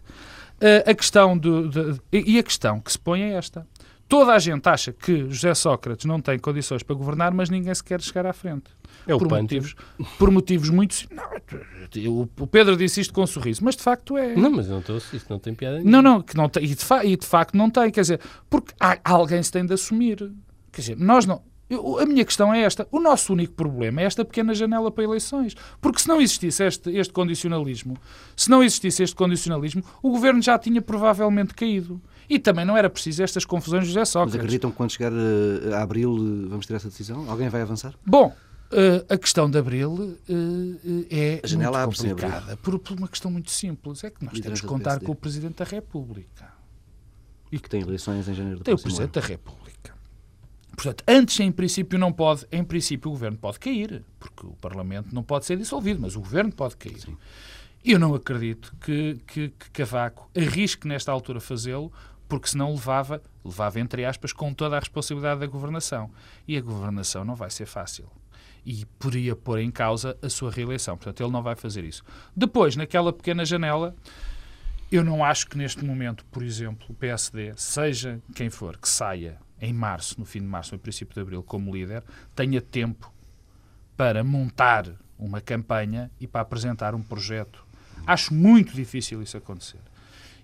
Uh, 0.61 0.91
a 0.91 0.95
questão 0.95 1.39
do 1.39 1.69
de, 1.69 2.01
e 2.13 2.39
a 2.39 2.43
questão 2.43 2.81
que 2.81 2.93
se 2.93 2.99
põe 2.99 3.23
é 3.23 3.33
esta. 3.33 3.67
Toda 4.09 4.33
a 4.33 4.39
gente 4.41 4.69
acha 4.69 4.93
que 4.93 5.31
José 5.31 5.55
Sócrates 5.55 6.05
não 6.05 6.21
tem 6.21 6.37
condições 6.37 6.83
para 6.83 6.97
governar 6.97 7.33
mas 7.33 7.49
ninguém 7.49 7.73
se 7.73 7.83
quer 7.83 8.01
chegar 8.01 8.27
à 8.27 8.33
frente 8.33 8.71
é 9.11 9.19
por, 9.19 9.29
motivos, 9.29 9.75
por 10.19 10.31
motivos 10.31 10.71
muito. 10.71 11.07
Não, 11.11 11.25
o 12.39 12.47
Pedro 12.47 12.77
disse 12.77 13.01
isto 13.01 13.13
com 13.13 13.23
um 13.23 13.27
sorriso, 13.27 13.65
mas 13.65 13.77
de 13.77 13.83
facto 13.83 14.17
é. 14.17 14.35
Não, 14.35 14.51
mas 14.51 14.69
não 14.69 14.81
estou 14.81 14.97
isso 14.97 15.27
não 15.29 15.39
tem 15.39 15.55
piada 15.55 15.79
nenhuma. 15.79 16.03
Não, 16.03 16.03
não, 16.03 16.23
que 16.23 16.37
não 16.37 16.49
tem, 16.49 16.65
e, 16.65 16.75
de 16.75 16.85
fa, 16.85 17.05
e 17.05 17.17
de 17.17 17.27
facto 17.27 17.57
não 17.57 17.71
tem, 17.71 17.91
quer 17.91 18.03
dizer, 18.03 18.21
porque 18.49 18.73
há, 18.79 18.99
alguém 19.05 19.43
se 19.43 19.51
tem 19.51 19.65
de 19.65 19.75
assumir. 19.75 20.33
Quer 20.73 20.81
dizer, 20.81 20.97
nós 20.97 21.27
não. 21.27 21.43
Eu, 21.69 22.01
a 22.01 22.05
minha 22.05 22.25
questão 22.25 22.53
é 22.53 22.63
esta. 22.63 22.87
O 22.91 22.99
nosso 22.99 23.33
único 23.33 23.55
problema 23.55 24.01
é 24.01 24.05
esta 24.05 24.25
pequena 24.25 24.53
janela 24.53 24.91
para 24.91 25.05
eleições. 25.05 25.55
Porque 25.81 26.01
se 26.01 26.09
não 26.09 26.21
existisse 26.21 26.65
este, 26.65 26.91
este 26.91 27.13
condicionalismo, 27.13 27.97
se 28.37 28.51
não 28.51 28.61
existisse 28.61 29.05
este 29.05 29.15
condicionalismo, 29.15 29.85
o 30.03 30.11
governo 30.11 30.43
já 30.43 30.59
tinha 30.59 30.83
provavelmente 30.83 31.55
caído. 31.55 32.03
E 32.29 32.41
também 32.41 32.65
não 32.65 32.77
era 32.77 32.91
preciso 32.91 33.23
estas 33.23 33.45
confusões 33.45 33.87
José 33.87 34.05
Sócrates. 34.05 34.35
Mas 34.35 34.41
acreditam 34.41 34.71
que 34.71 34.77
quando 34.77 34.91
chegar 34.91 35.13
a, 35.13 35.77
a 35.77 35.83
abril 35.83 36.17
eh, 36.17 36.49
vamos 36.49 36.67
ter 36.67 36.75
essa 36.75 36.89
decisão? 36.89 37.29
Alguém 37.31 37.49
vai 37.49 37.63
avançar? 37.63 37.95
Bom, 38.05 38.35
Uh, 38.73 39.05
a 39.13 39.19
questão 39.19 39.51
de 39.51 39.59
Abril 39.59 39.93
uh, 39.93 41.07
é 41.11 41.43
muito 41.57 41.99
complicada 41.99 42.57
por, 42.59 42.79
por, 42.79 42.97
uma 42.97 43.09
questão 43.09 43.29
muito 43.29 43.51
simples. 43.51 44.05
É 44.05 44.11
que 44.11 44.25
nós 44.25 44.39
temos 44.39 44.61
que 44.61 44.67
contar 44.67 45.01
com 45.01 45.11
o 45.11 45.15
Presidente 45.15 45.57
da 45.57 45.65
República. 45.65 46.53
E 47.51 47.59
que 47.59 47.69
tem 47.69 47.83
eleições 47.83 48.29
em 48.29 48.35
janeiro 48.35 48.61
do 48.61 48.65
Tem 48.65 48.73
o 48.73 48.79
Presidente 48.79 49.19
ano. 49.19 49.23
da 49.23 49.29
República. 49.29 49.95
Portanto, 50.77 51.03
antes, 51.09 51.41
em 51.41 51.51
princípio, 51.51 51.99
não 51.99 52.13
pode, 52.13 52.47
em 52.53 52.63
princípio, 52.63 53.11
o 53.11 53.13
Governo 53.13 53.37
pode 53.37 53.59
cair, 53.59 54.05
porque 54.21 54.47
o 54.47 54.53
Parlamento 54.53 55.13
não 55.13 55.23
pode 55.25 55.47
ser 55.47 55.57
dissolvido, 55.59 56.01
mas 56.01 56.15
o 56.15 56.21
Governo 56.21 56.53
pode 56.53 56.77
cair. 56.77 57.01
Sim. 57.01 57.17
Eu 57.85 57.99
não 57.99 58.15
acredito 58.15 58.73
que, 58.81 59.21
que, 59.27 59.49
que 59.49 59.71
Cavaco 59.73 60.31
arrisque 60.37 60.87
nesta 60.87 61.11
altura 61.11 61.41
fazê-lo, 61.41 61.93
porque 62.29 62.49
senão 62.49 62.71
levava, 62.71 63.21
levava 63.45 63.81
entre 63.81 64.05
aspas, 64.05 64.33
com 64.33 64.55
toda 64.55 64.77
a 64.77 64.79
responsabilidade 64.79 65.41
da 65.41 65.47
governação. 65.47 66.09
E 66.47 66.57
a 66.57 66.61
governação 66.61 67.25
não 67.25 67.35
vai 67.35 67.51
ser 67.51 67.67
fácil. 67.67 68.09
E 68.65 68.85
poderia 68.99 69.35
pôr 69.35 69.59
em 69.59 69.71
causa 69.71 70.17
a 70.23 70.29
sua 70.29 70.51
reeleição. 70.51 70.97
Portanto, 70.97 71.23
ele 71.23 71.33
não 71.33 71.43
vai 71.43 71.57
fazer 71.57 71.85
isso. 71.85 72.03
Depois, 72.37 72.77
naquela 72.77 73.13
pequena 73.13 73.45
janela, 73.45 73.95
eu 74.91 75.05
não 75.05 75.25
acho 75.25 75.47
que 75.49 75.57
neste 75.57 75.85
momento, 75.85 76.25
por 76.27 76.43
exemplo, 76.43 76.87
o 76.91 76.95
PSD, 76.95 77.53
seja 77.57 78.21
quem 78.35 78.51
for, 78.51 78.77
que 78.77 78.89
saia 78.89 79.39
em 79.61 79.73
março, 79.73 80.19
no 80.19 80.25
fim 80.25 80.41
de 80.41 80.47
março, 80.47 80.75
no 80.75 80.79
princípio 80.79 81.15
de 81.15 81.21
abril, 81.21 81.43
como 81.43 81.75
líder, 81.75 82.03
tenha 82.35 82.61
tempo 82.61 83.13
para 83.97 84.25
montar 84.25 84.87
uma 85.19 85.41
campanha 85.41 86.11
e 86.19 86.27
para 86.27 86.41
apresentar 86.41 86.95
um 86.95 87.03
projeto 87.03 87.65
Acho 88.07 88.35
muito 88.35 88.73
difícil 88.73 89.23
isso 89.23 89.37
acontecer. 89.37 89.81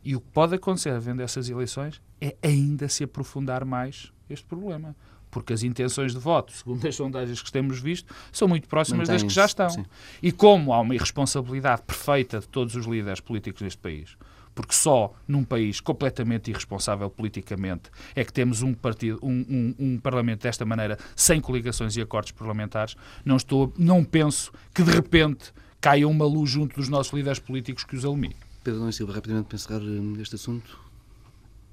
E 0.05 0.15
o 0.15 0.21
que 0.21 0.31
pode 0.31 0.55
acontecer 0.55 0.91
havendo 0.91 1.23
essas 1.23 1.49
eleições 1.49 2.01
é 2.21 2.37
ainda 2.43 2.89
se 2.89 3.05
aprofundar 3.05 3.65
mais 3.65 4.13
este 4.31 4.47
problema. 4.47 4.95
Porque 5.31 5.53
as 5.53 5.63
intenções 5.63 6.13
de 6.13 6.19
voto, 6.19 6.53
segundo 6.53 6.87
as 6.87 6.95
sondagens 6.95 7.43
que 7.43 7.53
temos 7.53 7.81
visto, 7.81 8.15
são 8.33 8.49
muito 8.49 8.69
próximas 8.69 9.09
das 9.09 9.23
que 9.23 9.29
já 9.29 9.45
estão. 9.45 9.69
Sim. 9.69 9.85
E 10.23 10.33
como 10.33 10.73
há 10.73 10.81
uma 10.81 10.95
irresponsabilidade 10.95 11.83
perfeita 11.83 12.41
de 12.41 12.49
todos 12.49 12.75
os 12.75 12.87
líderes 12.87 13.21
políticos 13.21 13.63
deste 13.63 13.79
país, 13.79 14.17
porque 14.57 14.73
só 14.73 15.13
num 15.29 15.45
país 15.45 15.81
completamente 15.81 16.51
irresponsável 16.51 17.11
politicamente 17.11 17.91
é 18.15 18.25
que 18.25 18.33
temos 18.33 18.63
um 18.63 18.73
partido, 18.73 19.19
um, 19.23 19.45
um, 19.49 19.75
um, 19.79 19.99
parlamento 19.99 20.43
desta 20.43 20.65
maneira, 20.65 20.99
sem 21.15 21.41
coligações 21.41 21.95
e 21.97 22.01
acordos 22.01 22.33
parlamentares, 22.33 22.97
não 23.23 23.37
estou, 23.37 23.73
não 23.77 24.03
penso 24.03 24.51
que 24.73 24.83
de 24.83 24.91
repente 24.91 25.53
caia 25.79 26.09
uma 26.09 26.25
luz 26.25 26.51
junto 26.51 26.75
dos 26.75 26.89
nossos 26.89 27.13
líderes 27.13 27.39
políticos 27.39 27.85
que 27.85 27.95
os 27.95 28.05
alumine. 28.05 28.37
Pedro 28.65 28.81
Nunes 28.81 28.97
Silva, 28.97 29.13
rapidamente 29.13 29.47
para 29.47 29.57
encerrar 29.57 29.83
eh, 29.83 30.23
este 30.23 30.35
assunto. 30.35 30.86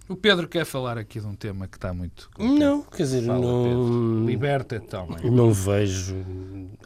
O 0.07 0.15
Pedro 0.17 0.47
quer 0.47 0.65
falar 0.65 0.97
aqui 0.97 1.19
de 1.19 1.25
um 1.25 1.33
tema 1.33 1.67
que 1.67 1.77
está 1.77 1.93
muito. 1.93 2.29
Não, 2.37 2.81
quer 2.81 3.03
dizer, 3.03 3.23
Fala, 3.23 3.39
não. 3.39 4.25
Liberta-te, 4.25 4.95
homem. 4.95 5.31
Não 5.31 5.53
vejo. 5.53 6.15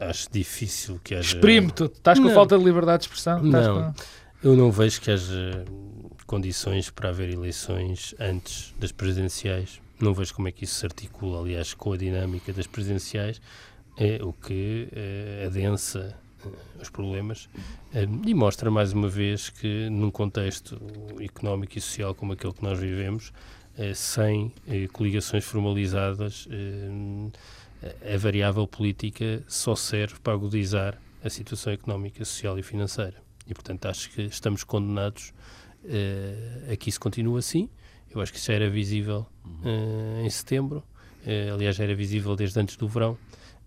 Acho 0.00 0.30
difícil 0.30 1.00
que 1.02 1.14
haja. 1.14 1.34
Exprime-te. 1.34 1.84
Estás 1.84 2.18
com 2.18 2.26
não. 2.26 2.34
falta 2.34 2.56
de 2.56 2.64
liberdade 2.64 3.02
de 3.02 3.08
expressão? 3.08 3.42
Não. 3.42 3.92
Com... 3.92 4.48
Eu 4.48 4.56
não 4.56 4.70
vejo 4.70 5.00
que 5.00 5.10
haja 5.10 5.64
condições 6.26 6.90
para 6.90 7.08
haver 7.08 7.30
eleições 7.30 8.14
antes 8.20 8.72
das 8.78 8.92
presidenciais. 8.92 9.80
Não 10.00 10.14
vejo 10.14 10.32
como 10.32 10.46
é 10.46 10.52
que 10.52 10.62
isso 10.62 10.76
se 10.76 10.86
articula, 10.86 11.40
aliás, 11.40 11.74
com 11.74 11.92
a 11.92 11.96
dinâmica 11.96 12.52
das 12.52 12.68
presidenciais, 12.68 13.40
é 13.96 14.20
o 14.22 14.32
que 14.32 14.88
é, 14.92 15.44
adensa 15.46 16.16
os 16.80 16.90
problemas 16.90 17.48
eh, 17.92 18.06
e 18.26 18.34
mostra 18.34 18.70
mais 18.70 18.92
uma 18.92 19.08
vez 19.08 19.50
que 19.50 19.88
num 19.90 20.10
contexto 20.10 20.80
económico 21.20 21.76
e 21.76 21.80
social 21.80 22.14
como 22.14 22.32
aquele 22.32 22.52
que 22.52 22.62
nós 22.62 22.78
vivemos, 22.78 23.32
eh, 23.76 23.94
sem 23.94 24.52
coligações 24.92 25.44
formalizadas, 25.44 26.48
a 28.12 28.16
variável 28.16 28.66
política 28.66 29.44
só 29.46 29.76
serve 29.76 30.16
para 30.20 30.32
agudizar 30.32 31.00
a 31.22 31.30
situação 31.30 31.72
económica, 31.72 32.24
social 32.24 32.58
e 32.58 32.62
financeira. 32.62 33.14
E, 33.46 33.54
portanto, 33.54 33.86
acho 33.86 34.10
que 34.10 34.22
estamos 34.22 34.64
condenados 34.64 35.32
a 36.70 36.76
que 36.76 36.88
isso 36.88 36.98
continue 36.98 37.38
assim. 37.38 37.68
Eu 38.10 38.20
acho 38.20 38.32
que 38.32 38.38
isso 38.38 38.48
já 38.48 38.54
era 38.54 38.68
visível 38.68 39.26
em 40.24 40.28
setembro, 40.28 40.82
aliás, 41.54 41.76
já 41.76 41.84
era 41.84 41.94
visível 41.94 42.34
desde 42.34 42.58
antes 42.58 42.76
do 42.76 42.88
verão 42.88 43.16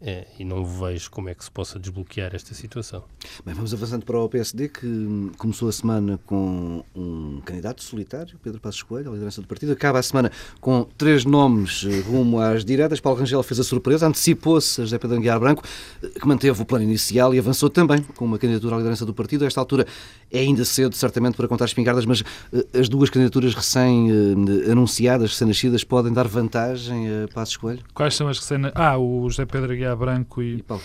é, 0.02 0.26
e 0.40 0.44
não 0.44 0.66
vejo 0.66 1.12
como 1.12 1.30
é 1.30 1.36
que 1.36 1.44
se 1.44 1.52
possa 1.52 1.78
desbloquear 1.78 2.34
esta 2.34 2.56
situação. 2.56 3.04
Bem, 3.46 3.54
vamos 3.54 3.72
avançando 3.74 4.04
para 4.04 4.20
o 4.20 4.28
PSD, 4.28 4.68
que 4.70 5.32
começou 5.38 5.70
a 5.70 5.72
semana 5.72 6.20
com 6.26 6.84
um 6.96 7.40
candidato 7.46 7.84
solitário, 7.84 8.36
Pedro 8.44 8.60
Passos 8.60 8.82
Coelho, 8.82 9.10
a 9.10 9.14
liderança 9.14 9.42
do 9.42 9.48
partido. 9.48 9.74
Acaba 9.74 10.00
a 10.00 10.04
semana 10.04 10.32
com 10.60 10.84
três 10.98 11.24
nomes 11.24 11.86
eh, 11.88 12.00
rumo 12.02 12.40
às 12.40 12.66
diretas. 12.66 13.00
Paulo 13.00 13.20
Rangel 13.20 13.44
fez 13.44 13.60
a 13.60 13.64
surpresa, 13.64 14.08
antecipou-se 14.08 14.82
a 14.82 14.84
José 14.86 14.98
Pedro 14.98 15.18
Anguiar 15.18 15.40
Branco, 15.40 15.64
eh, 16.02 16.08
que 16.20 16.28
manteve 16.28 16.60
o 16.60 16.66
plano 16.66 16.84
inicial 16.84 17.34
e 17.36 17.40
avançou 17.40 17.70
também 17.70 18.02
com 18.02 18.26
uma 18.26 18.40
candidatura 18.40 18.76
à 18.76 18.78
liderança 18.80 19.06
do 19.06 19.14
partido. 19.14 19.44
A 19.44 19.48
esta 19.48 19.60
altura 19.60 19.86
é 20.32 20.40
ainda 20.40 20.66
cedo, 20.66 20.96
certamente, 20.96 21.38
para 21.38 21.48
contar 21.48 21.66
espingardas, 21.66 22.06
mas 22.08 22.24
eh, 22.52 22.80
as 22.80 22.90
duas 22.90 23.12
candidaturas 23.12 23.54
recém-anunciadas, 23.54 25.32
recém-nascidas, 25.32 25.84
podem 25.84 26.12
dar 26.12 26.28
vantagem 26.28 27.08
a 27.08 27.28
Passos 27.28 27.58
Coelho? 27.58 27.84
Quais 27.94 28.16
são 28.16 28.28
as 28.28 28.40
recém 28.40 28.58
Ah, 28.74 28.98
o 28.98 29.30
José 29.30 29.46
Pedro 29.46 29.72
Aguiar 29.72 29.91
Branco 29.96 30.42
e... 30.42 30.58
e 30.58 30.64
Paulo 30.64 30.82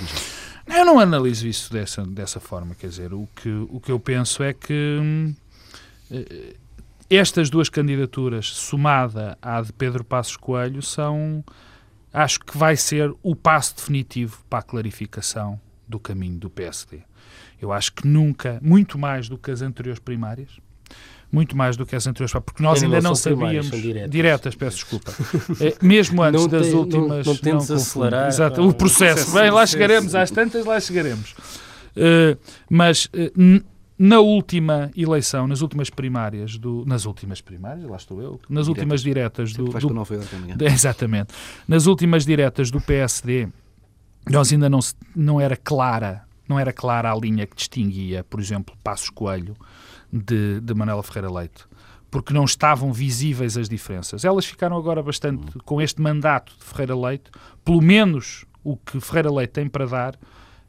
Eu 0.67 0.85
não 0.85 0.99
analiso 0.99 1.47
isso 1.47 1.73
dessa, 1.73 2.03
dessa 2.05 2.41
forma, 2.41 2.75
quer 2.75 2.89
dizer, 2.89 3.15
o 3.15 3.29
que, 3.37 3.49
o 3.71 3.81
que 3.81 3.91
eu 3.91 4.01
penso 4.01 4.43
é 4.43 4.53
que 4.53 4.99
hum, 5.01 5.35
eh, 6.11 6.57
estas 7.09 7.49
duas 7.49 7.69
candidaturas, 7.69 8.47
somada 8.47 9.39
à 9.41 9.63
de 9.63 9.73
Pedro 9.73 10.03
Passos 10.03 10.37
Coelho, 10.37 10.83
são, 10.83 11.45
acho 12.13 12.41
que 12.41 12.59
vai 12.59 12.77
ser 12.77 13.15
o 13.23 13.37
passo 13.37 13.77
definitivo 13.77 14.43
para 14.51 14.59
a 14.59 14.63
clarificação 14.63 15.61
do 15.87 16.01
caminho 16.01 16.39
do 16.39 16.51
PSD. 16.51 17.03
Eu 17.63 17.73
acho 17.73 17.93
que 17.93 18.07
nunca, 18.07 18.59
muito 18.61 18.99
mais 18.99 19.29
do 19.29 19.39
que 19.39 19.53
as 19.53 19.63
anteriores 19.63 20.01
primárias, 20.01 20.59
muito 21.31 21.57
mais 21.57 21.77
do 21.77 21.85
que 21.85 21.95
as 21.97 22.07
anteriores, 22.07 22.33
porque 22.45 22.63
nós 22.63 22.83
ainda 22.83 23.01
não, 23.01 23.11
não 23.11 23.15
sabíamos. 23.15 23.71
Diretas. 23.71 24.11
diretas. 24.11 24.55
peço 24.55 24.77
desculpa. 24.77 25.13
É, 25.61 25.75
mesmo 25.85 26.23
antes 26.23 26.43
não 26.43 26.49
das 26.49 26.73
últimas. 26.73 27.27
Não, 27.27 27.35
não 27.35 27.41
tentes 27.41 27.71
acelerar. 27.71 28.29
Exato, 28.29 28.67
o 28.67 28.73
processo. 28.73 29.33
Bem, 29.33 29.51
lá 29.51 29.67
chegaremos, 29.67 30.15
às 30.15 30.31
tantas 30.31 30.65
lá 30.65 30.81
chegaremos. 30.81 31.33
Uh, 31.97 32.39
mas. 32.71 33.07
Uh, 33.07 33.63
na 33.99 34.21
última 34.21 34.91
eleição, 34.95 35.47
nas 35.47 35.63
últimas 35.63 35.89
primárias, 35.89 36.59
do, 36.59 36.85
nas 36.87 37.07
últimas 37.07 37.41
primárias, 37.41 37.89
lá 37.89 37.97
estou 37.97 38.21
eu, 38.21 38.33
nas 38.47 38.67
diretas. 38.67 38.69
últimas 38.69 39.03
diretas 39.03 39.53
do, 39.55 39.65
do, 39.65 39.89
do 39.89 40.61
exatamente, 40.67 41.33
nas 41.67 41.87
últimas 41.87 42.27
diretas 42.27 42.71
do 42.71 42.79
PSD, 42.79 43.49
nós 44.29 44.53
ainda 44.53 44.69
não, 44.69 44.81
não 45.15 45.41
era 45.41 45.57
clara, 45.57 46.25
não 46.47 46.59
era 46.59 46.75
clara 46.75 47.11
a 47.11 47.17
linha 47.17 47.47
que 47.47 47.57
distinguia, 47.57 48.23
por 48.23 48.39
exemplo, 48.39 48.77
Passos 48.85 49.09
Coelho 49.09 49.57
de, 50.13 50.61
de 50.61 50.75
Manela 50.75 51.03
Ferreira 51.03 51.31
Leite 51.31 51.65
porque 52.11 52.33
não 52.33 52.45
estavam 52.45 52.93
visíveis 52.93 53.59
as 53.59 53.69
diferenças. 53.69 54.25
Elas 54.25 54.47
ficaram 54.47 54.77
agora 54.77 55.03
bastante, 55.03 55.59
com 55.65 55.83
este 55.83 56.01
mandato 56.01 56.55
de 56.57 56.65
Ferreira 56.65 56.97
Leite, 56.97 57.31
pelo 57.65 57.83
menos 57.83 58.47
o 58.65 58.77
que 58.77 59.01
Ferreira 59.01 59.31
Leite 59.31 59.51
tem 59.51 59.69
para 59.69 59.87
dar, 59.87 60.19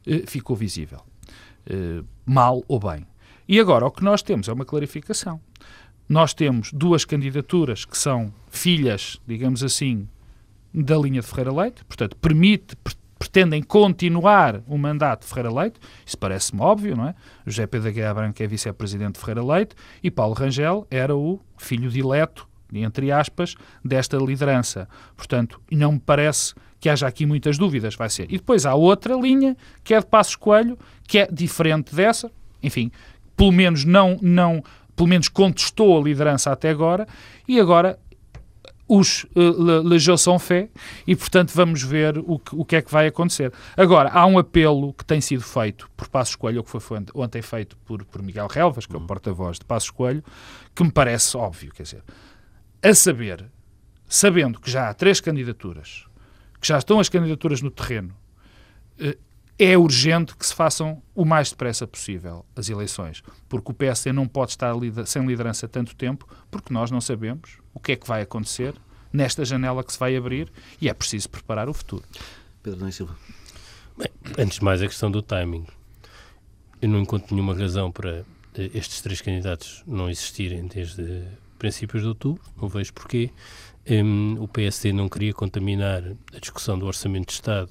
eh, 0.06 0.24
ficou 0.26 0.54
visível. 0.54 1.00
Eh, 1.66 2.02
mal 2.26 2.62
ou 2.68 2.78
bem. 2.78 3.06
E 3.48 3.58
agora 3.58 3.86
o 3.86 3.90
que 3.90 4.04
nós 4.04 4.20
temos 4.20 4.48
é 4.48 4.52
uma 4.52 4.64
clarificação. 4.64 5.40
Nós 6.08 6.34
temos 6.34 6.72
duas 6.72 7.04
candidaturas 7.04 7.84
que 7.84 7.96
são 7.96 8.32
filhas, 8.50 9.18
digamos 9.26 9.62
assim, 9.62 10.08
da 10.72 10.96
linha 10.96 11.20
de 11.20 11.26
Ferreira 11.26 11.52
Leite, 11.52 11.84
portanto, 11.84 12.16
permite, 12.16 12.76
pretendem 13.18 13.62
continuar 13.62 14.62
o 14.66 14.78
mandato 14.78 15.22
de 15.22 15.26
Ferreira 15.26 15.52
Leite, 15.52 15.80
isso 16.06 16.16
parece-me 16.16 16.60
óbvio, 16.62 16.96
não 16.96 17.08
é? 17.08 17.14
José 17.46 17.66
Pedro 17.66 17.92
Guerra 17.92 18.14
Branco 18.14 18.42
é 18.42 18.46
vice-presidente 18.46 19.14
de 19.14 19.20
Ferreira 19.20 19.44
Leite 19.44 19.74
e 20.02 20.10
Paulo 20.10 20.34
Rangel 20.34 20.86
era 20.90 21.16
o 21.16 21.40
filho 21.56 21.90
dileto, 21.90 22.48
entre 22.72 23.10
aspas, 23.10 23.56
desta 23.84 24.16
liderança. 24.16 24.88
Portanto, 25.16 25.60
não 25.70 25.92
me 25.92 26.00
parece 26.00 26.54
que 26.80 26.88
haja 26.88 27.06
aqui 27.06 27.26
muitas 27.26 27.58
dúvidas, 27.58 27.96
vai 27.96 28.08
ser. 28.08 28.26
E 28.32 28.36
depois 28.36 28.64
há 28.64 28.74
outra 28.74 29.14
linha, 29.16 29.56
que 29.82 29.94
é 29.94 30.00
de 30.00 30.06
Passos 30.06 30.36
Coelho, 30.36 30.78
que 31.06 31.18
é 31.18 31.28
diferente 31.30 31.94
dessa, 31.94 32.30
enfim, 32.62 32.92
pelo 33.36 33.52
menos 33.52 33.84
não, 33.84 34.16
não 34.22 34.62
pelo 34.94 35.08
menos 35.08 35.28
contestou 35.28 35.96
a 35.96 36.02
liderança 36.02 36.50
até 36.50 36.70
agora, 36.70 37.06
e 37.46 37.60
agora 37.60 37.98
os 38.88 39.24
uh, 39.36 39.82
le, 39.82 39.82
le 39.82 40.16
sont 40.16 40.38
faits 40.38 40.70
e, 41.06 41.14
portanto, 41.14 41.52
vamos 41.54 41.82
ver 41.82 42.18
o 42.18 42.38
que, 42.38 42.56
o 42.56 42.64
que 42.64 42.76
é 42.76 42.82
que 42.82 42.90
vai 42.90 43.06
acontecer. 43.06 43.52
Agora, 43.76 44.08
há 44.10 44.24
um 44.26 44.38
apelo 44.38 44.94
que 44.94 45.04
tem 45.04 45.20
sido 45.20 45.42
feito 45.42 45.90
por 45.96 46.08
Passos 46.08 46.34
Coelho, 46.34 46.58
ou 46.58 46.64
que 46.64 46.70
foi 46.70 47.04
ontem 47.14 47.42
feito 47.42 47.76
por, 47.84 48.04
por 48.04 48.22
Miguel 48.22 48.46
Relvas, 48.46 48.86
que 48.86 48.94
é 48.94 48.96
o 48.96 49.00
uhum. 49.00 49.06
porta-voz 49.06 49.58
de 49.58 49.64
Passos 49.64 49.90
Coelho, 49.90 50.24
que 50.74 50.82
me 50.82 50.90
parece 50.90 51.36
óbvio, 51.36 51.70
quer 51.72 51.82
dizer, 51.82 52.02
a 52.82 52.94
saber, 52.94 53.44
sabendo 54.06 54.58
que 54.58 54.70
já 54.70 54.88
há 54.88 54.94
três 54.94 55.20
candidaturas, 55.20 56.06
que 56.60 56.66
já 56.66 56.78
estão 56.78 56.98
as 56.98 57.08
candidaturas 57.08 57.60
no 57.60 57.70
terreno, 57.70 58.16
uh, 59.00 59.27
é 59.58 59.76
urgente 59.76 60.36
que 60.36 60.46
se 60.46 60.54
façam 60.54 61.02
o 61.14 61.24
mais 61.24 61.50
depressa 61.50 61.86
possível 61.86 62.44
as 62.54 62.68
eleições, 62.68 63.22
porque 63.48 63.72
o 63.72 63.74
PSD 63.74 64.12
não 64.12 64.28
pode 64.28 64.52
estar 64.52 64.72
sem 65.04 65.26
liderança 65.26 65.66
tanto 65.66 65.96
tempo, 65.96 66.28
porque 66.50 66.72
nós 66.72 66.90
não 66.90 67.00
sabemos 67.00 67.58
o 67.74 67.80
que 67.80 67.92
é 67.92 67.96
que 67.96 68.06
vai 68.06 68.22
acontecer 68.22 68.74
nesta 69.12 69.44
janela 69.44 69.82
que 69.82 69.92
se 69.92 69.98
vai 69.98 70.16
abrir 70.16 70.50
e 70.80 70.88
é 70.88 70.94
preciso 70.94 71.28
preparar 71.28 71.68
o 71.68 71.74
futuro. 71.74 72.04
Pedro 72.62 72.80
Nunes 72.80 72.94
Silva. 72.94 73.16
Bem, 73.96 74.08
antes 74.38 74.58
de 74.58 74.64
mais, 74.64 74.80
a 74.80 74.86
questão 74.86 75.10
do 75.10 75.20
timing. 75.20 75.66
Eu 76.80 76.88
não 76.88 77.00
encontro 77.00 77.34
nenhuma 77.34 77.54
razão 77.54 77.90
para 77.90 78.24
eh, 78.54 78.70
estes 78.74 79.00
três 79.00 79.20
candidatos 79.20 79.82
não 79.84 80.08
existirem 80.08 80.66
desde 80.68 81.24
princípios 81.58 82.02
de 82.02 82.08
outubro, 82.08 82.42
não 82.60 82.68
vejo 82.68 82.92
porquê. 82.92 83.30
Um, 83.90 84.42
o 84.42 84.46
PSD 84.46 84.92
não 84.92 85.08
queria 85.08 85.32
contaminar 85.32 86.02
a 86.34 86.38
discussão 86.38 86.78
do 86.78 86.84
Orçamento 86.84 87.28
de 87.28 87.32
Estado 87.32 87.70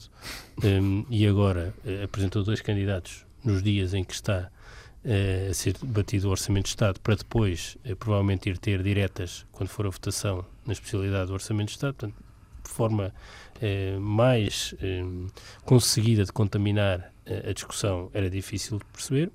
um, 0.63 1.05
e 1.11 1.27
agora 1.27 1.75
uh, 1.85 2.03
apresentou 2.05 2.43
dois 2.43 2.59
candidatos 2.59 3.23
nos 3.43 3.61
dias 3.61 3.93
em 3.93 4.03
que 4.03 4.15
está 4.15 4.49
uh, 5.05 5.51
a 5.51 5.53
ser 5.53 5.77
debatido 5.77 6.27
o 6.27 6.31
Orçamento 6.31 6.63
de 6.63 6.69
Estado 6.69 6.99
para 7.01 7.13
depois 7.13 7.77
uh, 7.85 7.95
provavelmente 7.95 8.49
ir 8.49 8.57
ter 8.57 8.81
diretas 8.81 9.45
quando 9.51 9.69
for 9.69 9.85
a 9.85 9.91
votação 9.91 10.43
na 10.65 10.73
especialidade 10.73 11.27
do 11.27 11.33
Orçamento 11.33 11.67
de 11.67 11.73
Estado. 11.73 11.93
Portanto, 11.93 12.23
forma 12.63 13.13
mais 13.99 14.75
conseguida 15.63 16.23
de 16.25 16.31
contaminar 16.31 17.11
a 17.25 17.51
discussão 17.51 18.11
era 18.13 18.29
difícil 18.29 18.77
de 18.77 18.85
perceber. 18.85 19.31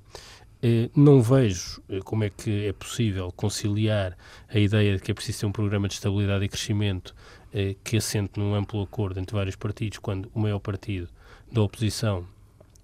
Eh, 0.65 0.89
não 0.95 1.21
vejo 1.21 1.83
eh, 1.89 1.99
como 2.05 2.23
é 2.23 2.31
que 2.31 2.67
é 2.67 2.73
possível 2.73 3.33
conciliar 3.33 4.17
a 4.49 4.59
ideia 4.61 4.97
de 4.97 5.03
que 5.03 5.11
é 5.11 5.15
preciso 5.15 5.41
ter 5.41 5.47
um 5.47 5.53
programa 5.53 5.89
de 5.89 5.95
estabilidade 5.95 6.45
e 6.45 6.49
crescimento 6.49 7.13
eh, 7.53 7.75
que 7.83 7.97
assente 7.97 8.39
num 8.39 8.55
amplo 8.55 8.81
acordo 8.81 9.19
entre 9.19 9.35
vários 9.35 9.57
partidos, 9.57 9.99
quando 9.99 10.31
o 10.33 10.39
maior 10.39 10.61
partido 10.61 11.09
da 11.51 11.63
oposição 11.63 12.25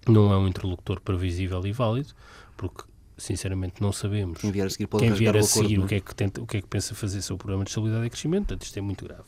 não 0.05 0.33
é 0.33 0.37
um 0.37 0.45
interlocutor 0.45 0.99
previsível 0.99 1.65
e 1.65 1.71
válido, 1.71 2.09
porque 2.57 2.83
sinceramente 3.17 3.81
não 3.81 3.93
sabemos 3.93 4.41
quem 4.41 4.51
vier 4.51 4.67
a 4.67 4.69
seguir, 4.69 4.87
quem 4.87 5.13
vier 5.13 5.37
a 5.37 5.43
seguir 5.43 5.79
o, 5.79 5.85
é? 5.85 5.87
que 5.87 5.95
é 5.95 5.99
que 6.01 6.13
tenta, 6.13 6.41
o 6.41 6.45
que 6.45 6.57
é 6.57 6.61
que 6.61 6.67
pensa 6.67 6.93
fazer 6.93 7.21
sobre 7.21 7.35
o 7.35 7.37
programa 7.37 7.63
de 7.63 7.69
estabilidade 7.69 8.05
e 8.05 8.09
crescimento, 8.09 8.47
portanto 8.47 8.63
isto 8.63 8.77
é 8.77 8.81
muito 8.81 9.05
grave. 9.05 9.23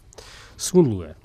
Segundo 0.58 0.90
lugar, 0.90 1.16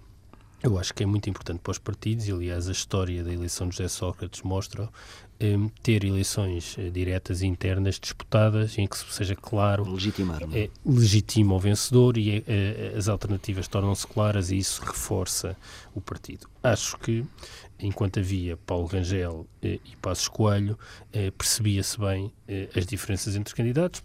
eu 0.63 0.79
acho 0.79 0.93
que 0.95 1.03
é 1.03 1.07
muito 1.07 1.29
importante 1.29 1.61
para 1.61 1.71
os 1.71 1.79
partidos, 1.79 2.27
e 2.27 2.33
aliás 2.33 2.69
a 2.69 2.73
história 2.73 3.23
da 3.23 3.33
eleição 3.33 3.69
de 3.69 3.77
José 3.77 3.89
Sócrates 3.89 4.43
mostra 4.43 4.89
um, 5.41 5.69
ter 5.83 6.05
eleições 6.05 6.77
uh, 6.79 6.91
diretas 6.91 7.43
e 7.43 7.47
internas 7.47 8.01
disputadas 8.01 8.79
em 8.79 8.87
que 8.87 8.97
seja 8.97 9.37
claro 9.37 9.85
legitimar 9.91 10.43
é? 10.53 10.61
é, 10.61 10.71
legitima 10.85 11.55
o 11.55 11.59
vencedor 11.59 12.17
e 12.17 12.39
uh, 12.39 12.97
as 12.97 13.09
alternativas 13.09 13.69
tornam-se 13.69 14.07
claras 14.07 14.51
e 14.51 14.57
isso 14.57 14.83
reforça 14.83 15.57
o 15.95 16.01
partido. 16.01 16.49
Acho 16.63 16.99
que 16.99 17.25
enquanto 17.79 18.19
havia 18.19 18.57
Paulo 18.57 18.87
Rangel 18.87 19.47
e 19.63 19.79
Passos 20.01 20.29
Coelho 20.29 20.79
percebia-se 21.37 22.01
bem 22.01 22.33
as 22.75 22.87
diferenças 22.87 23.37
entre 23.37 23.49
os 23.49 23.53
candidatos 23.53 24.03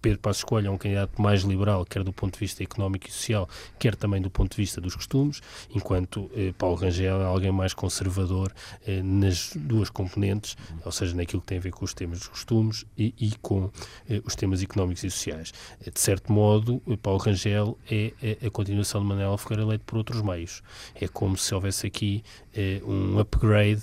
Pedro 0.00 0.18
Passos 0.18 0.44
Coelho 0.44 0.68
é 0.68 0.70
um 0.70 0.78
candidato 0.78 1.20
mais 1.20 1.42
liberal, 1.42 1.84
quer 1.84 2.02
do 2.02 2.12
ponto 2.12 2.34
de 2.34 2.40
vista 2.40 2.62
económico 2.62 3.08
e 3.08 3.10
social, 3.10 3.48
quer 3.78 3.94
também 3.94 4.20
do 4.20 4.30
ponto 4.30 4.52
de 4.52 4.56
vista 4.56 4.80
dos 4.80 4.94
costumes, 4.94 5.40
enquanto 5.74 6.30
eh, 6.34 6.52
Paulo 6.56 6.76
Rangel 6.76 7.20
é 7.20 7.24
alguém 7.24 7.52
mais 7.52 7.74
conservador 7.74 8.52
eh, 8.86 9.02
nas 9.02 9.52
duas 9.54 9.90
componentes, 9.90 10.56
ou 10.84 10.92
seja, 10.92 11.14
naquilo 11.14 11.40
que 11.42 11.48
tem 11.48 11.58
a 11.58 11.60
ver 11.60 11.72
com 11.72 11.84
os 11.84 11.94
temas 11.94 12.18
dos 12.18 12.28
costumes 12.28 12.86
e, 12.96 13.14
e 13.18 13.32
com 13.42 13.70
eh, 14.08 14.20
os 14.24 14.34
temas 14.34 14.62
económicos 14.62 15.04
e 15.04 15.10
sociais. 15.10 15.52
Eh, 15.84 15.90
de 15.90 16.00
certo 16.00 16.32
modo, 16.32 16.80
eh, 16.88 16.96
Paulo 16.96 17.18
Rangel 17.18 17.78
é, 17.90 18.12
é 18.22 18.46
a 18.46 18.50
continuação 18.50 19.00
de 19.00 19.06
Manuel 19.06 19.36
Ferreira 19.38 19.66
Leite 19.66 19.84
por 19.84 19.98
outros 19.98 20.22
meios. 20.22 20.62
É 20.94 21.08
como 21.08 21.36
se 21.36 21.54
houvesse 21.54 21.86
aqui 21.86 22.22
eh, 22.54 22.80
um 22.84 23.18
upgrade 23.18 23.82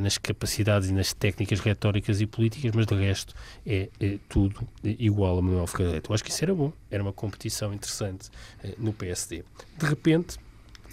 nas 0.00 0.18
capacidades 0.18 0.88
e 0.88 0.92
nas 0.92 1.12
técnicas 1.12 1.60
retóricas 1.60 2.20
e 2.20 2.26
políticas, 2.26 2.72
mas 2.74 2.86
de 2.86 2.94
resto 2.94 3.34
é, 3.66 3.88
é 4.00 4.18
tudo 4.28 4.66
igual 4.84 5.38
a 5.38 5.42
Manuel 5.50 5.66
Eu 6.08 6.14
acho 6.14 6.24
que 6.24 6.30
isso 6.30 6.44
era 6.44 6.54
bom, 6.54 6.72
era 6.90 7.02
uma 7.02 7.12
competição 7.12 7.74
interessante 7.74 8.30
eh, 8.62 8.74
no 8.78 8.92
PSD. 8.92 9.44
De 9.78 9.86
repente, 9.86 10.38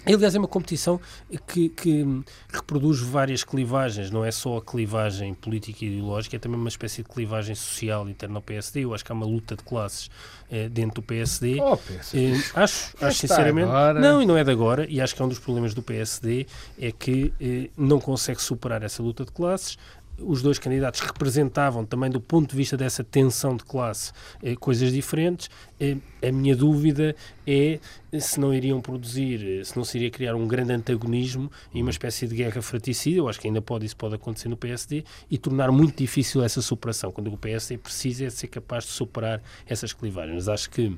Aliás, 0.06 0.34
é 0.34 0.38
uma 0.38 0.48
competição 0.48 1.00
que, 1.46 1.68
que, 1.68 2.22
reproduz 2.48 3.00
várias 3.00 3.44
clivagens, 3.44 4.10
não 4.10 4.24
é 4.24 4.30
só 4.30 4.56
a 4.56 4.62
clivagem 4.62 5.34
política 5.34 5.84
e 5.84 5.88
ideológica, 5.88 6.36
é 6.36 6.38
também 6.38 6.58
uma 6.58 6.68
espécie 6.68 7.02
de 7.02 7.08
clivagem 7.08 7.54
social 7.54 8.08
interna 8.08 8.36
ao 8.36 8.42
PSD. 8.42 8.84
Eu 8.84 8.94
acho 8.94 9.04
que 9.04 9.12
há 9.12 9.14
uma 9.14 9.26
luta 9.26 9.56
de 9.56 9.62
classes 9.62 10.08
eh, 10.50 10.68
dentro 10.68 11.02
do 11.02 11.02
PSD. 11.02 11.60
Oh, 11.60 11.78
eh, 12.14 12.32
acho, 12.54 12.96
acho 13.00 13.18
sinceramente. 13.18 13.68
Agora. 13.68 14.00
Não, 14.00 14.22
e 14.22 14.26
não 14.26 14.36
é 14.36 14.44
de 14.44 14.50
agora, 14.50 14.86
e 14.88 15.00
acho 15.00 15.14
que 15.14 15.20
é 15.20 15.24
um 15.24 15.28
dos 15.28 15.38
problemas 15.38 15.74
do 15.74 15.82
PSD 15.82 16.46
é 16.78 16.90
que 16.90 17.32
eh, 17.40 17.68
não 17.76 18.00
consegue 18.00 18.40
superar 18.40 18.82
essa 18.82 19.02
luta 19.02 19.24
de 19.24 19.32
classes 19.32 19.76
os 20.20 20.42
dois 20.42 20.58
candidatos 20.58 21.00
representavam 21.00 21.84
também 21.84 22.10
do 22.10 22.20
ponto 22.20 22.50
de 22.50 22.56
vista 22.56 22.76
dessa 22.76 23.04
tensão 23.04 23.56
de 23.56 23.64
classe 23.64 24.12
eh, 24.42 24.56
coisas 24.56 24.92
diferentes. 24.92 25.48
Eh, 25.78 25.96
a 26.22 26.32
minha 26.32 26.56
dúvida 26.56 27.14
é 27.46 27.78
se 28.18 28.40
não 28.40 28.52
iriam 28.52 28.80
produzir, 28.80 29.60
eh, 29.60 29.64
se 29.64 29.76
não 29.76 29.84
se 29.84 29.98
iria 29.98 30.10
criar 30.10 30.34
um 30.34 30.46
grande 30.46 30.72
antagonismo 30.72 31.50
e 31.72 31.80
uma 31.80 31.90
espécie 31.90 32.26
de 32.26 32.34
guerra 32.34 32.60
fraticida, 32.60 33.18
eu 33.18 33.28
acho 33.28 33.40
que 33.40 33.46
ainda 33.46 33.62
pode, 33.62 33.86
isso 33.86 33.96
pode 33.96 34.14
acontecer 34.14 34.48
no 34.48 34.56
PSD, 34.56 35.04
e 35.30 35.38
tornar 35.38 35.70
muito 35.70 35.96
difícil 35.96 36.42
essa 36.42 36.60
superação, 36.60 37.12
quando 37.12 37.32
o 37.32 37.36
PSD 37.36 37.78
precisa 37.78 38.24
é 38.24 38.30
ser 38.30 38.48
capaz 38.48 38.84
de 38.84 38.90
superar 38.90 39.42
essas 39.66 39.92
clivagens. 39.92 40.48
Acho 40.48 40.70
que 40.70 40.96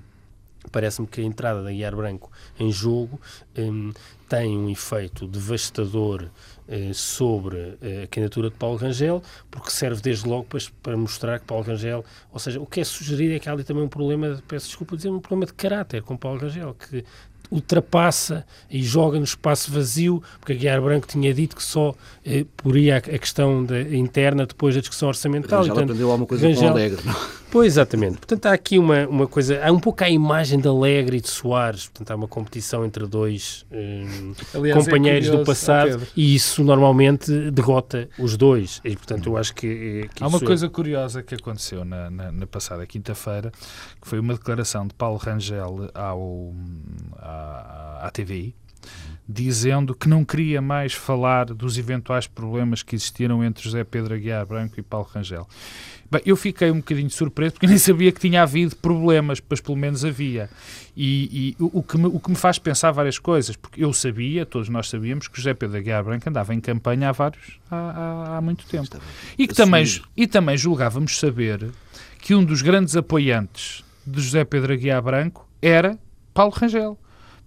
Parece-me 0.70 1.06
que 1.06 1.20
a 1.20 1.24
entrada 1.24 1.62
da 1.62 1.70
Guiar 1.70 1.96
Branco 1.96 2.30
em 2.58 2.70
jogo 2.70 3.20
um, 3.56 3.92
tem 4.28 4.56
um 4.56 4.68
efeito 4.70 5.26
devastador 5.26 6.24
uh, 6.68 6.94
sobre 6.94 7.56
uh, 7.56 8.04
a 8.04 8.06
candidatura 8.06 8.50
de 8.50 8.56
Paulo 8.56 8.76
Rangel, 8.76 9.22
porque 9.50 9.70
serve 9.70 10.00
desde 10.00 10.28
logo 10.28 10.44
para, 10.44 10.60
para, 10.82 10.96
mostrar 10.96 11.40
que 11.40 11.46
Paulo 11.46 11.64
Rangel, 11.64 12.04
ou 12.32 12.38
seja, 12.38 12.60
o 12.60 12.66
que 12.66 12.80
é 12.80 12.84
sugerido 12.84 13.34
é 13.34 13.38
que 13.38 13.48
há 13.48 13.52
ali 13.52 13.64
também 13.64 13.82
um 13.82 13.88
problema, 13.88 14.40
peço 14.46 14.66
desculpa 14.66 14.96
dizer, 14.96 15.08
um 15.08 15.18
problema 15.18 15.46
de 15.46 15.54
caráter 15.54 16.02
com 16.02 16.16
Paulo 16.16 16.38
Rangel, 16.38 16.74
que 16.74 17.04
ultrapassa 17.50 18.46
e 18.70 18.82
joga 18.82 19.18
no 19.18 19.24
espaço 19.24 19.72
vazio, 19.72 20.22
porque 20.38 20.52
a 20.52 20.56
Guiar 20.56 20.80
Branco 20.80 21.06
tinha 21.06 21.34
dito 21.34 21.56
que 21.56 21.62
só 21.62 21.94
eh, 22.24 22.46
poria 22.56 22.94
a, 22.94 22.98
a 22.98 23.18
questão 23.18 23.64
de, 23.64 23.96
interna 23.96 24.46
depois 24.46 24.74
da 24.74 24.80
discussão 24.80 25.08
orçamental. 25.08 25.64
Já 25.64 25.72
aprendeu 25.72 26.10
alguma 26.10 26.28
coisa 26.28 26.46
Rangel, 26.46 26.62
com 26.62 26.68
Alegre, 26.68 27.00
não? 27.04 27.39
Pois, 27.50 27.74
exatamente. 27.74 28.18
Portanto, 28.18 28.46
há 28.46 28.52
aqui 28.52 28.78
uma, 28.78 29.06
uma 29.08 29.26
coisa, 29.26 29.64
há 29.64 29.72
um 29.72 29.80
pouco 29.80 30.04
a 30.04 30.08
imagem 30.08 30.60
de 30.60 30.68
Alegre 30.68 31.16
e 31.16 31.20
de 31.20 31.28
Soares, 31.28 31.88
portanto, 31.88 32.10
há 32.12 32.14
uma 32.14 32.28
competição 32.28 32.84
entre 32.84 33.06
dois 33.06 33.66
eh, 33.70 34.04
Aliás, 34.54 34.78
é 34.78 34.84
companheiros 34.84 35.26
é 35.26 35.30
curioso, 35.30 35.44
do 35.44 35.46
passado 35.46 36.06
e 36.16 36.34
isso 36.34 36.62
normalmente 36.62 37.50
derrota 37.50 38.08
os 38.18 38.36
dois. 38.36 38.80
E, 38.84 38.94
portanto, 38.94 39.28
eu 39.28 39.36
acho 39.36 39.54
que. 39.54 40.04
Eh, 40.04 40.08
que 40.14 40.22
há 40.22 40.28
uma 40.28 40.40
coisa 40.40 40.66
é... 40.66 40.68
curiosa 40.68 41.22
que 41.22 41.34
aconteceu 41.34 41.84
na, 41.84 42.08
na, 42.08 42.30
na 42.30 42.46
passada 42.46 42.86
quinta-feira, 42.86 43.50
que 44.00 44.06
foi 44.08 44.20
uma 44.20 44.34
declaração 44.34 44.86
de 44.86 44.94
Paulo 44.94 45.16
Rangel 45.18 45.90
ao, 45.92 46.54
à, 47.18 48.06
à 48.06 48.10
TVI, 48.10 48.54
dizendo 49.28 49.94
que 49.94 50.08
não 50.08 50.24
queria 50.24 50.60
mais 50.60 50.92
falar 50.92 51.46
dos 51.46 51.78
eventuais 51.78 52.26
problemas 52.26 52.82
que 52.82 52.94
existiram 52.94 53.44
entre 53.44 53.62
José 53.62 53.84
Pedro 53.84 54.14
Aguiar 54.14 54.46
Branco 54.46 54.78
e 54.78 54.82
Paulo 54.82 55.08
Rangel. 55.12 55.46
Bem, 56.10 56.20
eu 56.26 56.36
fiquei 56.36 56.70
um 56.72 56.78
bocadinho 56.78 57.08
surpreso 57.08 57.54
porque 57.54 57.68
nem 57.68 57.78
sabia 57.78 58.10
que 58.10 58.18
tinha 58.18 58.42
havido 58.42 58.74
problemas, 58.74 59.38
pois 59.38 59.60
pelo 59.60 59.76
menos 59.76 60.04
havia. 60.04 60.50
E, 60.96 61.54
e 61.60 61.62
o, 61.62 61.82
que 61.82 61.96
me, 61.96 62.06
o 62.06 62.18
que 62.18 62.30
me 62.30 62.36
faz 62.36 62.58
pensar 62.58 62.90
várias 62.90 63.18
coisas, 63.18 63.54
porque 63.54 63.84
eu 63.84 63.92
sabia, 63.92 64.44
todos 64.44 64.68
nós 64.68 64.88
sabíamos, 64.88 65.28
que 65.28 65.36
José 65.36 65.54
Pedro 65.54 65.76
Aguiar 65.76 66.02
Branco 66.02 66.28
andava 66.28 66.52
em 66.52 66.60
campanha 66.60 67.10
há 67.10 67.12
vários, 67.12 67.60
há, 67.70 67.76
há, 67.76 68.36
há 68.38 68.40
muito 68.40 68.66
tempo. 68.66 68.88
E 69.38 69.46
que 69.46 69.54
também, 69.54 69.84
e 70.16 70.26
também 70.26 70.56
julgávamos 70.56 71.16
saber 71.16 71.70
que 72.18 72.34
um 72.34 72.44
dos 72.44 72.60
grandes 72.60 72.96
apoiantes 72.96 73.84
de 74.04 74.20
José 74.20 74.44
Pedro 74.44 74.72
Aguiar 74.72 75.00
Branco 75.00 75.48
era 75.62 75.96
Paulo 76.34 76.52
Rangel 76.52 76.98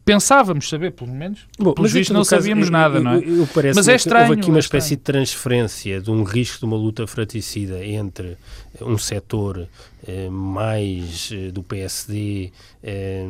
pensávamos 0.05 0.69
saber, 0.69 0.91
pelo 0.91 1.11
menos. 1.11 1.41
Bom, 1.57 1.73
Pelos 1.73 1.91
vistos, 1.91 2.13
não 2.13 2.23
sabíamos 2.23 2.69
nada, 2.69 2.99
não 2.99 3.11
é? 3.11 3.17
Eu, 3.17 3.39
eu 3.39 3.47
mas 3.75 3.87
é 3.87 3.95
estranho. 3.95 4.29
Houve 4.29 4.41
aqui 4.41 4.49
uma 4.49 4.59
é 4.59 4.59
espécie 4.59 4.95
de 4.95 5.01
transferência 5.01 6.01
de 6.01 6.11
um 6.11 6.23
risco 6.23 6.59
de 6.59 6.65
uma 6.65 6.77
luta 6.77 7.05
fraticida 7.07 7.85
entre 7.85 8.37
um 8.81 8.97
setor 8.97 9.67
eh, 10.07 10.29
mais 10.29 11.29
eh, 11.31 11.51
do 11.51 11.63
PSD 11.63 12.51
eh, 12.83 13.25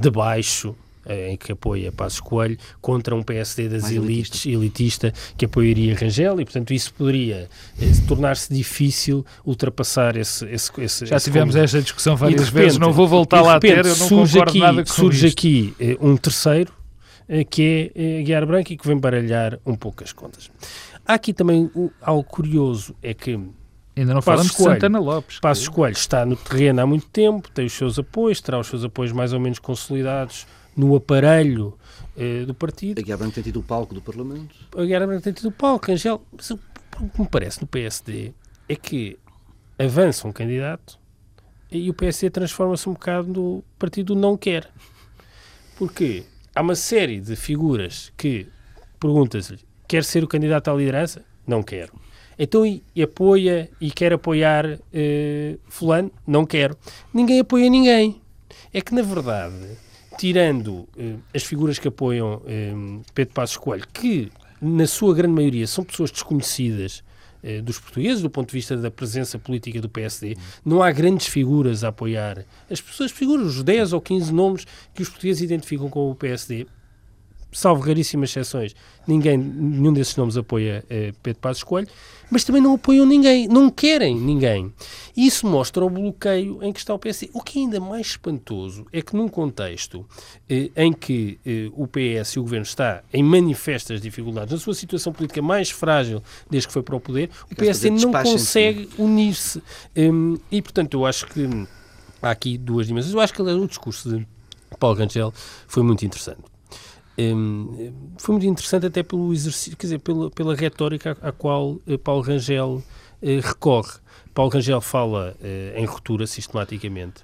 de 0.00 0.10
baixo 0.10 0.74
eh, 0.74 0.93
em 1.06 1.36
que 1.36 1.52
apoia 1.52 1.92
Passos 1.92 2.20
Coelho, 2.20 2.56
contra 2.80 3.14
um 3.14 3.22
PSD 3.22 3.68
das 3.68 3.82
Mais 3.82 3.94
elites, 3.94 4.46
elitista. 4.46 5.08
elitista, 5.08 5.34
que 5.36 5.44
apoiaria 5.44 5.94
Rangel, 5.94 6.40
e 6.40 6.44
portanto 6.44 6.72
isso 6.72 6.92
poderia 6.94 7.48
eh, 7.80 7.84
tornar-se 8.08 8.52
difícil 8.52 9.24
ultrapassar 9.44 10.16
esse. 10.16 10.44
esse, 10.46 10.70
esse 10.80 11.06
Já 11.06 11.16
esse 11.16 11.24
tivemos 11.24 11.56
esta 11.56 11.80
discussão 11.80 12.16
várias 12.16 12.46
repente, 12.46 12.54
vezes, 12.54 12.78
não 12.78 12.92
vou 12.92 13.06
voltar 13.06 13.42
lá 13.42 13.56
a 13.56 13.60
ter, 13.60 13.84
eu 13.84 13.96
não 13.96 14.08
surge 14.08 14.40
aqui, 14.40 14.58
nada 14.58 14.82
com 14.82 14.92
Surge 14.92 15.26
isto. 15.26 15.38
aqui 15.38 15.74
eh, 15.78 15.96
um 16.00 16.16
terceiro, 16.16 16.72
que 17.50 17.90
é 17.94 18.22
Guiar 18.22 18.46
Branco, 18.46 18.72
e 18.72 18.76
que 18.76 18.86
vem 18.86 18.98
baralhar 18.98 19.58
um 19.64 19.74
pouco 19.74 20.04
as 20.04 20.12
contas. 20.12 20.50
Há 21.06 21.14
aqui 21.14 21.32
também 21.32 21.70
algo 22.02 22.24
curioso, 22.24 22.94
é 23.02 23.14
que 23.14 23.38
Ainda 23.96 24.12
não 24.12 24.20
falamos 24.20 24.50
de 24.50 24.56
Santana 24.56 24.98
Lopes. 24.98 25.38
Passos 25.38 25.68
Coelho 25.68 25.92
está 25.92 26.26
no 26.26 26.34
terreno 26.34 26.80
há 26.80 26.86
muito 26.86 27.06
tempo, 27.06 27.48
tem 27.50 27.66
os 27.66 27.72
seus 27.72 27.98
apoios, 27.98 28.40
terá 28.40 28.58
os 28.58 28.66
seus 28.66 28.84
apoios 28.84 29.12
mais 29.12 29.32
ou 29.32 29.38
menos 29.38 29.58
consolidados 29.58 30.46
no 30.76 30.94
aparelho 30.96 31.78
eh, 32.16 32.44
do 32.44 32.54
partido. 32.54 33.00
A 33.00 33.02
Guerra 33.02 33.18
Branca 33.18 33.34
tem 33.34 33.44
tido 33.44 33.60
o 33.60 33.62
palco 33.62 33.94
do 33.94 34.00
Parlamento. 34.00 34.54
A 34.76 34.84
Guerra 34.84 35.06
Branca 35.06 35.22
tem 35.22 35.32
tido 35.32 35.48
o 35.48 35.52
palco, 35.52 35.90
Angel. 35.90 36.22
Mas 36.36 36.50
o 36.50 36.58
que 37.12 37.20
me 37.20 37.28
parece 37.28 37.60
no 37.60 37.66
PSD 37.66 38.32
é 38.68 38.76
que 38.76 39.18
avança 39.78 40.26
um 40.26 40.32
candidato 40.32 40.98
e 41.70 41.90
o 41.90 41.94
PSD 41.94 42.30
transforma-se 42.30 42.88
um 42.88 42.92
bocado 42.92 43.28
no 43.28 43.64
partido 43.78 44.14
não 44.14 44.36
quer. 44.36 44.70
Porque 45.76 46.24
há 46.54 46.62
uma 46.62 46.76
série 46.76 47.20
de 47.20 47.34
figuras 47.34 48.12
que 48.16 48.46
perguntas-lhe 49.00 49.58
quer 49.88 50.04
ser 50.04 50.22
o 50.22 50.28
candidato 50.28 50.70
à 50.70 50.74
liderança? 50.74 51.24
Não 51.46 51.62
quero. 51.62 51.92
Então 52.38 52.64
e, 52.64 52.82
e 52.94 53.02
apoia 53.02 53.70
e 53.80 53.90
quer 53.90 54.12
apoiar 54.12 54.66
uh, 54.66 55.60
fulano? 55.68 56.10
Não 56.26 56.46
quero. 56.46 56.76
Ninguém 57.12 57.40
apoia 57.40 57.68
ninguém. 57.68 58.20
É 58.72 58.80
que, 58.80 58.94
na 58.94 59.02
verdade, 59.02 59.54
tirando 60.18 60.68
uh, 60.68 61.20
as 61.34 61.42
figuras 61.42 61.78
que 61.78 61.88
apoiam 61.88 62.36
uh, 62.36 63.02
Pedro 63.14 63.34
Passos 63.34 63.56
Coelho, 63.56 63.86
que, 63.92 64.30
na 64.60 64.86
sua 64.86 65.14
grande 65.14 65.34
maioria, 65.34 65.66
são 65.66 65.84
pessoas 65.84 66.10
desconhecidas 66.10 67.02
dos 67.62 67.78
portugueses, 67.78 68.22
do 68.22 68.30
ponto 68.30 68.48
de 68.48 68.54
vista 68.54 68.74
da 68.74 68.90
presença 68.90 69.38
política 69.38 69.78
do 69.78 69.86
PSD, 69.86 70.34
não 70.64 70.82
há 70.82 70.90
grandes 70.90 71.26
figuras 71.26 71.84
a 71.84 71.88
apoiar. 71.88 72.42
As 72.70 72.80
pessoas 72.80 73.12
figuram 73.12 73.44
os 73.44 73.62
10 73.62 73.92
ou 73.92 74.00
15 74.00 74.32
nomes 74.32 74.66
que 74.94 75.02
os 75.02 75.10
portugueses 75.10 75.42
identificam 75.42 75.90
com 75.90 76.10
o 76.10 76.14
PSD 76.14 76.66
salvo 77.54 77.82
raríssimas 77.82 78.30
exceções, 78.30 78.74
ninguém, 79.06 79.38
nenhum 79.38 79.92
desses 79.92 80.16
nomes 80.16 80.36
apoia 80.36 80.84
eh, 80.90 81.12
Pedro 81.22 81.40
Passos 81.40 81.62
Coelho, 81.62 81.88
mas 82.30 82.42
também 82.42 82.60
não 82.60 82.74
apoiam 82.74 83.06
ninguém, 83.06 83.46
não 83.46 83.70
querem 83.70 84.18
ninguém. 84.18 84.72
E 85.16 85.26
isso 85.26 85.46
mostra 85.46 85.84
o 85.84 85.88
bloqueio 85.88 86.58
em 86.62 86.72
que 86.72 86.80
está 86.80 86.92
o 86.92 86.98
PS. 86.98 87.26
O 87.32 87.40
que 87.40 87.60
é 87.60 87.62
ainda 87.62 87.80
mais 87.80 88.08
espantoso 88.08 88.84
é 88.92 89.00
que 89.00 89.14
num 89.14 89.28
contexto 89.28 90.04
eh, 90.48 90.70
em 90.76 90.92
que 90.92 91.38
eh, 91.46 91.70
o 91.72 91.86
PS 91.86 92.32
e 92.32 92.38
o 92.40 92.42
Governo 92.42 92.64
está 92.64 93.02
em 93.12 93.22
manifestas 93.22 94.00
dificuldades, 94.00 94.52
na 94.52 94.58
sua 94.58 94.74
situação 94.74 95.12
política 95.12 95.40
mais 95.40 95.70
frágil 95.70 96.22
desde 96.50 96.66
que 96.66 96.72
foi 96.72 96.82
para 96.82 96.96
o 96.96 97.00
poder, 97.00 97.30
o 97.50 97.54
PS 97.54 97.84
não 97.84 98.12
consegue 98.12 98.88
unir-se. 98.98 99.62
Um, 99.96 100.36
e, 100.50 100.60
portanto, 100.60 100.94
eu 100.94 101.06
acho 101.06 101.26
que 101.26 101.48
há 102.20 102.30
aqui 102.30 102.58
duas 102.58 102.86
dimensões. 102.86 103.14
Eu 103.14 103.20
acho 103.20 103.32
que 103.32 103.42
o 103.42 103.66
discurso 103.68 104.10
de 104.10 104.26
Paulo 104.78 104.98
Rangel 104.98 105.32
foi 105.68 105.82
muito 105.82 106.04
interessante. 106.04 106.40
Um, 107.16 107.92
foi 108.18 108.32
muito 108.32 108.46
interessante 108.46 108.86
até 108.86 109.02
pelo 109.02 109.32
exercício, 109.32 109.76
quer 109.76 109.86
dizer, 109.86 109.98
pela, 110.00 110.30
pela 110.30 110.54
retórica 110.54 111.16
à, 111.22 111.28
à 111.28 111.32
qual 111.32 111.80
uh, 111.86 111.98
Paulo 112.02 112.22
Rangel 112.22 112.82
uh, 113.22 113.40
recorre. 113.40 113.98
Paulo 114.32 114.50
Rangel 114.50 114.80
fala 114.80 115.36
uh, 115.40 115.78
em 115.78 115.84
ruptura 115.84 116.26
sistematicamente, 116.26 117.22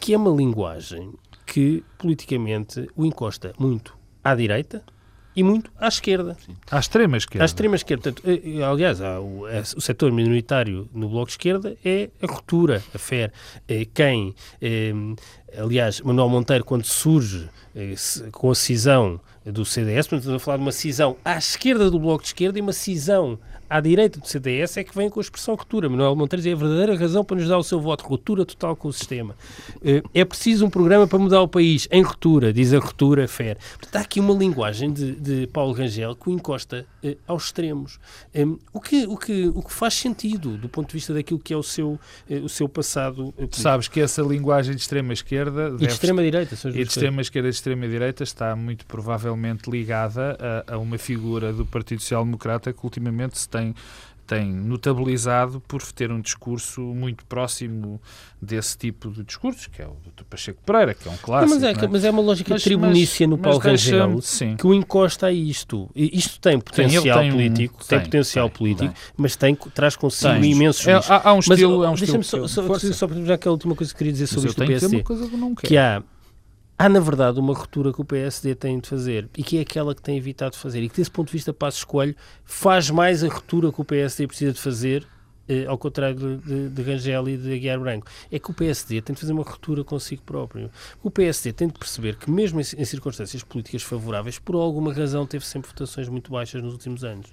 que 0.00 0.14
é 0.14 0.18
uma 0.18 0.30
linguagem 0.30 1.12
que 1.46 1.82
politicamente 1.98 2.88
o 2.96 3.04
encosta 3.04 3.52
muito 3.58 3.96
à 4.22 4.34
direita, 4.34 4.82
e 5.36 5.42
muito 5.42 5.70
à 5.78 5.86
esquerda. 5.86 6.36
Sim. 6.44 6.56
À 6.70 6.78
extrema 6.78 7.18
esquerda. 7.18 7.44
À 7.44 7.46
extrema 7.46 7.76
esquerda. 7.76 8.10
Portanto, 8.10 8.22
aliás, 8.68 9.00
o, 9.00 9.44
o 9.76 9.80
setor 9.80 10.10
minoritário 10.10 10.88
no 10.94 11.08
Bloco 11.10 11.26
de 11.26 11.32
Esquerda 11.32 11.76
é 11.84 12.08
a 12.22 12.26
ruptura, 12.26 12.82
a 12.94 12.98
FER. 12.98 13.30
Quem, 13.92 14.34
aliás, 15.56 16.00
Manuel 16.00 16.30
Monteiro, 16.30 16.64
quando 16.64 16.84
surge 16.84 17.48
eh, 17.74 17.94
com 18.32 18.50
a 18.50 18.54
cisão 18.54 19.20
do 19.44 19.64
CDS, 19.64 20.06
portanto, 20.06 20.20
estamos 20.20 20.42
a 20.42 20.44
falar 20.44 20.56
de 20.56 20.62
uma 20.62 20.72
cisão 20.72 21.16
à 21.22 21.36
esquerda 21.36 21.90
do 21.90 22.00
Bloco 22.00 22.22
de 22.22 22.28
Esquerda 22.28 22.58
e 22.58 22.62
uma 22.62 22.72
cisão 22.72 23.38
à 23.68 23.80
direita 23.80 24.20
do 24.20 24.26
CDS 24.26 24.76
é 24.76 24.84
que 24.84 24.94
vem 24.96 25.10
com 25.10 25.20
a 25.20 25.22
expressão 25.22 25.54
ruptura. 25.54 25.88
Manuel 25.88 26.14
Monteiro 26.16 26.48
é 26.48 26.52
a 26.52 26.56
verdadeira 26.56 26.96
razão 26.96 27.24
para 27.24 27.36
nos 27.36 27.48
dar 27.48 27.58
o 27.58 27.62
seu 27.62 27.80
voto, 27.80 28.04
ruptura 28.06 28.44
total 28.44 28.76
com 28.76 28.88
o 28.88 28.92
sistema. 28.92 29.34
Eh, 29.84 30.02
é 30.14 30.24
preciso 30.24 30.66
um 30.66 30.70
programa 30.70 31.06
para 31.06 31.18
mudar 31.18 31.42
o 31.42 31.48
país, 31.48 31.88
em 31.90 32.02
ruptura, 32.02 32.52
diz 32.52 32.72
a 32.72 32.78
ruptura 32.78 33.26
FER. 33.26 33.56
Há 33.92 34.00
aqui 34.00 34.20
uma 34.20 34.34
linguagem 34.34 34.92
de, 34.92 35.12
de 35.12 35.46
Paulo 35.48 35.72
Rangel 35.72 36.14
que 36.14 36.28
o 36.28 36.32
encosta 36.32 36.86
eh, 37.06 37.16
aos 37.26 37.44
extremos. 37.44 37.98
Um, 38.34 38.58
o, 38.72 38.80
que, 38.80 39.06
o, 39.06 39.16
que, 39.16 39.46
o 39.54 39.62
que 39.62 39.72
faz 39.72 39.94
sentido 39.94 40.56
do 40.56 40.68
ponto 40.68 40.88
de 40.88 40.94
vista 40.94 41.14
daquilo 41.14 41.38
que 41.38 41.52
é 41.52 41.56
o 41.56 41.62
seu, 41.62 41.98
eh, 42.28 42.38
o 42.38 42.48
seu 42.48 42.68
passado. 42.68 43.32
Tu 43.50 43.60
sabes 43.60 43.88
que 43.88 44.00
essa 44.00 44.22
linguagem 44.22 44.74
de 44.74 44.80
extrema-esquerda 44.80 45.74
e 45.74 45.78
de 45.78 45.86
extrema-direita 45.86 46.56
e 46.68 46.72
de 46.72 46.82
extrema-esquerda 46.82 47.48
e 47.48 47.50
de 47.50 47.56
extrema-direita 47.56 48.22
está 48.22 48.56
muito 48.56 48.86
provavelmente 48.86 49.70
ligada 49.70 50.36
a, 50.66 50.74
a 50.74 50.78
uma 50.78 50.98
figura 50.98 51.52
do 51.52 51.64
Partido 51.64 52.00
Social 52.00 52.24
Democrata 52.24 52.72
que 52.72 52.84
ultimamente 52.84 53.38
se 53.38 53.48
tem 53.48 53.74
tem 54.26 54.52
notabilizado 54.52 55.60
por 55.60 55.80
ter 55.92 56.10
um 56.10 56.20
discurso 56.20 56.80
muito 56.80 57.24
próximo 57.26 58.00
desse 58.42 58.76
tipo 58.76 59.10
de 59.10 59.22
discursos, 59.22 59.66
que 59.68 59.80
é 59.80 59.86
o 59.86 59.96
do 60.16 60.24
Pacheco 60.24 60.60
Pereira, 60.64 60.94
que 60.94 61.08
é 61.08 61.10
um 61.10 61.16
clássico. 61.16 61.54
Não, 61.54 61.60
mas, 61.60 61.78
é, 61.78 61.84
é? 61.84 61.88
mas, 61.88 62.04
é, 62.04 62.10
uma 62.10 62.22
lógica 62.22 62.54
mas, 62.54 62.62
tribunícia 62.62 63.26
no 63.26 63.38
Paulo 63.38 63.58
Rangel 63.58 64.18
que 64.58 64.66
o 64.66 64.74
encosta 64.74 65.26
a 65.26 65.32
isto. 65.32 65.88
Isto 65.94 66.40
tem 66.40 66.58
potencial 66.58 67.18
tem, 67.18 67.30
político, 67.30 67.74
um, 67.76 67.86
tem, 67.86 67.98
tem, 67.98 68.00
potencial 68.00 68.48
tem, 68.48 68.58
político, 68.58 68.94
mas 69.16 69.36
tem, 69.36 69.54
traz 69.54 69.96
consigo 69.96 70.40
tem. 70.40 70.50
imensos 70.50 70.86
é, 70.86 70.94
há, 70.94 71.30
há, 71.30 71.32
um 71.32 71.38
estilo, 71.38 71.78
mas, 71.78 71.86
é 71.86 71.90
um 71.90 71.94
Deixa-me 71.94 72.24
só, 72.24 72.46
só, 72.48 72.78
só, 72.78 72.92
só 72.92 73.08
para 73.08 73.24
já 73.24 73.38
que 73.38 73.48
a 73.48 73.50
última 73.50 73.74
coisa 73.74 73.92
que 73.92 73.98
queria 73.98 74.12
dizer 74.12 74.26
sobre 74.26 74.48
isto 74.50 74.60
do 74.60 74.66
PSD. 74.66 75.02
Que, 75.02 75.68
que 75.68 75.76
há 75.76 76.02
há, 76.78 76.88
na 76.88 77.00
verdade, 77.00 77.40
uma 77.40 77.54
ruptura 77.54 77.92
que 77.92 78.00
o 78.00 78.04
PSD 78.04 78.54
tem 78.54 78.78
de 78.78 78.88
fazer 78.88 79.28
e 79.36 79.42
que 79.42 79.58
é 79.58 79.60
aquela 79.60 79.94
que 79.94 80.02
tem 80.02 80.16
evitado 80.16 80.56
fazer 80.56 80.82
e 80.82 80.88
que, 80.88 80.96
desse 80.96 81.10
ponto 81.10 81.28
de 81.28 81.32
vista, 81.32 81.52
Passo 81.52 81.78
Escolho 81.78 82.14
faz 82.44 82.90
mais 82.90 83.24
a 83.24 83.28
ruptura 83.28 83.72
que 83.72 83.80
o 83.80 83.84
PSD 83.84 84.26
precisa 84.26 84.52
de 84.52 84.60
fazer 84.60 85.06
eh, 85.48 85.64
ao 85.66 85.78
contrário 85.78 86.16
de, 86.16 86.36
de, 86.38 86.68
de, 86.70 86.82
Rangel 86.82 87.28
e 87.28 87.36
de 87.36 87.54
Aguiar 87.54 87.78
Branco, 87.78 88.06
é 88.32 88.38
que 88.38 88.50
o 88.50 88.54
PSD 88.54 89.00
tem 89.00 89.14
de 89.14 89.20
fazer 89.20 89.32
uma 89.32 89.44
ruptura 89.44 89.84
consigo 89.84 90.22
próprio. 90.22 90.70
O 91.02 91.10
PSD 91.10 91.52
tem 91.52 91.68
de 91.68 91.74
perceber 91.74 92.16
que, 92.16 92.28
mesmo 92.30 92.60
em, 92.60 92.62
em, 92.62 92.84
circunstâncias 92.84 93.44
políticas 93.44 93.82
favoráveis, 93.82 94.38
por 94.38 94.56
alguma 94.56 94.92
razão 94.92 95.24
teve 95.24 95.46
sempre 95.46 95.70
votações 95.70 96.08
muito 96.08 96.32
baixas 96.32 96.62
nos 96.62 96.72
últimos 96.72 97.04
anos. 97.04 97.32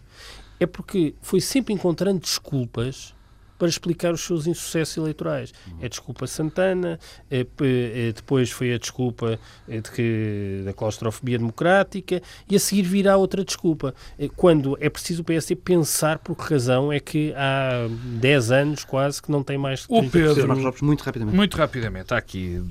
É 0.60 0.68
porque 0.68 1.16
foi 1.22 1.42
sempre 1.42 1.74
encontrando 1.74 2.20
desculpas 2.20 3.16
para 3.64 3.70
explicar 3.70 4.14
os 4.14 4.20
seus 4.20 4.46
insucessos 4.46 4.98
eleitorais. 4.98 5.54
É 5.80 5.86
a 5.86 5.88
desculpa 5.88 6.28
Santana, 6.28 7.00
é, 7.32 7.48
é, 7.62 8.12
depois 8.12 8.52
foi 8.52 8.74
a 8.74 8.78
desculpa 8.78 9.40
é, 9.70 9.80
de 9.80 9.90
que, 9.90 10.64
da 10.66 10.74
claustrofobia 10.74 11.38
democrática 11.38 12.22
e 12.50 12.58
a 12.58 12.60
seguir 12.60 12.82
virá 12.82 13.16
outra 13.16 13.42
desculpa. 13.42 13.96
É, 14.20 14.28
quando 14.28 14.78
é 14.82 14.90
preciso 14.90 15.22
o 15.22 15.24
PSD 15.24 15.56
pensar 15.56 16.20
por 16.20 16.36
que 16.36 16.44
razão 16.52 16.92
é 16.92 17.00
que 17.00 17.34
há 17.38 17.88
10 18.20 18.52
anos 18.52 18.84
quase 18.84 19.22
que 19.22 19.32
não 19.32 19.42
tem 19.42 19.58
mais... 19.58 19.86
O 19.88 20.10
Pedro, 20.10 20.46
muito 20.82 21.02
rapidamente. 21.04 21.36
Muito 21.38 21.56
rapidamente. 21.56 22.14
Há 22.14 22.18
aqui, 22.18 22.62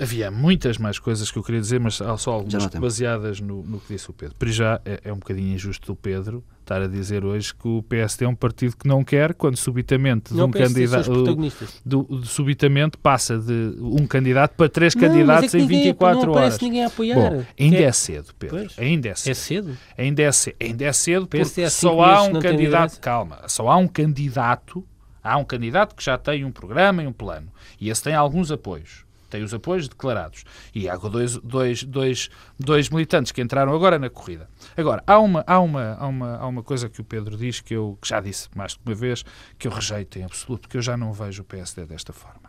havia 0.00 0.30
muitas 0.30 0.78
mais 0.78 1.00
coisas 1.00 1.32
que 1.32 1.38
eu 1.40 1.42
queria 1.42 1.60
dizer, 1.60 1.80
mas 1.80 2.00
há 2.00 2.16
só 2.16 2.30
algumas 2.30 2.64
baseadas 2.66 3.40
no, 3.40 3.64
no 3.64 3.80
que 3.80 3.92
disse 3.92 4.08
o 4.08 4.12
Pedro. 4.12 4.36
Por 4.36 4.46
já 4.46 4.80
é, 4.84 5.00
é 5.02 5.12
um 5.12 5.18
bocadinho 5.18 5.52
injusto 5.52 5.84
do 5.88 5.96
Pedro 5.96 6.44
estar 6.68 6.82
a 6.82 6.86
dizer 6.86 7.24
hoje 7.24 7.54
que 7.54 7.66
o 7.66 7.82
PSD 7.82 8.26
é 8.26 8.28
um 8.28 8.34
partido 8.34 8.76
que 8.76 8.86
não 8.86 9.02
quer, 9.02 9.32
quando 9.32 9.56
subitamente 9.56 10.34
de 10.34 10.40
um 10.40 10.50
candidato 10.50 11.10
do, 11.84 12.04
do, 12.04 12.26
subitamente 12.26 12.98
passa 12.98 13.38
de 13.38 13.74
um 13.80 14.06
candidato 14.06 14.54
para 14.54 14.68
três 14.68 14.94
não, 14.94 15.02
candidatos 15.02 15.54
é 15.54 15.58
em 15.58 15.66
24 15.66 16.26
não 16.26 16.32
horas. 16.34 16.60
ninguém 16.60 16.84
a 16.84 16.88
apoiar. 16.88 17.14
Bom, 17.14 17.44
ainda 17.58 17.78
é, 17.78 17.82
é 17.84 17.92
cedo, 17.92 18.34
Pedro. 18.38 18.58
Pois. 18.58 18.78
Ainda 18.78 19.08
é 19.08 19.14
cedo. 19.14 19.30
É 19.30 19.34
cedo? 19.34 19.78
Ainda 19.96 20.22
é 20.22 20.32
cedo, 20.32 20.56
ainda 20.60 20.84
é 20.84 20.92
cedo 20.92 21.26
porque 21.26 21.60
é 21.62 21.70
só 21.70 22.02
há 22.02 22.22
um 22.22 22.38
candidato, 22.38 23.00
calma, 23.00 23.40
só 23.46 23.68
há 23.68 23.76
um 23.76 23.88
candidato, 23.88 24.86
há 25.24 25.36
um 25.38 25.44
candidato 25.44 25.94
que 25.94 26.04
já 26.04 26.18
tem 26.18 26.44
um 26.44 26.52
programa 26.52 27.02
e 27.02 27.06
um 27.06 27.12
plano. 27.12 27.48
E 27.80 27.88
esse 27.88 28.02
tem 28.02 28.14
alguns 28.14 28.52
apoios 28.52 29.07
tem 29.28 29.42
os 29.42 29.54
apoios 29.54 29.88
declarados. 29.88 30.44
E 30.74 30.88
há 30.88 30.96
dois, 30.96 31.36
dois, 31.36 31.84
dois, 31.84 32.30
dois 32.58 32.88
militantes 32.90 33.32
que 33.32 33.40
entraram 33.40 33.74
agora 33.74 33.98
na 33.98 34.10
corrida. 34.10 34.48
Agora, 34.76 35.02
há 35.06 35.18
uma, 35.18 35.44
há, 35.46 35.60
uma, 35.60 35.96
há, 35.98 36.06
uma, 36.06 36.36
há 36.36 36.46
uma 36.46 36.62
coisa 36.62 36.88
que 36.88 37.00
o 37.00 37.04
Pedro 37.04 37.36
diz 37.36 37.60
que 37.60 37.74
eu 37.74 37.98
que 38.00 38.08
já 38.08 38.20
disse 38.20 38.48
mais 38.54 38.72
de 38.72 38.80
uma 38.84 38.94
vez, 38.94 39.24
que 39.58 39.68
eu 39.68 39.72
rejeito 39.72 40.18
em 40.18 40.24
absoluto, 40.24 40.62
porque 40.62 40.76
eu 40.76 40.82
já 40.82 40.96
não 40.96 41.12
vejo 41.12 41.42
o 41.42 41.44
PSD 41.44 41.86
desta 41.86 42.12
forma. 42.12 42.48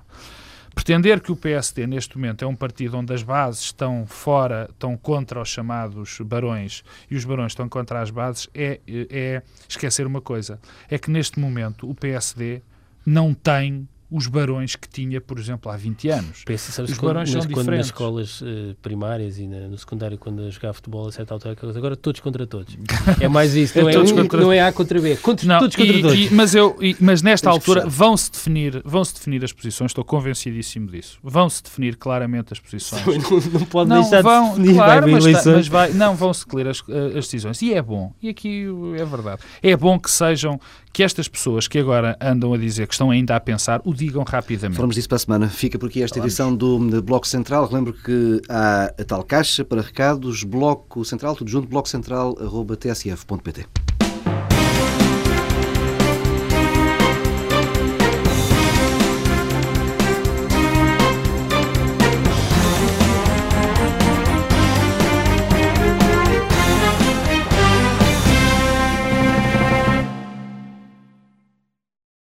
Pretender 0.73 1.19
que 1.19 1.31
o 1.31 1.35
PSD, 1.35 1.87
neste 1.87 2.17
momento, 2.17 2.45
é 2.45 2.47
um 2.47 2.55
partido 2.55 2.97
onde 2.97 3.13
as 3.13 3.23
bases 3.23 3.63
estão 3.63 4.05
fora, 4.05 4.67
estão 4.69 4.95
contra 4.95 5.41
os 5.41 5.49
chamados 5.49 6.19
barões 6.21 6.83
e 7.09 7.15
os 7.15 7.25
barões 7.25 7.51
estão 7.51 7.67
contra 7.67 8.01
as 8.01 8.11
bases, 8.11 8.47
é, 8.53 8.79
é 8.87 9.41
esquecer 9.67 10.05
uma 10.05 10.21
coisa: 10.21 10.59
é 10.87 10.97
que 10.97 11.09
neste 11.09 11.39
momento 11.39 11.89
o 11.89 11.95
PSD 11.95 12.61
não 13.05 13.33
tem 13.33 13.87
os 14.11 14.25
barões 14.25 14.75
que 14.75 14.89
tinha, 14.89 15.21
por 15.21 15.37
exemplo, 15.37 15.71
há 15.71 15.77
20 15.77 16.09
anos. 16.09 16.43
Pensa, 16.43 16.81
os 16.81 16.97
barões 16.97 17.33
nas, 17.33 17.43
são 17.43 17.53
quando 17.53 17.69
nas 17.69 17.85
escolas 17.87 18.41
uh, 18.41 18.75
primárias 18.81 19.37
e 19.37 19.47
na, 19.47 19.67
no 19.67 19.77
secundário, 19.77 20.17
quando 20.17 20.43
a 20.43 20.49
jogar 20.49 20.73
futebol 20.73 21.07
a 21.07 21.11
certa 21.11 21.33
altura, 21.35 21.55
agora 21.75 21.95
todos 21.95 22.19
contra 22.19 22.47
todos. 22.47 22.75
É 23.19 23.27
mais 23.27 23.55
isso, 23.55 23.79
não 23.79 23.89
é, 23.89 23.93
é, 23.93 23.99
um, 23.99 24.15
contra... 24.15 24.41
não 24.41 24.51
é 24.51 24.61
A 24.61 24.71
contra 24.71 24.99
B, 24.99 25.15
contra, 25.17 25.47
não, 25.47 25.59
todos 25.59 25.75
contra 25.75 25.95
e, 25.95 26.01
todos. 26.01 26.17
E, 26.17 26.33
mas, 26.33 26.55
eu, 26.55 26.75
e, 26.81 26.95
mas 26.99 27.21
nesta 27.21 27.49
altura 27.49 27.85
vão-se 27.87 28.31
definir, 28.31 28.81
vão 28.83 29.03
-se 29.03 29.13
definir 29.13 29.43
as 29.43 29.53
posições, 29.53 29.91
estou 29.91 30.03
convencidíssimo 30.03 30.87
disso. 30.87 31.19
Vão-se 31.23 31.61
definir 31.61 31.95
claramente 31.95 32.53
as 32.53 32.59
posições. 32.59 33.05
Não, 33.05 33.59
não 33.59 33.65
pode 33.65 33.89
não, 33.89 34.01
deixar 34.01 34.21
vão, 34.23 34.53
de 34.53 34.61
definir, 34.61 34.75
claro, 34.75 35.01
vai 35.01 35.21
mas, 35.21 35.45
mas, 35.45 35.67
vai, 35.67 35.93
não, 35.93 36.15
vão-se 36.15 36.45
cler 36.45 36.67
as, 36.67 36.83
eh, 36.89 37.17
as 37.17 37.25
decisões. 37.25 37.61
E 37.61 37.73
é 37.73 37.81
bom, 37.81 38.13
e 38.21 38.29
aqui 38.29 38.65
é 38.97 39.05
verdade, 39.05 39.41
é 39.61 39.75
bom 39.75 39.99
que 39.99 40.09
sejam, 40.09 40.59
que 40.91 41.03
estas 41.03 41.27
pessoas 41.27 41.67
que 41.67 41.79
agora 41.79 42.17
andam 42.21 42.53
a 42.53 42.57
dizer 42.57 42.87
que 42.87 42.93
estão 42.93 43.11
ainda 43.11 43.35
a 43.35 43.39
pensar, 43.39 43.81
o 43.85 43.93
digam 43.93 44.23
rapidamente. 44.23 44.75
Falamos 44.75 44.95
disso 44.95 45.07
para 45.07 45.17
a 45.17 45.19
semana. 45.19 45.49
Fica 45.49 45.77
por 45.77 45.87
aqui 45.87 46.01
esta 46.01 46.15
Falamos. 46.15 46.33
edição 46.33 46.55
do 46.55 47.01
Bloco 47.01 47.27
Central. 47.27 47.67
Relembro 47.67 47.93
que 47.93 48.41
há 48.49 48.85
a 48.85 49.03
tal 49.05 49.23
caixa 49.23 49.63
para 49.63 49.81
recados, 49.81 50.43
Bloco 50.43 51.05
Central, 51.05 51.35
tudo 51.35 51.49
junto, 51.49 51.67
blococentral.tsf.pt. 51.67 53.67